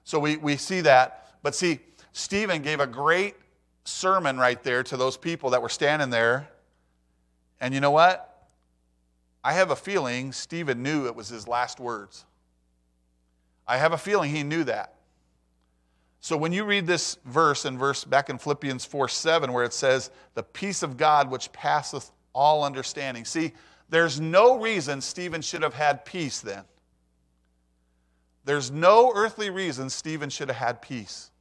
So 0.05 0.19
we, 0.19 0.37
we 0.37 0.57
see 0.57 0.81
that. 0.83 1.27
But 1.43 1.55
see, 1.55 1.81
Stephen 2.13 2.63
gave 2.63 2.81
a 2.81 2.87
great 2.87 3.35
sermon 3.85 4.39
right 4.39 4.63
there 4.63 4.83
to 4.85 4.97
those 4.97 5.17
people 5.17 5.51
that 5.51 5.63
were 5.63 5.69
standing 5.69 6.11
there. 6.11 6.49
And 7.61 7.73
you 7.73 7.81
know 7.81 7.91
what? 7.91 8.49
I 9.45 9.53
have 9.55 9.71
a 9.71 9.77
feeling 9.77 10.33
Stephen 10.33 10.83
knew 10.83 11.07
it 11.07 11.17
was 11.17 11.29
his 11.29 11.49
last 11.49 11.81
words. 11.81 12.25
I 13.67 13.77
have 13.79 13.93
a 13.93 13.99
feeling 13.99 14.31
he 14.31 14.43
knew 14.43 14.65
that. 14.65 14.92
So 16.23 16.37
when 16.37 16.53
you 16.53 16.63
read 16.63 16.87
this 16.87 17.19
verse 17.25 17.65
in 17.65 17.77
verse 17.77 18.05
back 18.05 18.31
in 18.31 18.39
Philippians 18.39 18.85
4 18.85 19.09
7, 19.09 19.53
where 19.53 19.65
it 19.65 19.73
says, 19.73 20.13
The 20.35 20.45
peace 20.45 20.85
of 20.85 20.97
God 20.97 21.29
which 21.29 21.53
passeth 21.53 22.13
all 22.33 22.63
understanding. 22.63 23.25
See, 23.25 23.53
there's 23.91 24.21
no 24.21 24.61
reason 24.61 25.01
Stephen 25.01 25.43
should 25.43 25.63
have 25.63 25.75
had 25.75 26.05
peace 26.05 26.39
then. 26.39 26.63
There's 28.45 28.71
no 28.71 29.13
earthly 29.13 29.51
reason 29.51 29.91
Stephen 29.91 30.31
should 30.31 30.47
have 30.49 30.57
had 30.57 30.81
peace 30.81 31.33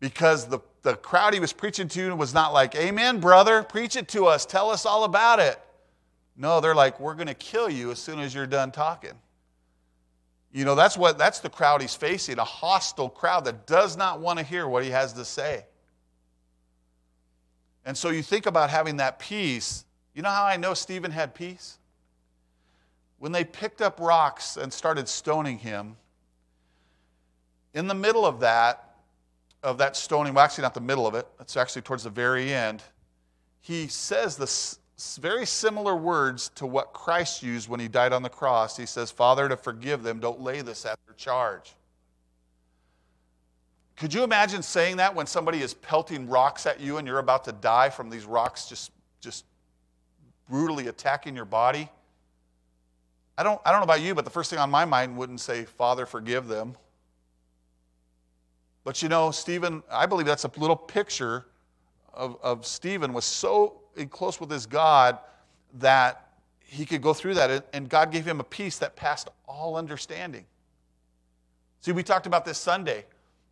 because 0.00 0.46
the, 0.46 0.60
the 0.80 0.96
crowd 0.96 1.34
he 1.34 1.40
was 1.40 1.52
preaching 1.52 1.88
to 1.88 2.16
was 2.16 2.32
not 2.32 2.54
like, 2.54 2.74
Amen, 2.76 3.20
brother, 3.20 3.62
preach 3.62 3.94
it 3.96 4.08
to 4.08 4.24
us, 4.24 4.46
tell 4.46 4.70
us 4.70 4.86
all 4.86 5.04
about 5.04 5.38
it. 5.38 5.60
No, 6.34 6.60
they're 6.62 6.74
like, 6.74 6.98
We're 6.98 7.14
going 7.14 7.26
to 7.26 7.34
kill 7.34 7.68
you 7.68 7.90
as 7.90 7.98
soon 7.98 8.20
as 8.20 8.34
you're 8.34 8.46
done 8.46 8.72
talking. 8.72 9.12
You 10.52 10.64
know, 10.64 10.74
that's 10.74 10.96
what 10.96 11.18
that's 11.18 11.40
the 11.40 11.50
crowd 11.50 11.82
he's 11.82 11.94
facing, 11.94 12.38
a 12.38 12.44
hostile 12.44 13.10
crowd 13.10 13.44
that 13.44 13.66
does 13.66 13.96
not 13.96 14.20
want 14.20 14.38
to 14.38 14.44
hear 14.44 14.66
what 14.66 14.82
he 14.82 14.90
has 14.90 15.12
to 15.14 15.24
say. 15.24 15.66
And 17.84 17.96
so 17.96 18.10
you 18.10 18.22
think 18.22 18.46
about 18.46 18.70
having 18.70 18.96
that 18.96 19.18
peace. 19.18 19.84
You 20.14 20.22
know 20.22 20.30
how 20.30 20.44
I 20.44 20.56
know 20.56 20.74
Stephen 20.74 21.10
had 21.10 21.34
peace? 21.34 21.78
When 23.18 23.32
they 23.32 23.44
picked 23.44 23.82
up 23.82 24.00
rocks 24.00 24.56
and 24.56 24.72
started 24.72 25.08
stoning 25.08 25.58
him, 25.58 25.96
in 27.74 27.86
the 27.86 27.94
middle 27.94 28.24
of 28.24 28.40
that, 28.40 28.96
of 29.62 29.78
that 29.78 29.96
stoning, 29.96 30.34
well, 30.34 30.44
actually, 30.44 30.62
not 30.62 30.74
the 30.74 30.80
middle 30.80 31.06
of 31.06 31.14
it, 31.14 31.26
it's 31.40 31.56
actually 31.56 31.82
towards 31.82 32.04
the 32.04 32.10
very 32.10 32.52
end, 32.52 32.82
he 33.60 33.86
says 33.86 34.36
this 34.36 34.77
very 35.16 35.46
similar 35.46 35.94
words 35.94 36.50
to 36.56 36.66
what 36.66 36.92
Christ 36.92 37.42
used 37.42 37.68
when 37.68 37.78
he 37.78 37.86
died 37.86 38.12
on 38.12 38.22
the 38.22 38.28
cross. 38.28 38.76
He 38.76 38.84
says, 38.84 39.12
Father, 39.12 39.48
to 39.48 39.56
forgive 39.56 40.02
them, 40.02 40.18
don't 40.18 40.40
lay 40.40 40.60
this 40.60 40.84
at 40.84 40.98
their 41.06 41.14
charge. 41.14 41.74
Could 43.96 44.12
you 44.12 44.24
imagine 44.24 44.62
saying 44.62 44.96
that 44.96 45.14
when 45.14 45.26
somebody 45.26 45.60
is 45.60 45.74
pelting 45.74 46.28
rocks 46.28 46.66
at 46.66 46.80
you 46.80 46.98
and 46.98 47.06
you're 47.06 47.18
about 47.18 47.44
to 47.44 47.52
die 47.52 47.90
from 47.90 48.10
these 48.10 48.24
rocks 48.24 48.68
just, 48.68 48.90
just 49.20 49.44
brutally 50.48 50.88
attacking 50.88 51.36
your 51.36 51.44
body? 51.44 51.88
I 53.36 53.44
don't, 53.44 53.60
I 53.64 53.70
don't 53.70 53.80
know 53.80 53.84
about 53.84 54.00
you, 54.00 54.16
but 54.16 54.24
the 54.24 54.30
first 54.32 54.50
thing 54.50 54.58
on 54.58 54.68
my 54.68 54.84
mind 54.84 55.16
wouldn't 55.16 55.40
say, 55.40 55.64
Father, 55.64 56.06
forgive 56.06 56.48
them. 56.48 56.76
But 58.82 59.00
you 59.02 59.08
know, 59.08 59.30
Stephen, 59.30 59.84
I 59.92 60.06
believe 60.06 60.26
that's 60.26 60.44
a 60.44 60.50
little 60.56 60.76
picture 60.76 61.46
of, 62.14 62.36
of 62.42 62.66
Stephen 62.66 63.12
was 63.12 63.24
so 63.24 63.80
close 64.06 64.40
with 64.40 64.50
his 64.50 64.66
God 64.66 65.18
that 65.80 66.28
he 66.64 66.84
could 66.84 67.02
go 67.02 67.14
through 67.14 67.34
that, 67.34 67.66
and 67.72 67.88
God 67.88 68.12
gave 68.12 68.26
him 68.26 68.40
a 68.40 68.44
peace 68.44 68.78
that 68.78 68.94
passed 68.94 69.28
all 69.46 69.76
understanding. 69.76 70.44
See, 71.80 71.92
we 71.92 72.02
talked 72.02 72.26
about 72.26 72.44
this 72.44 72.58
Sunday. 72.58 73.04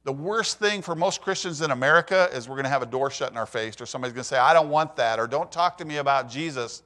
The 0.04 0.12
worst 0.12 0.58
thing 0.58 0.82
for 0.82 0.94
most 0.94 1.22
Christians 1.22 1.62
in 1.62 1.70
America 1.70 2.28
is 2.32 2.48
we're 2.48 2.56
going 2.56 2.64
to 2.64 2.70
have 2.70 2.82
a 2.82 2.86
door 2.86 3.10
shut 3.10 3.30
in 3.30 3.36
our 3.36 3.46
face, 3.46 3.80
or 3.80 3.86
somebody's 3.86 4.12
going 4.12 4.22
to 4.22 4.28
say, 4.28 4.38
I 4.38 4.52
don't 4.52 4.68
want 4.68 4.96
that, 4.96 5.18
or 5.18 5.26
don't 5.26 5.50
talk 5.50 5.78
to 5.78 5.84
me 5.84 5.96
about 5.96 6.28
Jesus. 6.28 6.82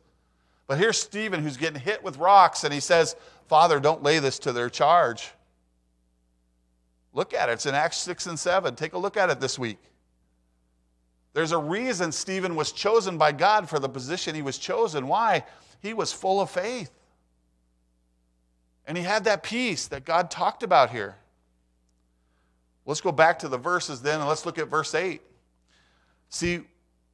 But 0.67 0.79
here's 0.79 0.99
Stephen 0.99 1.43
who's 1.43 1.57
getting 1.57 1.81
hit 1.81 2.03
with 2.03 2.17
rocks, 2.19 2.65
and 2.65 2.73
he 2.73 2.81
says, 2.81 3.17
Father, 3.49 3.81
don't 3.81 4.03
lay 4.03 4.21
this 4.21 4.39
to 4.41 4.53
their 4.53 4.71
charge. 4.71 5.33
Look 7.13 7.35
at 7.35 7.49
it. 7.49 7.53
It's 7.53 7.67
in 7.67 7.75
Acts 7.75 7.97
6 7.99 8.27
and 8.27 8.39
7. 8.39 8.77
Take 8.77 8.93
a 8.93 8.99
look 8.99 9.17
at 9.17 9.31
it 9.31 9.41
this 9.41 9.59
week. 9.59 9.79
There's 11.33 11.53
a 11.53 11.59
reason 11.59 12.13
Stephen 12.13 12.57
was 12.57 12.73
chosen 12.73 13.17
by 13.17 13.33
God 13.33 13.69
for 13.69 13.79
the 13.79 13.89
position 13.89 14.35
he 14.35 14.43
was 14.43 14.59
chosen. 14.59 15.07
Why? 15.07 15.45
He 15.81 15.95
was 15.95 16.13
full 16.13 16.41
of 16.41 16.51
faith. 16.51 16.91
And 18.87 18.97
he 18.99 19.05
had 19.05 19.25
that 19.25 19.43
peace 19.43 19.87
that 19.89 20.05
God 20.05 20.31
talked 20.31 20.63
about 20.63 20.91
here. 20.91 21.17
Let's 22.87 23.01
go 23.01 23.13
back 23.13 23.39
to 23.41 23.49
the 23.49 23.59
verses 23.59 24.03
then 24.03 24.19
and 24.19 24.29
let's 24.29 24.45
look 24.45 24.59
at 24.59 24.69
verse 24.69 24.95
8. 24.95 25.23
See, 26.29 26.63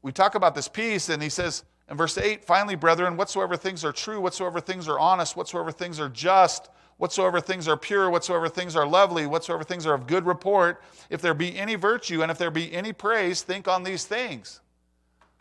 we 0.02 0.12
talk 0.12 0.34
about 0.34 0.54
this 0.54 0.68
peace, 0.68 1.08
and 1.08 1.22
he 1.22 1.28
says 1.28 1.64
in 1.90 1.96
verse 1.96 2.16
8, 2.16 2.44
finally, 2.44 2.76
brethren, 2.76 3.16
whatsoever 3.16 3.56
things 3.56 3.84
are 3.84 3.92
true, 3.92 4.20
whatsoever 4.20 4.60
things 4.60 4.88
are 4.88 4.98
honest, 4.98 5.36
whatsoever 5.36 5.72
things 5.72 6.00
are 6.00 6.08
just, 6.08 6.70
whatsoever 6.98 7.40
things 7.40 7.68
are 7.68 7.76
pure, 7.76 8.10
whatsoever 8.10 8.48
things 8.48 8.74
are 8.76 8.86
lovely, 8.86 9.26
whatsoever 9.26 9.64
things 9.64 9.86
are 9.86 9.94
of 9.94 10.06
good 10.06 10.26
report, 10.26 10.82
if 11.10 11.20
there 11.20 11.34
be 11.34 11.56
any 11.58 11.74
virtue 11.74 12.22
and 12.22 12.30
if 12.30 12.38
there 12.38 12.50
be 12.50 12.72
any 12.72 12.92
praise, 12.92 13.42
think 13.42 13.68
on 13.68 13.82
these 13.82 14.04
things. 14.04 14.60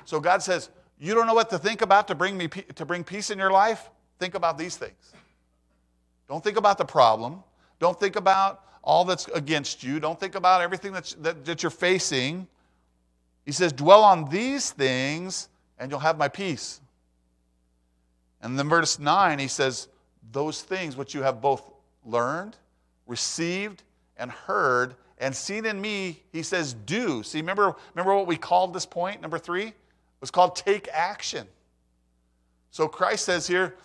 So 0.05 0.19
God 0.19 0.43
says, 0.43 0.69
You 0.99 1.13
don't 1.13 1.27
know 1.27 1.33
what 1.33 1.49
to 1.49 1.59
think 1.59 1.81
about 1.81 2.07
to 2.09 2.15
bring, 2.15 2.37
me, 2.37 2.47
to 2.47 2.85
bring 2.85 3.03
peace 3.03 3.29
in 3.29 3.37
your 3.37 3.51
life? 3.51 3.89
Think 4.19 4.35
about 4.35 4.57
these 4.57 4.77
things. 4.77 5.13
Don't 6.27 6.43
think 6.43 6.57
about 6.57 6.77
the 6.77 6.85
problem. 6.85 7.43
Don't 7.79 7.99
think 7.99 8.15
about 8.15 8.63
all 8.83 9.03
that's 9.03 9.27
against 9.29 9.83
you. 9.83 9.99
Don't 9.99 10.19
think 10.19 10.35
about 10.35 10.61
everything 10.61 10.91
that's, 10.91 11.13
that, 11.15 11.45
that 11.45 11.63
you're 11.63 11.69
facing. 11.69 12.47
He 13.45 13.51
says, 13.51 13.73
Dwell 13.73 14.03
on 14.03 14.29
these 14.29 14.71
things 14.71 15.49
and 15.77 15.91
you'll 15.91 15.99
have 15.99 16.17
my 16.17 16.27
peace. 16.27 16.81
And 18.41 18.57
then 18.57 18.69
verse 18.69 18.99
9, 18.99 19.39
he 19.39 19.47
says, 19.47 19.88
those 20.32 20.61
things 20.61 20.97
which 20.97 21.13
you 21.13 21.21
have 21.23 21.41
both 21.41 21.69
learned, 22.03 22.55
received, 23.07 23.84
and 24.17 24.32
heard, 24.32 24.95
and 25.17 25.36
seen 25.36 25.65
in 25.65 25.80
me, 25.80 26.21
he 26.32 26.43
says, 26.43 26.73
do. 26.73 27.23
See, 27.23 27.39
remember, 27.39 27.76
remember 27.93 28.15
what 28.15 28.28
we 28.28 28.38
called 28.38 28.73
this 28.73 28.86
point, 28.86 29.21
number 29.21 29.38
three? 29.38 29.67
It 29.67 29.73
was 30.21 30.32
called 30.32 30.55
take 30.55 30.88
action. 30.91 31.47
So 32.71 32.88
Christ 32.88 33.26
says 33.26 33.47
here, 33.47 33.76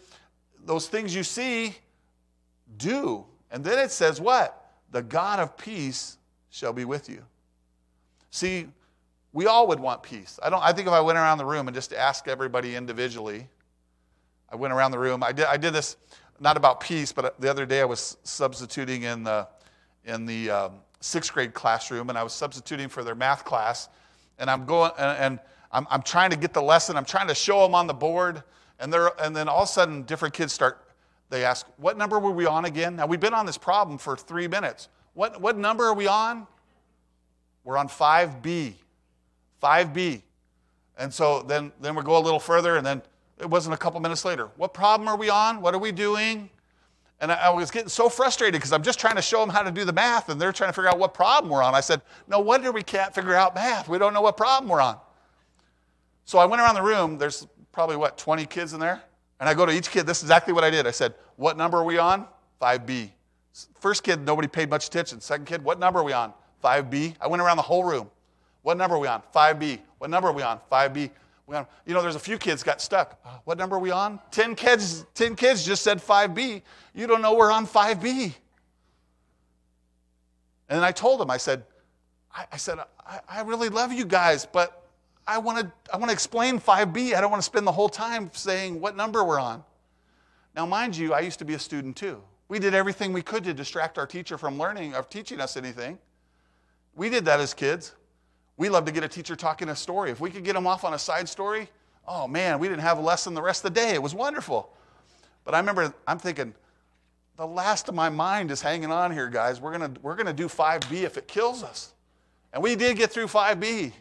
those 0.65 0.89
things 0.89 1.15
you 1.15 1.23
see, 1.23 1.77
do. 2.77 3.25
And 3.51 3.65
then 3.65 3.79
it 3.79 3.91
says 3.91 4.21
what? 4.21 4.73
The 4.91 5.03
God 5.03 5.39
of 5.39 5.57
peace 5.57 6.19
shall 6.51 6.73
be 6.73 6.85
with 6.85 7.09
you. 7.09 7.25
See, 8.31 8.67
we 9.33 9.47
all 9.47 9.69
would 9.69 9.81
want 9.81 10.03
peace. 10.03 10.39
I, 10.43 10.51
don't, 10.51 10.63
I 10.63 10.73
think 10.73 10.89
if 10.89 10.93
I 10.93 11.01
went 11.01 11.19
around 11.19 11.39
the 11.39 11.45
room 11.45 11.69
and 11.69 11.75
just 11.75 11.93
asked 11.93 12.27
everybody 12.27 12.75
individually, 12.75 13.47
I 14.51 14.57
went 14.57 14.75
around 14.75 14.91
the 14.91 14.99
room. 14.99 15.23
I 15.23 15.33
did, 15.33 15.47
I 15.47 15.57
did 15.57 15.73
this 15.73 15.97
not 16.41 16.57
about 16.57 16.81
peace, 16.81 17.13
but 17.13 17.41
the 17.41 17.51
other 17.51 17.67
day 17.67 17.81
I 17.81 17.85
was 17.85 18.17
substituting 18.25 19.05
in 19.05 19.23
the, 19.23 19.47
in 20.05 20.27
the 20.27 20.51
um, 20.51 20.73
sixth 21.01 21.33
grade 21.33 21.55
classroom, 21.55 22.09
and 22.09 22.19
I 22.19 22.23
was 22.23 22.33
substituting 22.33 22.89
for 22.89 23.05
their 23.05 23.15
math 23.15 23.45
class. 23.45 23.89
And 24.39 24.51
I'm 24.51 24.65
going, 24.65 24.91
and, 24.99 25.19
and 25.19 25.41
I'm, 25.71 25.87
I'm 25.91 26.03
trying 26.03 26.31
to 26.31 26.37
get 26.37 26.55
the 26.55 26.63
lesson. 26.63 26.97
I'm 26.97 27.05
trying 27.05 27.29
to 27.29 27.35
show 27.35 27.63
them 27.63 27.75
on 27.75 27.87
the 27.87 27.95
board, 27.95 28.43
and, 28.81 28.93
they're, 28.93 29.11
and 29.21 29.37
then 29.37 29.49
all 29.49 29.63
of 29.63 29.69
a 29.69 29.73
sudden, 29.73 30.03
different 30.03 30.35
kids 30.35 30.53
start 30.53 30.87
they 31.31 31.45
ask, 31.45 31.67
What 31.77 31.97
number 31.97 32.19
were 32.19 32.33
we 32.33 32.45
on 32.45 32.65
again? 32.65 32.97
Now, 32.97 33.07
we've 33.07 33.21
been 33.21 33.35
on 33.35 33.47
this 33.47 33.57
problem 33.57 33.97
for 33.97 34.17
three 34.17 34.49
minutes. 34.49 34.89
What, 35.15 35.41
what 35.41 35.57
number 35.57 35.85
are 35.85 35.95
we 35.95 36.07
on? 36.07 36.47
We're 37.65 37.79
on 37.79 37.89
5B. 37.89 38.75
5B. 39.63 40.23
And 40.99 41.15
so 41.15 41.43
then, 41.43 41.73
then 41.81 41.95
we 41.95 42.03
go 42.03 42.19
a 42.19 42.21
little 42.21 42.41
further, 42.41 42.77
and 42.77 42.85
then 42.85 43.03
it 43.41 43.49
wasn't 43.49 43.75
a 43.75 43.77
couple 43.77 43.99
minutes 44.01 44.25
later. 44.25 44.51
What 44.57 44.75
problem 44.75 45.09
are 45.09 45.17
we 45.17 45.31
on? 45.31 45.61
What 45.61 45.75
are 45.75 45.79
we 45.79 45.93
doing? 45.93 46.51
And 47.21 47.33
I, 47.33 47.47
I 47.47 47.51
was 47.51 47.71
getting 47.71 47.89
so 47.89 48.09
frustrated 48.09 48.61
because 48.61 48.73
I'm 48.73 48.83
just 48.83 48.99
trying 48.99 49.17
to 49.17 49.23
show 49.23 49.41
them 49.41 49.51
how 49.51 49.63
to 49.63 49.71
do 49.71 49.85
the 49.85 49.93
math, 49.93 50.29
and 50.29 50.41
they're 50.41 50.53
trying 50.53 50.71
to 50.71 50.75
figure 50.75 50.89
out 50.89 50.99
what 50.99 51.15
problem 51.15 51.51
we're 51.51 51.63
on. 51.63 51.75
I 51.75 51.81
said, 51.81 52.03
No 52.29 52.41
wonder 52.41 52.73
we 52.73 52.83
can't 52.83 53.15
figure 53.15 53.35
out 53.35 53.55
math. 53.55 53.89
We 53.89 53.99
don't 53.99 54.15
know 54.15 54.23
what 54.23 54.37
problem 54.37 54.71
we're 54.71 54.81
on. 54.81 54.99
So 56.25 56.39
I 56.39 56.45
went 56.45 56.63
around 56.63 56.75
the 56.77 56.83
room. 56.83 57.19
There's 57.19 57.47
probably, 57.73 57.97
what, 57.97 58.17
20 58.17 58.47
kids 58.47 58.73
in 58.73 58.81
there? 58.81 59.03
And 59.41 59.49
I 59.49 59.55
go 59.55 59.67
to 59.67 59.73
each 59.73 59.91
kid. 59.91 60.07
This 60.07 60.19
is 60.19 60.25
exactly 60.25 60.53
what 60.53 60.65
I 60.65 60.71
did. 60.71 60.87
I 60.87 60.91
said, 60.91 61.15
What 61.37 61.57
number 61.57 61.79
are 61.79 61.85
we 61.85 61.99
on? 61.99 62.27
5B. 62.61 63.11
First 63.81 64.05
kid, 64.05 64.25
nobody 64.25 64.49
paid 64.49 64.71
much 64.71 64.87
attention. 64.87 65.21
Second 65.21 65.47
kid, 65.47 65.65
what 65.65 65.79
number 65.79 66.01
are 66.01 66.05
we 66.05 66.13
on? 66.13 66.33
5B. 66.63 67.17
I 67.21 67.27
went 67.27 67.43
around 67.43 67.57
the 67.57 67.63
whole 67.63 67.85
room. 67.85 68.11
What 68.63 68.77
number 68.77 68.97
are 68.97 69.01
we 69.01 69.09
on? 69.09 69.23
5B. 69.35 69.81
What 69.99 70.11
number 70.11 70.29
are 70.29 70.33
we 70.33 70.43
on? 70.43 70.61
5B. 70.71 71.11
You 71.51 71.95
know, 71.95 72.03
there's 72.03 72.17
a 72.17 72.21
few 72.21 72.39
kids 72.39 72.63
got 72.63 72.81
stuck. 72.81 73.21
What 73.45 73.59
number 73.59 73.77
are 73.77 73.81
we 73.81 73.91
on? 73.91 74.21
10 74.31 74.55
kids, 74.55 75.05
10 75.15 75.35
kids 75.35 75.65
just 75.65 75.83
said 75.83 75.99
5B. 75.99 76.63
You 76.95 77.07
don't 77.07 77.23
know 77.23 77.35
we're 77.35 77.51
on 77.51 77.67
5B. 77.67 78.35
And 80.69 80.79
then 80.79 80.85
I 80.85 80.93
told 80.93 81.21
them, 81.21 81.31
I 81.31 81.37
said, 81.37 81.65
I, 82.33 82.47
I 82.53 82.57
said, 82.57 82.79
I, 83.05 83.19
I 83.29 83.43
really 83.43 83.69
love 83.69 83.93
you 83.93 84.05
guys, 84.05 84.47
but 84.47 84.87
I 85.27 85.39
want 85.39 85.59
to 85.59 85.73
I 85.93 85.97
want 85.97 86.09
to 86.09 86.13
explain 86.13 86.61
5B. 86.61 87.15
I 87.15 87.21
don't 87.21 87.31
want 87.31 87.43
to 87.43 87.47
spend 87.47 87.67
the 87.67 87.73
whole 87.73 87.89
time 87.89 88.31
saying 88.33 88.81
what 88.81 88.97
number 88.97 89.25
we're 89.25 89.41
on. 89.41 89.65
Now, 90.55 90.67
mind 90.67 90.97
you, 90.97 91.13
I 91.13 91.21
used 91.21 91.39
to 91.41 91.45
be 91.45 91.55
a 91.55 91.59
student 91.59 91.97
too. 91.97 92.23
We 92.49 92.59
did 92.59 92.75
everything 92.75 93.13
we 93.13 93.23
could 93.23 93.45
to 93.45 93.55
distract 93.55 93.99
our 93.99 94.07
teacher 94.07 94.39
from 94.39 94.59
learning 94.59 94.95
or 94.95 95.03
teaching 95.03 95.41
us 95.41 95.57
anything. 95.57 95.99
We 96.95 97.09
did 97.09 97.25
that 97.27 97.39
as 97.39 97.55
kids. 97.55 97.95
We 98.61 98.69
love 98.69 98.85
to 98.85 98.93
get 98.93 99.03
a 99.03 99.09
teacher 99.09 99.37
talking 99.37 99.71
a 99.71 99.75
story. 99.75 100.11
If 100.11 100.21
we 100.21 100.29
could 100.29 100.45
get 100.45 100.53
them 100.53 100.67
off 100.67 100.85
on 100.85 100.93
a 100.93 100.99
side 100.99 101.31
story, 101.31 101.71
oh 102.07 102.29
man, 102.29 102.59
we 102.59 102.69
didn't 102.69 102.83
have 102.83 102.99
a 102.99 103.01
lesson 103.01 103.33
the 103.33 103.41
rest 103.41 103.65
of 103.65 103.73
the 103.73 103.81
day. 103.81 103.95
It 103.95 104.03
was 104.03 104.15
wonderful. 104.15 104.77
But 105.47 105.55
I 105.55 105.59
remember, 105.61 105.95
I'm 106.07 106.19
thinking, 106.19 106.53
the 107.39 107.47
last 107.47 107.89
of 107.89 107.95
my 107.95 108.11
mind 108.11 108.51
is 108.51 108.61
hanging 108.61 108.93
on 108.93 109.13
here, 109.13 109.31
guys. 109.31 109.63
We're 109.63 109.79
going 109.79 109.97
we're 110.03 110.15
gonna 110.15 110.35
do 110.35 110.47
5B 110.47 111.05
if 111.05 111.17
it 111.17 111.27
kills 111.27 111.63
us. 111.63 111.95
And 112.53 112.63
we 112.63 112.77
did 112.77 112.99
get 112.99 113.11
through 113.11 113.29
5B. 113.29 113.95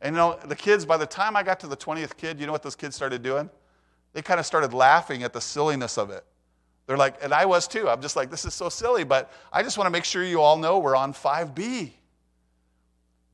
And 0.00 0.14
you 0.14 0.18
know, 0.18 0.38
the 0.46 0.56
kids, 0.56 0.86
by 0.86 0.96
the 0.96 1.04
time 1.04 1.36
I 1.36 1.42
got 1.42 1.60
to 1.60 1.66
the 1.66 1.76
20th 1.76 2.16
kid, 2.16 2.40
you 2.40 2.46
know 2.46 2.52
what 2.52 2.62
those 2.62 2.76
kids 2.76 2.96
started 2.96 3.22
doing? 3.22 3.50
They 4.14 4.22
kind 4.22 4.40
of 4.40 4.46
started 4.46 4.72
laughing 4.72 5.24
at 5.24 5.34
the 5.34 5.42
silliness 5.42 5.98
of 5.98 6.08
it. 6.08 6.24
They're 6.86 6.96
like, 6.96 7.22
and 7.22 7.34
I 7.34 7.44
was 7.44 7.68
too. 7.68 7.86
I'm 7.86 8.00
just 8.00 8.16
like, 8.16 8.30
this 8.30 8.46
is 8.46 8.54
so 8.54 8.70
silly, 8.70 9.04
but 9.04 9.30
I 9.52 9.62
just 9.62 9.76
want 9.76 9.88
to 9.88 9.92
make 9.92 10.06
sure 10.06 10.24
you 10.24 10.40
all 10.40 10.56
know 10.56 10.78
we're 10.78 10.96
on 10.96 11.12
5B. 11.12 11.92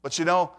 But 0.07 0.21
you 0.21 0.25
know, 0.25 0.53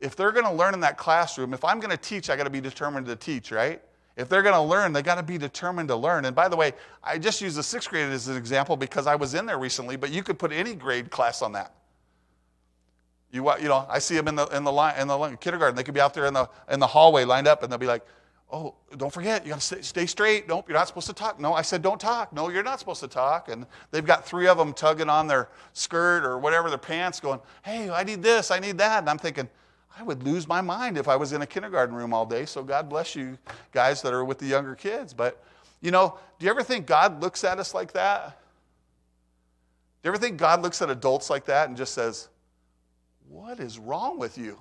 if 0.00 0.16
they're 0.16 0.32
going 0.32 0.44
to 0.44 0.52
learn 0.52 0.74
in 0.74 0.80
that 0.80 0.98
classroom, 0.98 1.54
if 1.54 1.64
I'm 1.64 1.78
going 1.78 1.92
to 1.92 1.96
teach, 1.96 2.30
I 2.30 2.36
got 2.36 2.42
to 2.42 2.50
be 2.50 2.60
determined 2.60 3.06
to 3.06 3.14
teach, 3.14 3.52
right? 3.52 3.80
If 4.16 4.28
they're 4.28 4.42
going 4.42 4.56
to 4.56 4.60
learn, 4.60 4.92
they 4.92 5.02
got 5.02 5.14
to 5.14 5.22
be 5.22 5.38
determined 5.38 5.88
to 5.90 5.94
learn. 5.94 6.24
And 6.24 6.34
by 6.34 6.48
the 6.48 6.56
way, 6.56 6.72
I 7.04 7.16
just 7.16 7.40
use 7.40 7.54
the 7.54 7.62
sixth 7.62 7.90
grade 7.90 8.10
as 8.10 8.26
an 8.26 8.36
example 8.36 8.76
because 8.76 9.06
I 9.06 9.14
was 9.14 9.34
in 9.34 9.46
there 9.46 9.56
recently, 9.56 9.94
but 9.94 10.10
you 10.10 10.24
could 10.24 10.36
put 10.36 10.50
any 10.50 10.74
grade 10.74 11.12
class 11.12 11.42
on 11.42 11.52
that. 11.52 11.74
You, 13.30 13.48
you 13.60 13.68
know, 13.68 13.86
I 13.88 14.00
see 14.00 14.16
them 14.16 14.26
in 14.26 14.34
the, 14.34 14.46
in 14.46 14.64
the, 14.64 14.72
line, 14.72 15.00
in 15.00 15.06
the 15.06 15.36
kindergarten. 15.40 15.76
They 15.76 15.84
could 15.84 15.94
be 15.94 16.00
out 16.00 16.12
there 16.12 16.26
in 16.26 16.34
the, 16.34 16.50
in 16.68 16.80
the 16.80 16.88
hallway 16.88 17.22
lined 17.22 17.46
up, 17.46 17.62
and 17.62 17.70
they'll 17.70 17.78
be 17.78 17.86
like, 17.86 18.04
oh, 18.50 18.74
don't 18.96 19.12
forget, 19.12 19.44
you 19.44 19.50
got 19.50 19.60
to 19.60 19.82
stay, 19.82 20.06
straight. 20.06 20.48
Nope, 20.48 20.68
you're 20.68 20.78
not 20.78 20.88
supposed 20.88 21.06
to 21.08 21.12
talk. 21.12 21.38
No, 21.38 21.52
I 21.52 21.62
said 21.62 21.82
don't 21.82 22.00
talk. 22.00 22.32
No, 22.32 22.48
you're 22.48 22.62
not 22.62 22.78
supposed 22.78 23.00
to 23.00 23.08
talk. 23.08 23.48
And 23.48 23.66
they've 23.90 24.04
got 24.04 24.26
three 24.26 24.48
of 24.48 24.56
them 24.56 24.72
tugging 24.72 25.10
on 25.10 25.26
their 25.26 25.48
skirt 25.74 26.24
or 26.24 26.38
whatever, 26.38 26.68
their 26.68 26.78
pants, 26.78 27.20
going, 27.20 27.40
hey, 27.62 27.90
I 27.90 28.04
need 28.04 28.22
this, 28.22 28.50
I 28.50 28.58
need 28.58 28.78
that. 28.78 29.00
And 29.00 29.10
I'm 29.10 29.18
thinking, 29.18 29.48
I 29.98 30.02
would 30.02 30.22
lose 30.22 30.46
my 30.46 30.60
mind 30.60 30.96
if 30.96 31.08
I 31.08 31.16
was 31.16 31.32
in 31.32 31.42
a 31.42 31.46
kindergarten 31.46 31.94
room 31.94 32.14
all 32.14 32.24
day. 32.24 32.46
So 32.46 32.62
God 32.62 32.88
bless 32.88 33.14
you 33.14 33.36
guys 33.72 34.00
that 34.02 34.14
are 34.14 34.24
with 34.24 34.38
the 34.38 34.46
younger 34.46 34.74
kids. 34.74 35.12
But, 35.12 35.42
you 35.80 35.90
know, 35.90 36.18
do 36.38 36.46
you 36.46 36.50
ever 36.50 36.62
think 36.62 36.86
God 36.86 37.20
looks 37.20 37.44
at 37.44 37.58
us 37.58 37.74
like 37.74 37.92
that? 37.92 38.40
Do 40.02 40.08
you 40.08 40.14
ever 40.14 40.18
think 40.18 40.38
God 40.38 40.62
looks 40.62 40.80
at 40.80 40.88
adults 40.88 41.28
like 41.28 41.44
that 41.46 41.68
and 41.68 41.76
just 41.76 41.92
says, 41.92 42.28
what 43.28 43.60
is 43.60 43.78
wrong 43.78 44.18
with 44.18 44.38
you? 44.38 44.58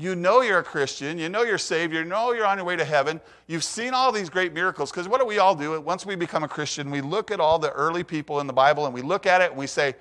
You 0.00 0.14
know 0.14 0.42
you're 0.42 0.60
a 0.60 0.64
Christian. 0.64 1.18
You 1.18 1.28
know 1.28 1.42
you're 1.42 1.58
saved. 1.58 1.92
You 1.92 2.04
know 2.04 2.32
you're 2.32 2.46
on 2.46 2.56
your 2.56 2.64
way 2.64 2.76
to 2.76 2.84
heaven. 2.84 3.20
You've 3.48 3.64
seen 3.64 3.94
all 3.94 4.12
these 4.12 4.30
great 4.30 4.54
miracles. 4.54 4.92
Because 4.92 5.08
what 5.08 5.20
do 5.20 5.26
we 5.26 5.40
all 5.40 5.56
do? 5.56 5.80
Once 5.80 6.06
we 6.06 6.14
become 6.14 6.44
a 6.44 6.48
Christian, 6.48 6.88
we 6.92 7.00
look 7.00 7.32
at 7.32 7.40
all 7.40 7.58
the 7.58 7.72
early 7.72 8.04
people 8.04 8.38
in 8.38 8.46
the 8.46 8.52
Bible 8.52 8.86
and 8.86 8.94
we 8.94 9.02
look 9.02 9.26
at 9.26 9.40
it 9.40 9.50
and 9.50 9.58
we 9.58 9.66
say, 9.66 9.96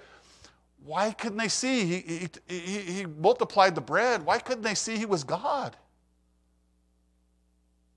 why 0.85 1.13
couldn't 1.13 1.39
they 1.39 1.47
see? 1.47 1.83
He, 1.83 2.29
he, 2.47 2.57
he, 2.57 3.05
multiplied 3.07 3.73
the 3.73 3.81
bread. 3.81 4.23
Why 4.23 4.37
couldn't 4.37 4.61
they 4.61 4.75
see 4.75 4.97
he 4.97 5.07
was 5.07 5.23
God? 5.23 5.75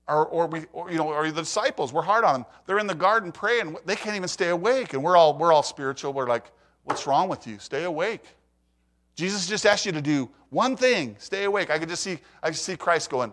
Or, 0.07 0.25
or, 0.25 0.47
we, 0.47 0.65
or, 0.73 0.89
you 0.89 0.97
know, 0.97 1.07
or 1.07 1.29
the 1.29 1.41
disciples, 1.41 1.93
we're 1.93 2.01
hard 2.01 2.25
on 2.25 2.33
them. 2.33 2.45
They're 2.65 2.79
in 2.79 2.87
the 2.87 2.95
garden 2.95 3.31
praying. 3.31 3.77
They 3.85 3.95
can't 3.95 4.15
even 4.15 4.27
stay 4.27 4.49
awake. 4.49 4.93
And 4.93 5.03
we're 5.03 5.15
all, 5.15 5.37
we're 5.37 5.53
all 5.53 5.61
spiritual. 5.61 6.13
We're 6.13 6.27
like, 6.27 6.51
what's 6.83 7.05
wrong 7.05 7.29
with 7.29 7.45
you? 7.45 7.59
Stay 7.59 7.83
awake. 7.83 8.23
Jesus 9.15 9.47
just 9.47 9.65
asked 9.65 9.85
you 9.85 9.91
to 9.91 10.01
do 10.01 10.29
one 10.49 10.75
thing 10.75 11.15
stay 11.19 11.45
awake. 11.45 11.69
I 11.69 11.79
could 11.79 11.89
just 11.89 12.03
see, 12.03 12.19
I 12.41 12.47
could 12.47 12.57
see 12.57 12.75
Christ 12.75 13.09
going, 13.09 13.31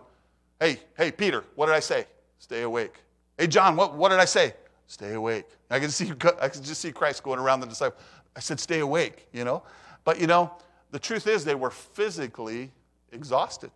Hey, 0.59 0.79
hey, 0.97 1.11
Peter, 1.11 1.43
what 1.55 1.67
did 1.67 1.75
I 1.75 1.79
say? 1.79 2.05
Stay 2.39 2.63
awake. 2.63 2.93
Hey, 3.37 3.47
John, 3.47 3.75
what, 3.75 3.95
what 3.95 4.09
did 4.09 4.19
I 4.19 4.25
say? 4.25 4.53
Stay 4.87 5.13
awake. 5.13 5.45
I 5.69 5.79
could 5.79 5.91
see, 5.91 6.11
I 6.41 6.49
could 6.49 6.63
just 6.63 6.81
see 6.81 6.91
Christ 6.91 7.23
going 7.23 7.39
around 7.39 7.59
the 7.59 7.67
disciples. 7.67 8.03
I 8.35 8.39
said, 8.39 8.59
Stay 8.59 8.79
awake, 8.79 9.27
you 9.31 9.43
know? 9.43 9.63
But, 10.03 10.19
you 10.19 10.27
know, 10.27 10.51
the 10.91 10.99
truth 10.99 11.27
is 11.27 11.45
they 11.45 11.55
were 11.55 11.69
physically 11.69 12.71
exhausted. 13.11 13.71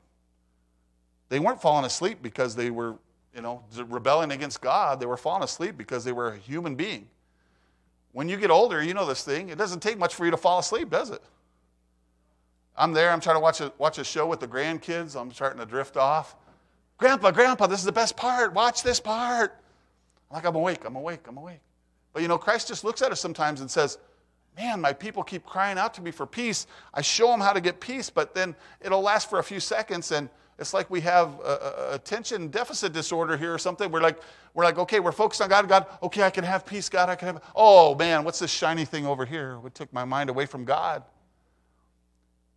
They 1.29 1.39
weren't 1.39 1.61
falling 1.61 1.85
asleep 1.85 2.19
because 2.21 2.55
they 2.55 2.69
were, 2.69 2.95
you 3.35 3.41
know, 3.41 3.63
rebelling 3.87 4.31
against 4.31 4.61
God. 4.61 4.99
They 4.99 5.05
were 5.05 5.17
falling 5.17 5.43
asleep 5.43 5.77
because 5.77 6.03
they 6.03 6.11
were 6.11 6.29
a 6.29 6.37
human 6.37 6.75
being. 6.75 7.07
When 8.11 8.29
you 8.29 8.37
get 8.37 8.51
older, 8.51 8.83
you 8.83 8.93
know 8.93 9.05
this 9.05 9.23
thing. 9.23 9.49
It 9.49 9.57
doesn't 9.57 9.81
take 9.81 9.97
much 9.97 10.13
for 10.13 10.25
you 10.25 10.31
to 10.31 10.37
fall 10.37 10.59
asleep, 10.59 10.89
does 10.89 11.09
it? 11.09 11.21
I'm 12.75 12.93
there, 12.93 13.11
I'm 13.11 13.19
trying 13.19 13.35
to 13.35 13.39
watch 13.39 13.61
a, 13.61 13.71
watch 13.77 13.97
a 13.97 14.03
show 14.03 14.25
with 14.25 14.39
the 14.39 14.47
grandkids. 14.47 15.19
I'm 15.19 15.31
starting 15.31 15.59
to 15.59 15.65
drift 15.65 15.97
off. 15.97 16.35
Grandpa, 16.97 17.31
Grandpa, 17.31 17.67
this 17.67 17.79
is 17.79 17.85
the 17.85 17.91
best 17.91 18.15
part. 18.15 18.53
Watch 18.53 18.83
this 18.83 18.99
part. 18.99 19.59
I'm 20.29 20.35
like, 20.35 20.45
I'm 20.45 20.55
awake, 20.55 20.85
I'm 20.85 20.95
awake, 20.95 21.21
I'm 21.27 21.37
awake. 21.37 21.59
But 22.13 22.21
you 22.21 22.27
know, 22.27 22.37
Christ 22.37 22.67
just 22.67 22.83
looks 22.83 23.01
at 23.01 23.11
us 23.11 23.19
sometimes 23.19 23.61
and 23.61 23.69
says, 23.69 23.97
Man, 24.55 24.79
my 24.79 24.93
people 24.93 25.23
keep 25.23 25.43
crying 25.45 25.79
out 25.79 25.95
to 25.95 26.01
me 26.01 26.11
for 26.11 26.27
peace. 26.27 26.67
I 26.93 27.01
show 27.01 27.27
them 27.29 27.39
how 27.39 27.53
to 27.53 27.61
get 27.61 27.79
peace, 27.79 28.11
but 28.11 28.35
then 28.35 28.55
it'll 28.81 29.01
last 29.01 29.27
for 29.27 29.39
a 29.39 29.43
few 29.43 29.59
seconds 29.59 30.11
and 30.11 30.29
it's 30.59 30.73
like 30.73 30.89
we 30.89 31.01
have 31.01 31.39
a, 31.39 31.89
a 31.89 31.95
attention 31.95 32.49
deficit 32.49 32.93
disorder 32.93 33.35
here 33.35 33.53
or 33.53 33.57
something. 33.57 33.91
We're 33.91 34.01
like, 34.01 34.21
we're 34.53 34.63
like, 34.63 34.77
okay, 34.77 34.99
we're 34.99 35.11
focused 35.11 35.41
on 35.41 35.49
God. 35.49 35.67
God, 35.67 35.87
okay, 36.03 36.21
I 36.21 36.29
can 36.29 36.43
have 36.43 36.65
peace. 36.65 36.89
God, 36.89 37.09
I 37.09 37.15
can 37.15 37.27
have. 37.27 37.43
Oh 37.55 37.95
man, 37.95 38.23
what's 38.23 38.39
this 38.39 38.51
shiny 38.51 38.85
thing 38.85 39.07
over 39.07 39.25
here? 39.25 39.57
What 39.59 39.73
took 39.73 39.91
my 39.91 40.05
mind 40.05 40.29
away 40.29 40.45
from 40.45 40.63
God? 40.63 41.03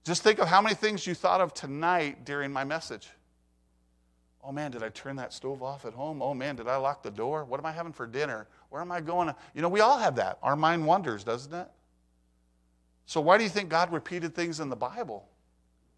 Just 0.06 0.22
think 0.22 0.38
of 0.38 0.46
how 0.46 0.62
many 0.62 0.76
things 0.76 1.04
you 1.04 1.14
thought 1.14 1.40
of 1.40 1.52
tonight 1.52 2.24
during 2.24 2.52
my 2.52 2.62
message. 2.62 3.08
Oh 4.40 4.52
man, 4.52 4.70
did 4.70 4.84
I 4.84 4.88
turn 4.90 5.16
that 5.16 5.32
stove 5.32 5.64
off 5.64 5.84
at 5.84 5.94
home? 5.94 6.22
Oh 6.22 6.32
man, 6.32 6.54
did 6.54 6.68
I 6.68 6.76
lock 6.76 7.02
the 7.02 7.10
door? 7.10 7.44
What 7.44 7.58
am 7.58 7.66
I 7.66 7.72
having 7.72 7.92
for 7.92 8.06
dinner? 8.06 8.46
Where 8.70 8.80
am 8.80 8.92
I 8.92 9.00
going? 9.00 9.34
You 9.52 9.62
know, 9.62 9.68
we 9.68 9.80
all 9.80 9.98
have 9.98 10.14
that. 10.14 10.38
Our 10.44 10.54
mind 10.54 10.86
wanders, 10.86 11.24
doesn't 11.24 11.52
it? 11.52 11.66
So 13.06 13.20
why 13.20 13.36
do 13.36 13.42
you 13.42 13.50
think 13.50 13.68
God 13.68 13.92
repeated 13.92 14.32
things 14.32 14.60
in 14.60 14.68
the 14.68 14.76
Bible? 14.76 15.28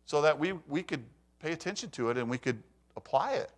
So 0.07 0.23
that 0.23 0.39
we, 0.39 0.53
we 0.67 0.83
could 0.83 1.05
pay 1.39 1.53
attention 1.53 1.91
to 1.91 2.09
it 2.09 2.17
and 2.17 2.31
we 2.31 2.39
could 2.39 2.63
apply 2.97 3.35
it. 3.35 3.51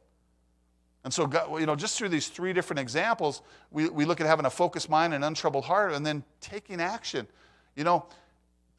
And 1.04 1.14
so, 1.14 1.30
you 1.60 1.66
know, 1.66 1.76
just 1.76 1.96
through 1.96 2.08
these 2.08 2.26
three 2.26 2.52
different 2.52 2.80
examples, 2.80 3.42
we, 3.70 3.88
we 3.88 4.04
look 4.04 4.20
at 4.20 4.26
having 4.26 4.46
a 4.46 4.50
focused 4.50 4.90
mind 4.90 5.14
and 5.14 5.24
untroubled 5.24 5.64
heart 5.64 5.92
and 5.92 6.04
then 6.04 6.24
taking 6.40 6.80
action. 6.80 7.28
You 7.76 7.84
know, 7.84 8.06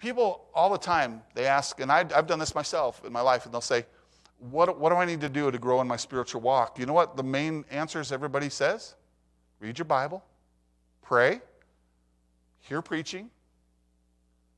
people 0.02 0.48
all 0.54 0.70
the 0.70 0.78
time, 0.78 1.22
they 1.36 1.46
ask, 1.46 1.80
and 1.80 1.92
I, 1.92 2.00
have 2.00 2.28
done 2.28 2.40
this 2.40 2.56
myself 2.56 3.06
in 3.06 3.14
my 3.14 3.22
life, 3.22 3.46
and 3.46 3.54
they'll 3.54 3.62
say, 3.62 3.86
what, 4.50 4.80
what 4.80 4.90
do 4.90 4.96
I 4.96 5.06
need 5.06 5.22
to 5.22 5.30
do 5.30 5.52
to 5.52 5.60
grow 5.60 5.80
in 5.80 5.88
my 5.88 5.96
spiritual 5.96 6.42
walk? 6.42 6.80
You 6.80 6.88
know 6.88 6.94
what 6.94 7.16
the 7.16 7.24
main 7.24 7.64
answers 7.70 8.12
everybody 8.12 8.50
says? 8.50 8.96
Read 9.60 9.78
your 9.78 9.86
Bible, 9.86 10.24
pray, 11.04 11.40
hear 12.62 12.82
preaching, 12.82 13.30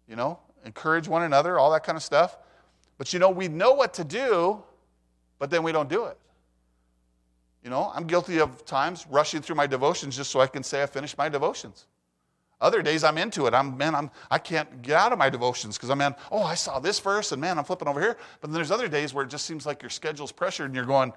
you 0.08 0.16
know, 0.16 0.40
encourage 0.66 1.10
one 1.10 1.24
another, 1.24 1.60
all 1.60 1.72
that 1.72 1.84
kind 1.84 1.98
of 1.98 2.04
stuff. 2.04 2.38
But 2.98 3.12
you 3.12 3.20
know, 3.20 3.30
we 3.30 3.50
know 3.50 3.74
what 3.74 3.94
to 3.96 4.06
do, 4.06 4.64
but 5.40 5.50
then 5.50 5.62
we 5.62 5.74
don't 5.74 5.90
do 5.90 6.06
it. 6.06 6.18
You 7.66 7.70
know, 7.70 7.92
I'm 7.94 8.08
guilty 8.08 8.40
of 8.40 8.66
times 8.66 9.06
rushing 9.10 9.42
through 9.42 9.58
my 9.58 9.68
devotions 9.68 10.16
just 10.16 10.32
so 10.32 10.40
I 10.40 10.48
can 10.48 10.64
say 10.64 10.84
I 10.84 10.86
finished 10.86 11.18
my 11.18 11.28
devotions. 11.28 11.88
Other 12.64 12.82
days 12.82 13.04
I'm 13.04 13.18
into 13.18 13.46
it. 13.46 13.54
I'm 13.54 13.78
man, 13.78 13.94
I'm 13.94 14.10
I 14.32 14.40
can't 14.40 14.82
get 14.82 14.96
out 14.96 15.12
of 15.12 15.20
my 15.20 15.30
devotions 15.30 15.78
because 15.78 15.90
I'm 15.90 16.00
man, 16.00 16.16
oh, 16.32 16.44
I 16.44 16.56
saw 16.56 16.80
this 16.80 17.00
verse 17.00 17.32
and 17.32 17.40
man, 17.42 17.60
I'm 17.60 17.66
flipping 17.66 17.88
over 17.88 18.00
here. 18.00 18.18
But 18.42 18.50
then 18.50 18.56
there's 18.56 18.72
other 18.72 18.88
days 18.88 19.14
where 19.14 19.26
it 19.26 19.30
just 19.30 19.46
seems 19.46 19.66
like 19.66 19.84
your 19.84 19.92
schedule's 19.92 20.32
pressured 20.32 20.68
and 20.68 20.76
you're 20.76 20.86
going, 20.86 21.14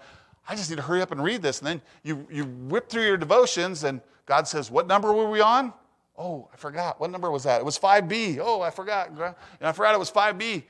I 0.49 0.55
just 0.55 0.71
need 0.71 0.77
to 0.77 0.83
hurry 0.83 1.03
up 1.03 1.13
and 1.13 1.23
read 1.23 1.43
this. 1.43 1.59
And 1.59 1.67
then 1.67 1.83
you, 2.03 2.27
you 2.31 2.45
whip 2.45 2.89
through 2.89 3.05
your 3.05 3.17
devotions, 3.17 3.85
and 3.85 4.01
God 4.27 4.47
says, 4.47 4.71
What 4.71 4.87
number 4.87 5.13
were 5.13 5.29
we 5.29 5.41
on? 5.41 5.73
Oh, 6.17 6.49
I 6.53 6.57
forgot. 6.57 7.01
What 7.01 7.11
number 7.11 7.31
was 7.31 7.45
that? 7.45 7.61
It 7.61 7.65
was 7.65 7.79
5B. 7.79 8.39
Oh, 8.41 8.63
I 8.63 8.71
forgot. 8.71 9.09
And 9.11 9.35
I 9.61 9.73
forgot 9.73 9.95
it 9.95 9.99
was 9.99 10.11
5B. 10.11 10.63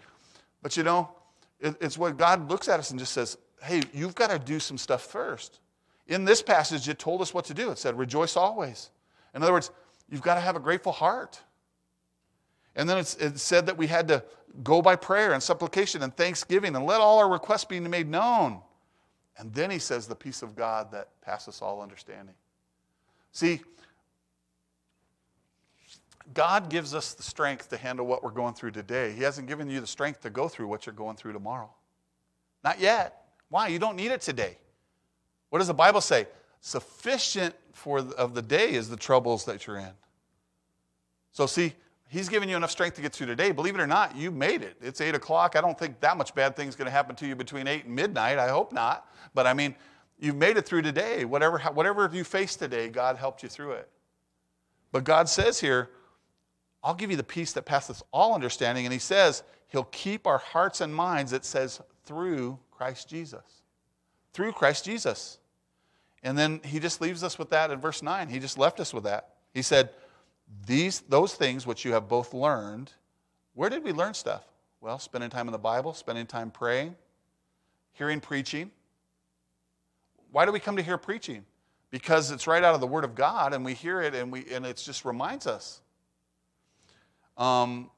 But 0.62 0.76
you 0.76 0.82
know, 0.82 1.10
it, 1.60 1.76
it's 1.80 1.96
what 1.96 2.16
God 2.16 2.50
looks 2.50 2.68
at 2.68 2.80
us 2.80 2.90
and 2.90 2.98
just 2.98 3.12
says, 3.12 3.38
Hey, 3.62 3.82
you've 3.92 4.14
got 4.14 4.30
to 4.30 4.38
do 4.38 4.60
some 4.60 4.78
stuff 4.78 5.02
first. 5.02 5.60
In 6.08 6.24
this 6.24 6.42
passage, 6.42 6.88
it 6.88 6.98
told 6.98 7.20
us 7.20 7.34
what 7.34 7.44
to 7.46 7.54
do. 7.54 7.70
It 7.70 7.78
said, 7.78 7.98
Rejoice 7.98 8.36
always. 8.36 8.90
In 9.34 9.42
other 9.42 9.52
words, 9.52 9.70
you've 10.10 10.22
got 10.22 10.34
to 10.34 10.40
have 10.40 10.56
a 10.56 10.60
grateful 10.60 10.92
heart. 10.92 11.40
And 12.74 12.88
then 12.88 12.98
it 12.98 13.38
said 13.38 13.66
that 13.66 13.76
we 13.76 13.86
had 13.86 14.08
to 14.08 14.22
go 14.62 14.82
by 14.82 14.96
prayer 14.96 15.32
and 15.32 15.42
supplication 15.42 16.02
and 16.02 16.16
thanksgiving 16.16 16.76
and 16.76 16.86
let 16.86 17.00
all 17.00 17.18
our 17.18 17.28
requests 17.28 17.64
be 17.64 17.80
made 17.80 18.08
known. 18.08 18.60
And 19.38 19.52
then 19.52 19.70
he 19.70 19.78
says, 19.78 20.06
the 20.06 20.14
peace 20.14 20.42
of 20.42 20.56
God 20.56 20.92
that 20.92 21.08
passes 21.20 21.60
all 21.60 21.82
understanding. 21.82 22.34
See, 23.32 23.60
God 26.32 26.70
gives 26.70 26.94
us 26.94 27.14
the 27.14 27.22
strength 27.22 27.68
to 27.70 27.76
handle 27.76 28.06
what 28.06 28.22
we're 28.22 28.30
going 28.30 28.54
through 28.54 28.72
today. 28.72 29.12
He 29.12 29.22
hasn't 29.22 29.46
given 29.46 29.70
you 29.70 29.80
the 29.80 29.86
strength 29.86 30.22
to 30.22 30.30
go 30.30 30.48
through 30.48 30.68
what 30.68 30.86
you're 30.86 30.94
going 30.94 31.16
through 31.16 31.34
tomorrow. 31.34 31.70
Not 32.64 32.80
yet. 32.80 33.24
Why? 33.48 33.68
You 33.68 33.78
don't 33.78 33.96
need 33.96 34.10
it 34.10 34.22
today. 34.22 34.58
What 35.50 35.58
does 35.60 35.68
the 35.68 35.74
Bible 35.74 36.00
say? 36.00 36.26
Sufficient 36.60 37.54
for 37.72 38.02
the, 38.02 38.14
of 38.16 38.34
the 38.34 38.42
day 38.42 38.72
is 38.72 38.88
the 38.88 38.96
troubles 38.96 39.44
that 39.44 39.66
you're 39.66 39.78
in. 39.78 39.92
So 41.32 41.46
see, 41.46 41.74
He's 42.08 42.28
given 42.28 42.48
you 42.48 42.56
enough 42.56 42.70
strength 42.70 42.94
to 42.96 43.02
get 43.02 43.12
through 43.12 43.26
today. 43.26 43.50
Believe 43.50 43.74
it 43.74 43.80
or 43.80 43.86
not, 43.86 44.16
you 44.16 44.30
made 44.30 44.62
it. 44.62 44.76
It's 44.80 45.00
8 45.00 45.16
o'clock. 45.16 45.56
I 45.56 45.60
don't 45.60 45.76
think 45.76 45.98
that 46.00 46.16
much 46.16 46.34
bad 46.34 46.54
thing's 46.54 46.76
going 46.76 46.86
to 46.86 46.92
happen 46.92 47.16
to 47.16 47.26
you 47.26 47.34
between 47.34 47.66
8 47.66 47.84
and 47.84 47.94
midnight. 47.94 48.38
I 48.38 48.48
hope 48.48 48.72
not. 48.72 49.10
But 49.34 49.46
I 49.46 49.54
mean, 49.54 49.74
you've 50.18 50.36
made 50.36 50.56
it 50.56 50.64
through 50.64 50.82
today. 50.82 51.24
Whatever, 51.24 51.58
whatever 51.58 52.08
you 52.12 52.22
face 52.22 52.54
today, 52.54 52.88
God 52.88 53.16
helped 53.16 53.42
you 53.42 53.48
through 53.48 53.72
it. 53.72 53.88
But 54.92 55.02
God 55.02 55.28
says 55.28 55.58
here, 55.58 55.90
I'll 56.82 56.94
give 56.94 57.10
you 57.10 57.16
the 57.16 57.24
peace 57.24 57.52
that 57.54 57.64
passes 57.64 58.04
all 58.12 58.34
understanding. 58.34 58.86
And 58.86 58.92
He 58.92 59.00
says, 59.00 59.42
He'll 59.68 59.84
keep 59.84 60.28
our 60.28 60.38
hearts 60.38 60.80
and 60.80 60.94
minds, 60.94 61.32
it 61.32 61.44
says, 61.44 61.80
through 62.04 62.58
Christ 62.70 63.08
Jesus. 63.08 63.42
Through 64.32 64.52
Christ 64.52 64.84
Jesus. 64.84 65.38
And 66.22 66.36
then 66.36 66.60
He 66.64 66.80
just 66.80 67.00
leaves 67.00 67.22
us 67.22 67.38
with 67.38 67.50
that 67.50 67.70
in 67.70 67.80
verse 67.80 68.02
9. 68.02 68.28
He 68.28 68.38
just 68.38 68.58
left 68.58 68.80
us 68.80 68.92
with 68.92 69.04
that. 69.04 69.34
He 69.54 69.62
said, 69.62 69.90
these, 70.66 71.00
those 71.00 71.34
things 71.34 71.66
which 71.66 71.84
you 71.84 71.92
have 71.92 72.08
both 72.08 72.32
learned, 72.32 72.92
where 73.54 73.70
did 73.70 73.82
we 73.82 73.92
learn 73.92 74.14
stuff? 74.14 74.44
Well, 74.80 74.98
spending 74.98 75.30
time 75.30 75.48
in 75.48 75.52
the 75.52 75.58
Bible, 75.58 75.94
spending 75.94 76.26
time 76.26 76.50
praying, 76.50 76.94
hearing 77.92 78.20
preaching. 78.20 78.70
Why 80.30 80.44
do 80.44 80.52
we 80.52 80.60
come 80.60 80.76
to 80.76 80.82
hear 80.82 80.98
preaching? 80.98 81.44
Because 81.90 82.30
it's 82.30 82.46
right 82.46 82.62
out 82.62 82.74
of 82.74 82.80
the 82.80 82.86
Word 82.86 83.04
of 83.04 83.14
God, 83.14 83.54
and 83.54 83.64
we 83.64 83.74
hear 83.74 84.02
it, 84.02 84.14
and, 84.14 84.30
we, 84.30 84.44
and 84.52 84.66
it 84.66 84.76
just 84.76 85.04
reminds 85.04 85.46
us. 85.46 85.80
Um, 87.38 87.90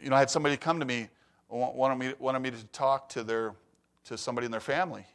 you 0.00 0.10
know, 0.10 0.16
I 0.16 0.20
had 0.20 0.30
somebody 0.30 0.56
come 0.56 0.80
to 0.80 0.86
me, 0.86 1.08
wanted 1.48 1.96
me, 1.96 2.14
wanted 2.18 2.40
me 2.40 2.50
to 2.50 2.64
talk 2.66 3.08
to, 3.10 3.22
their, 3.22 3.54
to 4.04 4.16
somebody 4.16 4.44
in 4.46 4.50
their 4.50 4.60
family. 4.60 5.06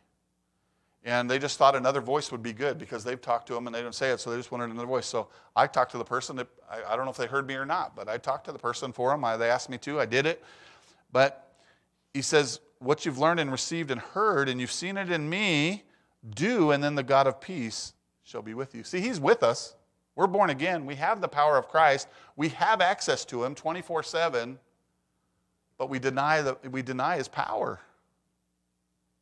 And 1.05 1.29
they 1.29 1.39
just 1.39 1.57
thought 1.57 1.75
another 1.75 2.01
voice 2.01 2.31
would 2.31 2.43
be 2.43 2.51
good 2.51 2.77
because 2.77 3.03
they've 3.03 3.21
talked 3.21 3.47
to 3.47 3.53
them 3.53 3.67
and 3.67 3.75
they 3.75 3.81
don't 3.81 3.95
say 3.95 4.11
it, 4.11 4.19
so 4.19 4.31
they 4.31 4.37
just 4.37 4.51
wanted 4.51 4.69
another 4.69 4.87
voice. 4.87 5.05
So 5.05 5.29
I 5.55 5.65
talked 5.65 5.91
to 5.91 5.97
the 5.97 6.03
person. 6.03 6.35
That, 6.35 6.47
I, 6.69 6.93
I 6.93 6.95
don't 6.95 7.05
know 7.05 7.11
if 7.11 7.17
they 7.17 7.25
heard 7.25 7.47
me 7.47 7.55
or 7.55 7.65
not, 7.65 7.95
but 7.95 8.09
I 8.09 8.17
talked 8.17 8.45
to 8.45 8.51
the 8.51 8.59
person 8.59 8.91
for 8.91 9.11
them. 9.11 9.23
I, 9.23 9.37
they 9.37 9.49
asked 9.49 9.69
me 9.69 9.77
to. 9.79 9.99
I 9.99 10.05
did 10.05 10.25
it. 10.25 10.43
But 11.11 11.53
he 12.13 12.21
says, 12.21 12.59
What 12.79 13.05
you've 13.05 13.17
learned 13.17 13.39
and 13.39 13.51
received 13.51 13.91
and 13.91 14.01
heard, 14.01 14.49
and 14.49 14.59
you've 14.59 14.71
seen 14.71 14.97
it 14.97 15.09
in 15.09 15.29
me, 15.29 15.83
do, 16.35 16.71
and 16.71 16.83
then 16.83 16.95
the 16.95 17.03
God 17.03 17.27
of 17.27 17.39
peace 17.39 17.93
shall 18.23 18.41
be 18.41 18.53
with 18.53 18.75
you. 18.75 18.83
See, 18.83 18.99
he's 18.99 19.19
with 19.19 19.41
us. 19.41 19.75
We're 20.15 20.27
born 20.27 20.49
again. 20.49 20.85
We 20.85 20.95
have 20.95 21.21
the 21.21 21.29
power 21.29 21.57
of 21.57 21.69
Christ. 21.69 22.09
We 22.35 22.49
have 22.49 22.81
access 22.81 23.23
to 23.25 23.43
him 23.43 23.55
24 23.55 24.03
7, 24.03 24.59
but 25.77 25.89
we 25.89 25.97
deny, 25.97 26.41
the, 26.41 26.57
we 26.69 26.81
deny 26.81 27.15
his 27.15 27.29
power. 27.29 27.79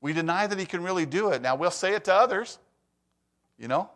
We 0.02 0.14
deny 0.14 0.48
that 0.48 0.60
he 0.60 0.66
can 0.66 0.84
really 0.84 1.06
do 1.06 1.30
it. 1.30 1.42
Now, 1.42 1.56
we'll 1.56 1.72
say 1.72 1.94
it 1.94 2.04
to 2.06 2.14
others, 2.14 2.60
you 3.58 3.68
know. 3.68 3.90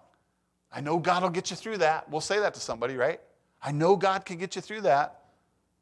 I 0.72 0.82
know 0.82 0.98
God 0.98 1.22
will 1.22 1.30
get 1.30 1.50
you 1.50 1.56
through 1.56 1.78
that. 1.80 2.10
We'll 2.10 2.22
say 2.22 2.40
that 2.40 2.54
to 2.54 2.60
somebody, 2.60 2.96
right? 2.96 3.20
I 3.62 3.72
know 3.72 3.96
God 3.96 4.26
can 4.26 4.38
get 4.38 4.56
you 4.56 4.62
through 4.62 4.82
that. 4.82 5.22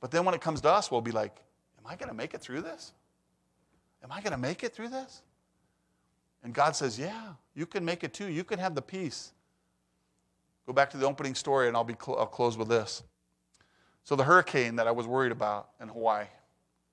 But 0.02 0.12
then 0.12 0.26
when 0.26 0.34
it 0.34 0.42
comes 0.42 0.62
to 0.62 0.70
us, 0.70 0.92
we'll 0.92 1.02
be 1.02 1.12
like, 1.12 1.36
Am 1.78 1.86
I 1.86 1.96
going 1.96 2.10
to 2.10 2.16
make 2.16 2.34
it 2.34 2.42
through 2.42 2.62
this? 2.62 2.94
Am 4.04 4.12
I 4.12 4.22
going 4.22 4.32
to 4.32 4.38
make 4.38 4.64
it 4.64 4.74
through 4.74 4.90
this? 4.90 5.22
And 6.44 6.54
God 6.54 6.76
says, 6.76 7.00
Yeah, 7.00 7.34
you 7.56 7.66
can 7.66 7.86
make 7.86 8.04
it 8.04 8.14
too. 8.14 8.30
You 8.30 8.44
can 8.44 8.60
have 8.60 8.76
the 8.76 8.82
peace. 8.82 9.32
Go 10.66 10.74
back 10.74 10.90
to 10.92 10.98
the 10.98 11.08
opening 11.08 11.36
story, 11.36 11.68
and 11.68 11.76
I'll, 11.76 11.84
be 11.84 11.96
cl- 12.00 12.20
I'll 12.20 12.28
close 12.28 12.58
with 12.58 12.68
this. 12.68 13.04
So, 14.04 14.16
the 14.16 14.24
hurricane 14.24 14.76
that 14.76 14.88
I 14.88 14.92
was 14.92 15.08
worried 15.08 15.32
about 15.32 15.70
in 15.82 15.88
Hawaii, 15.88 16.26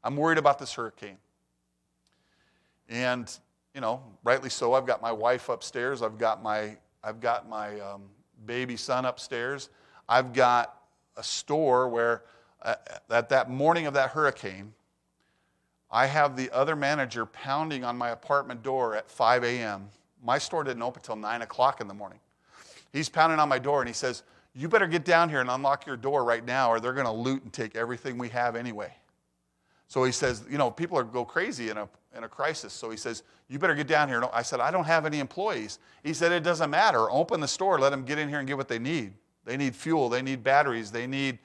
I'm 0.03 0.17
worried 0.17 0.39
about 0.39 0.59
this 0.59 0.73
hurricane. 0.73 1.19
And, 2.89 3.31
you 3.75 3.81
know, 3.81 4.03
rightly 4.25 4.51
so, 4.51 4.75
I've 4.75 4.87
got 4.87 5.03
my 5.03 5.13
wife 5.13 5.49
upstairs. 5.49 6.03
I've 6.03 6.19
got 6.19 6.43
my, 6.43 6.77
I've 7.03 7.21
got 7.21 7.49
my 7.49 7.79
um, 7.81 8.03
baby 8.47 8.77
son 8.77 9.05
upstairs. 9.05 9.71
I've 10.09 10.33
got 10.33 10.81
a 11.17 11.23
store 11.23 11.89
where, 11.89 12.23
uh, 12.63 12.77
at 13.11 13.29
that 13.29 13.51
morning 13.51 13.87
of 13.87 13.95
that 13.95 14.11
hurricane, 14.11 14.73
I 15.91 16.07
have 16.07 16.37
the 16.37 16.51
other 16.51 16.77
manager 16.77 17.27
pounding 17.27 17.85
on 17.85 17.97
my 17.97 18.11
apartment 18.11 18.63
door 18.63 18.97
at 18.97 19.11
5 19.11 19.45
a.m. 19.45 19.89
My 20.23 20.39
store 20.39 20.65
didn't 20.65 20.83
open 20.83 21.01
until 21.01 21.17
9 21.17 21.43
o'clock 21.43 21.81
in 21.81 21.89
the 21.89 21.95
morning. 21.95 22.19
He's 22.93 23.09
pounding 23.09 23.39
on 23.39 23.49
my 23.49 23.59
door 23.59 23.81
and 23.81 23.89
he 23.89 23.95
says, 23.95 24.23
You 24.55 24.69
better 24.69 24.87
get 24.87 25.05
down 25.05 25.29
here 25.29 25.41
and 25.41 25.51
unlock 25.51 25.87
your 25.87 25.97
door 25.97 26.25
right 26.25 26.45
now, 26.45 26.71
or 26.71 26.81
they're 26.81 26.93
going 26.93 27.07
to 27.07 27.13
loot 27.13 27.43
and 27.43 27.53
take 27.53 27.77
everything 27.77 28.19
we 28.19 28.29
have 28.31 28.57
anyway. 28.57 28.93
So 29.89 30.05
he 30.05 30.13
says, 30.13 30.45
You 30.51 30.59
know, 30.59 30.71
people 30.71 30.99
are 30.99 31.05
go 31.05 31.25
crazy 31.25 31.71
in 31.71 31.77
a 31.77 31.89
in 32.17 32.25
a 32.25 32.29
crisis. 32.29 32.73
So 32.73 32.91
he 32.91 32.97
says, 32.97 33.23
You 33.49 33.59
better 33.59 33.75
get 33.75 33.87
down 33.87 34.09
here. 34.09 34.25
I 34.33 34.43
said, 34.43 34.61
I 34.61 34.71
don't 34.71 34.85
have 34.85 35.07
any 35.07 35.21
employees. 35.21 35.79
He 36.03 36.15
said, 36.15 36.33
It 36.33 36.43
doesn't 36.43 36.71
matter. 36.71 37.11
Open 37.11 37.41
the 37.41 37.49
store, 37.49 37.79
let 37.79 37.91
them 37.91 38.05
get 38.05 38.19
in 38.19 38.29
here 38.29 38.39
and 38.39 38.49
get 38.49 38.57
what 38.57 38.69
they 38.69 38.79
need. 38.79 39.15
They 39.45 39.57
need 39.57 39.77
fuel, 39.77 40.09
they 40.09 40.23
need 40.23 40.43
batteries, 40.43 40.91
they 40.91 41.07
need 41.07 41.39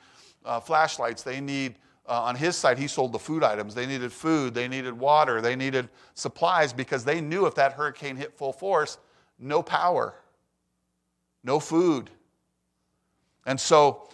uh, 0.43 0.59
flashlights, 0.59 1.23
they 1.23 1.39
need. 1.39 1.75
Uh, 2.07 2.23
on 2.23 2.35
his 2.35 2.55
side, 2.55 2.79
he 2.79 2.87
sold 2.87 3.13
the 3.13 3.19
food 3.19 3.43
items. 3.43 3.75
They 3.75 3.85
needed 3.85 4.11
food, 4.11 4.55
they 4.55 4.67
needed 4.67 4.93
water, 4.93 5.39
they 5.39 5.55
needed 5.55 5.87
supplies 6.15 6.73
because 6.73 7.05
they 7.05 7.21
knew 7.21 7.45
if 7.45 7.53
that 7.55 7.73
hurricane 7.73 8.15
hit 8.15 8.35
full 8.35 8.51
force, 8.51 8.97
no 9.37 9.61
power, 9.61 10.15
no 11.43 11.59
food. 11.59 12.09
And 13.45 13.59
so 13.59 14.09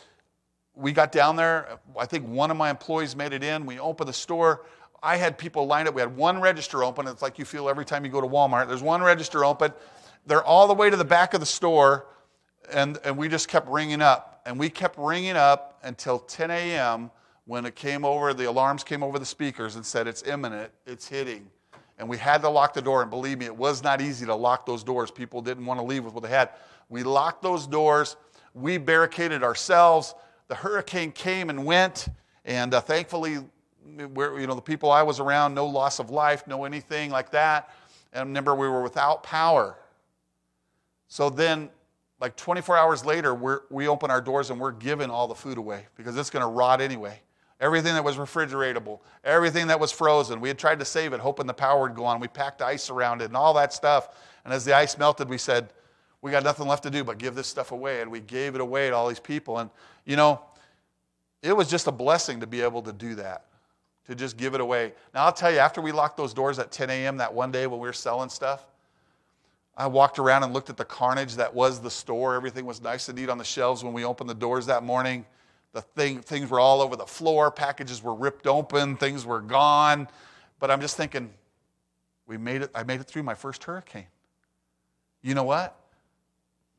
we 0.77 0.91
got 0.91 1.11
down 1.11 1.35
there. 1.35 1.79
I 1.97 2.05
think 2.05 2.27
one 2.27 2.51
of 2.51 2.57
my 2.57 2.69
employees 2.69 3.15
made 3.15 3.33
it 3.33 3.43
in. 3.43 3.65
We 3.65 3.79
opened 3.79 4.07
the 4.07 4.13
store. 4.13 4.65
I 5.01 5.17
had 5.17 5.37
people 5.37 5.65
lined 5.65 5.87
up. 5.87 5.95
We 5.95 6.01
had 6.01 6.15
one 6.15 6.39
register 6.39 6.83
open. 6.83 7.07
It's 7.07 7.21
like 7.21 7.39
you 7.39 7.45
feel 7.45 7.67
every 7.67 7.85
time 7.85 8.05
you 8.05 8.11
go 8.11 8.21
to 8.21 8.27
Walmart. 8.27 8.67
There's 8.67 8.83
one 8.83 9.01
register 9.01 9.43
open. 9.43 9.73
They're 10.25 10.43
all 10.43 10.67
the 10.67 10.73
way 10.73 10.89
to 10.89 10.97
the 10.97 11.05
back 11.05 11.33
of 11.33 11.39
the 11.39 11.45
store, 11.45 12.07
and, 12.71 12.99
and 13.03 13.17
we 13.17 13.27
just 13.27 13.47
kept 13.47 13.67
ringing 13.67 14.01
up. 14.01 14.41
And 14.45 14.59
we 14.59 14.69
kept 14.69 14.97
ringing 14.97 15.35
up 15.35 15.79
until 15.83 16.19
10 16.19 16.51
a.m. 16.51 17.11
when 17.45 17.65
it 17.65 17.75
came 17.75 18.05
over, 18.05 18.33
the 18.33 18.45
alarms 18.45 18.83
came 18.83 19.03
over 19.03 19.19
the 19.19 19.25
speakers 19.25 19.75
and 19.75 19.85
said, 19.85 20.07
It's 20.07 20.23
imminent, 20.23 20.71
it's 20.85 21.07
hitting. 21.07 21.49
And 21.97 22.07
we 22.07 22.17
had 22.17 22.41
to 22.41 22.49
lock 22.49 22.73
the 22.73 22.81
door. 22.81 23.01
And 23.01 23.09
believe 23.09 23.39
me, 23.39 23.45
it 23.45 23.55
was 23.55 23.81
not 23.83 24.01
easy 24.01 24.25
to 24.27 24.35
lock 24.35 24.65
those 24.65 24.83
doors. 24.83 25.09
People 25.09 25.41
didn't 25.41 25.65
want 25.65 25.79
to 25.79 25.85
leave 25.85 26.05
with 26.05 26.13
what 26.13 26.23
they 26.23 26.29
had. 26.29 26.51
We 26.89 27.03
locked 27.03 27.41
those 27.41 27.65
doors. 27.65 28.15
We 28.53 28.77
barricaded 28.77 29.43
ourselves. 29.43 30.13
The 30.47 30.55
hurricane 30.55 31.11
came 31.11 31.49
and 31.49 31.65
went. 31.65 32.07
And 32.45 32.73
uh, 32.73 32.81
thankfully, 32.81 33.33
you 33.33 33.47
know, 34.47 34.55
the 34.55 34.61
people 34.61 34.91
I 34.91 35.03
was 35.03 35.19
around, 35.19 35.53
no 35.53 35.65
loss 35.65 35.99
of 35.99 36.09
life, 36.09 36.47
no 36.47 36.65
anything 36.65 37.11
like 37.11 37.31
that. 37.31 37.69
And 38.13 38.29
remember, 38.29 38.55
we 38.55 38.67
were 38.67 38.81
without 38.81 39.23
power. 39.23 39.77
So 41.07 41.29
then, 41.29 41.69
like 42.19 42.35
24 42.35 42.77
hours 42.77 43.05
later, 43.05 43.33
we 43.35 43.55
we 43.69 43.87
open 43.87 44.09
our 44.09 44.21
doors 44.21 44.49
and 44.49 44.59
we're 44.59 44.71
giving 44.71 45.09
all 45.09 45.27
the 45.27 45.35
food 45.35 45.57
away 45.57 45.85
because 45.95 46.17
it's 46.17 46.29
going 46.29 46.41
to 46.41 46.49
rot 46.49 46.81
anyway. 46.81 47.21
Everything 47.59 47.93
that 47.95 48.03
was 48.03 48.17
refrigeratable, 48.17 48.99
everything 49.23 49.67
that 49.67 49.79
was 49.79 49.91
frozen, 49.91 50.39
we 50.39 50.47
had 50.47 50.59
tried 50.59 50.79
to 50.79 50.85
save 50.85 51.13
it, 51.13 51.19
hoping 51.19 51.47
the 51.47 51.53
power 51.53 51.81
would 51.83 51.95
go 51.95 52.05
on. 52.05 52.19
We 52.19 52.27
packed 52.27 52.61
ice 52.61 52.89
around 52.89 53.21
it 53.21 53.25
and 53.25 53.35
all 53.35 53.53
that 53.55 53.73
stuff. 53.73 54.09
And 54.45 54.53
as 54.53 54.63
the 54.63 54.75
ice 54.75 54.97
melted, 54.97 55.27
we 55.27 55.39
said, 55.39 55.73
we 56.21 56.31
got 56.31 56.43
nothing 56.43 56.67
left 56.67 56.83
to 56.83 56.89
do 56.89 57.03
but 57.03 57.17
give 57.17 57.35
this 57.35 57.47
stuff 57.47 57.71
away. 57.71 58.01
And 58.01 58.11
we 58.11 58.19
gave 58.19 58.55
it 58.55 58.61
away 58.61 58.89
to 58.89 58.95
all 58.95 59.07
these 59.07 59.19
people. 59.19 59.59
And, 59.59 59.69
you 60.05 60.15
know, 60.15 60.41
it 61.41 61.55
was 61.55 61.69
just 61.69 61.87
a 61.87 61.91
blessing 61.91 62.39
to 62.39 62.47
be 62.47 62.61
able 62.61 62.81
to 62.83 62.93
do 62.93 63.15
that 63.15 63.45
to 64.07 64.15
just 64.15 64.37
give 64.37 64.55
it 64.55 64.61
away. 64.61 64.93
Now, 65.13 65.25
I'll 65.25 65.33
tell 65.33 65.51
you, 65.51 65.59
after 65.59 65.81
we 65.81 65.91
locked 65.91 66.17
those 66.17 66.33
doors 66.33 66.59
at 66.59 66.71
10 66.71 66.89
a.m. 66.89 67.17
that 67.17 67.33
one 67.33 67.51
day 67.51 67.67
when 67.67 67.79
we 67.79 67.87
were 67.87 67.93
selling 67.93 68.29
stuff, 68.29 68.65
I 69.75 69.85
walked 69.85 70.17
around 70.17 70.43
and 70.43 70.53
looked 70.53 70.69
at 70.69 70.77
the 70.77 70.85
carnage 70.85 71.35
that 71.35 71.53
was 71.53 71.81
the 71.81 71.91
store. 71.91 72.35
Everything 72.35 72.65
was 72.65 72.81
nice 72.81 73.09
and 73.09 73.17
neat 73.17 73.29
on 73.29 73.37
the 73.37 73.43
shelves 73.43 73.83
when 73.83 73.93
we 73.93 74.05
opened 74.05 74.29
the 74.29 74.35
doors 74.35 74.65
that 74.67 74.81
morning. 74.81 75.25
The 75.73 75.81
thing, 75.81 76.21
things 76.21 76.49
were 76.49 76.59
all 76.59 76.81
over 76.81 76.95
the 76.95 77.05
floor, 77.05 77.51
packages 77.51 78.01
were 78.01 78.15
ripped 78.15 78.47
open, 78.47 78.97
things 78.97 79.25
were 79.25 79.41
gone. 79.41 80.07
But 80.59 80.71
I'm 80.71 80.81
just 80.81 80.97
thinking, 80.97 81.31
we 82.25 82.37
made 82.37 82.63
it, 82.63 82.71
I 82.73 82.83
made 82.83 83.01
it 83.01 83.03
through 83.03 83.23
my 83.23 83.35
first 83.35 83.63
hurricane. 83.63 84.07
You 85.21 85.35
know 85.35 85.43
what? 85.43 85.77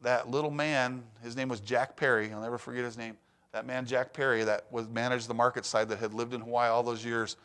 That 0.03 0.31
little 0.31 0.51
man, 0.51 1.03
his 1.23 1.37
name 1.37 1.49
was 1.49 1.61
Jack 1.61 1.97
Perry. 1.97 2.33
I'll 2.33 2.41
never 2.41 2.59
forget 2.59 2.85
his 2.85 2.97
name. 2.97 3.17
That 3.53 3.67
man, 3.67 3.87
Jack 3.87 4.13
Perry, 4.13 4.45
that 4.45 4.67
was 4.71 4.89
managed 4.89 5.29
the 5.29 5.35
market 5.35 5.65
side 5.65 5.89
that 5.89 5.99
had 5.99 6.15
lived 6.15 6.35
in 6.35 6.41
Hawaii 6.41 6.69
all 6.69 6.83
those 6.83 7.05
years. 7.05 7.37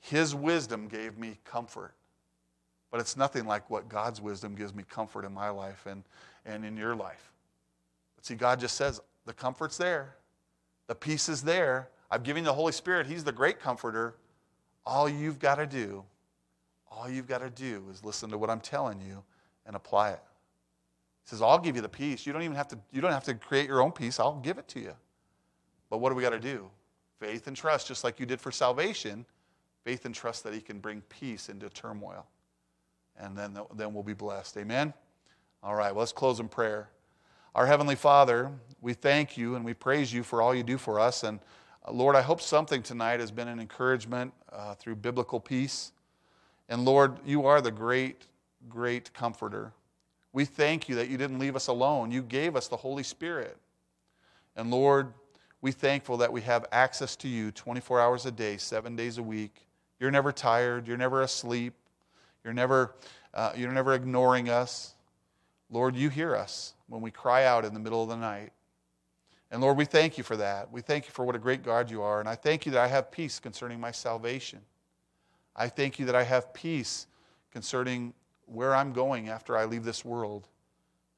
His 0.00 0.34
wisdom 0.34 0.88
gave 0.88 1.16
me 1.16 1.38
comfort. 1.44 1.94
But 2.90 3.00
it's 3.00 3.16
nothing 3.16 3.46
like 3.46 3.70
what 3.70 3.88
God's 3.88 4.20
wisdom 4.20 4.54
gives 4.54 4.74
me 4.74 4.84
comfort 4.88 5.24
in 5.24 5.32
my 5.32 5.48
life 5.48 5.86
and, 5.86 6.02
and 6.44 6.64
in 6.64 6.76
your 6.76 6.94
life. 6.94 7.32
But 8.16 8.26
see, 8.26 8.34
God 8.34 8.60
just 8.60 8.76
says, 8.76 9.00
the 9.24 9.32
comfort's 9.32 9.78
there, 9.78 10.16
the 10.88 10.94
peace 10.94 11.28
is 11.28 11.42
there. 11.42 11.88
I've 12.10 12.24
given 12.24 12.44
the 12.44 12.52
Holy 12.52 12.72
Spirit. 12.72 13.06
He's 13.06 13.24
the 13.24 13.32
great 13.32 13.58
comforter. 13.58 14.16
All 14.84 15.08
you've 15.08 15.38
got 15.38 15.54
to 15.54 15.66
do, 15.66 16.04
all 16.90 17.08
you've 17.08 17.28
got 17.28 17.38
to 17.38 17.48
do 17.48 17.84
is 17.90 18.04
listen 18.04 18.28
to 18.30 18.36
what 18.36 18.50
I'm 18.50 18.60
telling 18.60 19.00
you 19.00 19.22
and 19.64 19.74
apply 19.74 20.10
it. 20.10 20.20
He 21.24 21.30
says, 21.30 21.42
I'll 21.42 21.58
give 21.58 21.76
you 21.76 21.82
the 21.82 21.88
peace. 21.88 22.26
You 22.26 22.32
don't 22.32 22.42
even 22.42 22.56
have 22.56 22.68
to, 22.68 22.78
you 22.92 23.00
don't 23.00 23.12
have 23.12 23.24
to 23.24 23.34
create 23.34 23.68
your 23.68 23.80
own 23.80 23.92
peace. 23.92 24.18
I'll 24.18 24.40
give 24.40 24.58
it 24.58 24.68
to 24.68 24.80
you. 24.80 24.94
But 25.88 25.98
what 25.98 26.08
do 26.08 26.14
we 26.14 26.22
got 26.22 26.30
to 26.30 26.40
do? 26.40 26.68
Faith 27.20 27.46
and 27.46 27.56
trust, 27.56 27.86
just 27.86 28.02
like 28.02 28.18
you 28.18 28.26
did 28.26 28.40
for 28.40 28.50
salvation, 28.50 29.24
faith 29.84 30.04
and 30.04 30.14
trust 30.14 30.42
that 30.44 30.54
He 30.54 30.60
can 30.60 30.78
bring 30.78 31.02
peace 31.02 31.48
into 31.48 31.68
turmoil. 31.68 32.26
And 33.16 33.36
then, 33.36 33.58
then 33.76 33.94
we'll 33.94 34.02
be 34.02 34.14
blessed. 34.14 34.56
Amen? 34.56 34.92
All 35.62 35.74
right, 35.74 35.92
well, 35.92 36.00
let's 36.00 36.12
close 36.12 36.40
in 36.40 36.48
prayer. 36.48 36.88
Our 37.54 37.66
Heavenly 37.66 37.94
Father, 37.94 38.50
we 38.80 38.94
thank 38.94 39.36
you 39.36 39.54
and 39.54 39.64
we 39.64 39.74
praise 39.74 40.12
you 40.12 40.22
for 40.22 40.40
all 40.40 40.54
you 40.54 40.62
do 40.62 40.78
for 40.78 40.98
us. 40.98 41.22
And 41.22 41.38
uh, 41.86 41.92
Lord, 41.92 42.16
I 42.16 42.22
hope 42.22 42.40
something 42.40 42.82
tonight 42.82 43.20
has 43.20 43.30
been 43.30 43.46
an 43.46 43.60
encouragement 43.60 44.32
uh, 44.50 44.74
through 44.74 44.96
biblical 44.96 45.38
peace. 45.38 45.92
And 46.68 46.84
Lord, 46.84 47.18
you 47.26 47.46
are 47.46 47.60
the 47.60 47.70
great, 47.70 48.26
great 48.68 49.12
comforter. 49.12 49.72
We 50.32 50.44
thank 50.44 50.88
you 50.88 50.94
that 50.96 51.08
you 51.08 51.18
didn't 51.18 51.38
leave 51.38 51.56
us 51.56 51.66
alone. 51.66 52.10
You 52.10 52.22
gave 52.22 52.56
us 52.56 52.68
the 52.68 52.76
Holy 52.76 53.02
Spirit. 53.02 53.56
And 54.56 54.70
Lord, 54.70 55.12
we 55.60 55.72
thankful 55.72 56.16
that 56.18 56.32
we 56.32 56.40
have 56.42 56.66
access 56.72 57.16
to 57.16 57.28
you 57.28 57.50
24 57.52 58.00
hours 58.00 58.26
a 58.26 58.30
day, 58.30 58.56
seven 58.56 58.96
days 58.96 59.18
a 59.18 59.22
week. 59.22 59.66
You're 60.00 60.10
never 60.10 60.32
tired. 60.32 60.88
You're 60.88 60.96
never 60.96 61.22
asleep. 61.22 61.74
You're 62.44 62.54
never, 62.54 62.94
uh, 63.34 63.52
you're 63.56 63.72
never 63.72 63.94
ignoring 63.94 64.48
us. 64.48 64.94
Lord, 65.70 65.94
you 65.96 66.08
hear 66.08 66.34
us 66.34 66.74
when 66.88 67.00
we 67.00 67.10
cry 67.10 67.44
out 67.44 67.64
in 67.64 67.72
the 67.72 67.80
middle 67.80 68.02
of 68.02 68.08
the 68.08 68.16
night. 68.16 68.52
And 69.50 69.60
Lord, 69.60 69.76
we 69.76 69.84
thank 69.84 70.16
you 70.16 70.24
for 70.24 70.36
that. 70.38 70.72
We 70.72 70.80
thank 70.80 71.04
you 71.06 71.12
for 71.12 71.24
what 71.24 71.36
a 71.36 71.38
great 71.38 71.62
God 71.62 71.90
you 71.90 72.02
are. 72.02 72.20
And 72.20 72.28
I 72.28 72.34
thank 72.34 72.66
you 72.66 72.72
that 72.72 72.80
I 72.80 72.88
have 72.88 73.10
peace 73.10 73.38
concerning 73.38 73.78
my 73.78 73.90
salvation. 73.90 74.60
I 75.54 75.68
thank 75.68 75.98
you 75.98 76.06
that 76.06 76.14
I 76.14 76.24
have 76.24 76.54
peace 76.54 77.06
concerning 77.52 78.14
where 78.46 78.74
I'm 78.74 78.92
going 78.92 79.28
after 79.28 79.56
I 79.56 79.64
leave 79.64 79.84
this 79.84 80.04
world. 80.04 80.48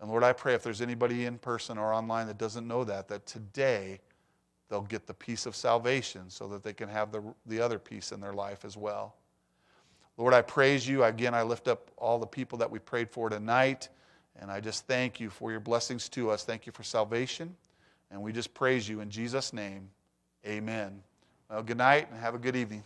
And 0.00 0.10
Lord, 0.10 0.22
I 0.22 0.32
pray 0.32 0.54
if 0.54 0.62
there's 0.62 0.80
anybody 0.80 1.24
in 1.24 1.38
person 1.38 1.78
or 1.78 1.92
online 1.92 2.26
that 2.26 2.38
doesn't 2.38 2.66
know 2.66 2.84
that, 2.84 3.08
that 3.08 3.26
today 3.26 4.00
they'll 4.68 4.82
get 4.82 5.06
the 5.06 5.14
peace 5.14 5.46
of 5.46 5.56
salvation 5.56 6.28
so 6.28 6.48
that 6.48 6.62
they 6.62 6.72
can 6.72 6.88
have 6.88 7.12
the, 7.12 7.22
the 7.46 7.60
other 7.60 7.78
peace 7.78 8.12
in 8.12 8.20
their 8.20 8.32
life 8.32 8.64
as 8.64 8.76
well. 8.76 9.14
Lord, 10.16 10.34
I 10.34 10.42
praise 10.42 10.86
you. 10.86 11.04
Again, 11.04 11.34
I 11.34 11.42
lift 11.42 11.66
up 11.66 11.90
all 11.96 12.18
the 12.18 12.26
people 12.26 12.58
that 12.58 12.70
we 12.70 12.78
prayed 12.78 13.10
for 13.10 13.28
tonight. 13.28 13.88
And 14.40 14.50
I 14.50 14.60
just 14.60 14.86
thank 14.86 15.20
you 15.20 15.30
for 15.30 15.50
your 15.50 15.60
blessings 15.60 16.08
to 16.10 16.30
us. 16.30 16.44
Thank 16.44 16.66
you 16.66 16.72
for 16.72 16.82
salvation. 16.82 17.54
And 18.10 18.22
we 18.22 18.32
just 18.32 18.54
praise 18.54 18.88
you 18.88 19.00
in 19.00 19.10
Jesus' 19.10 19.52
name. 19.52 19.88
Amen. 20.46 21.02
Well, 21.50 21.62
good 21.62 21.78
night 21.78 22.10
and 22.10 22.20
have 22.20 22.34
a 22.34 22.38
good 22.38 22.56
evening. 22.56 22.84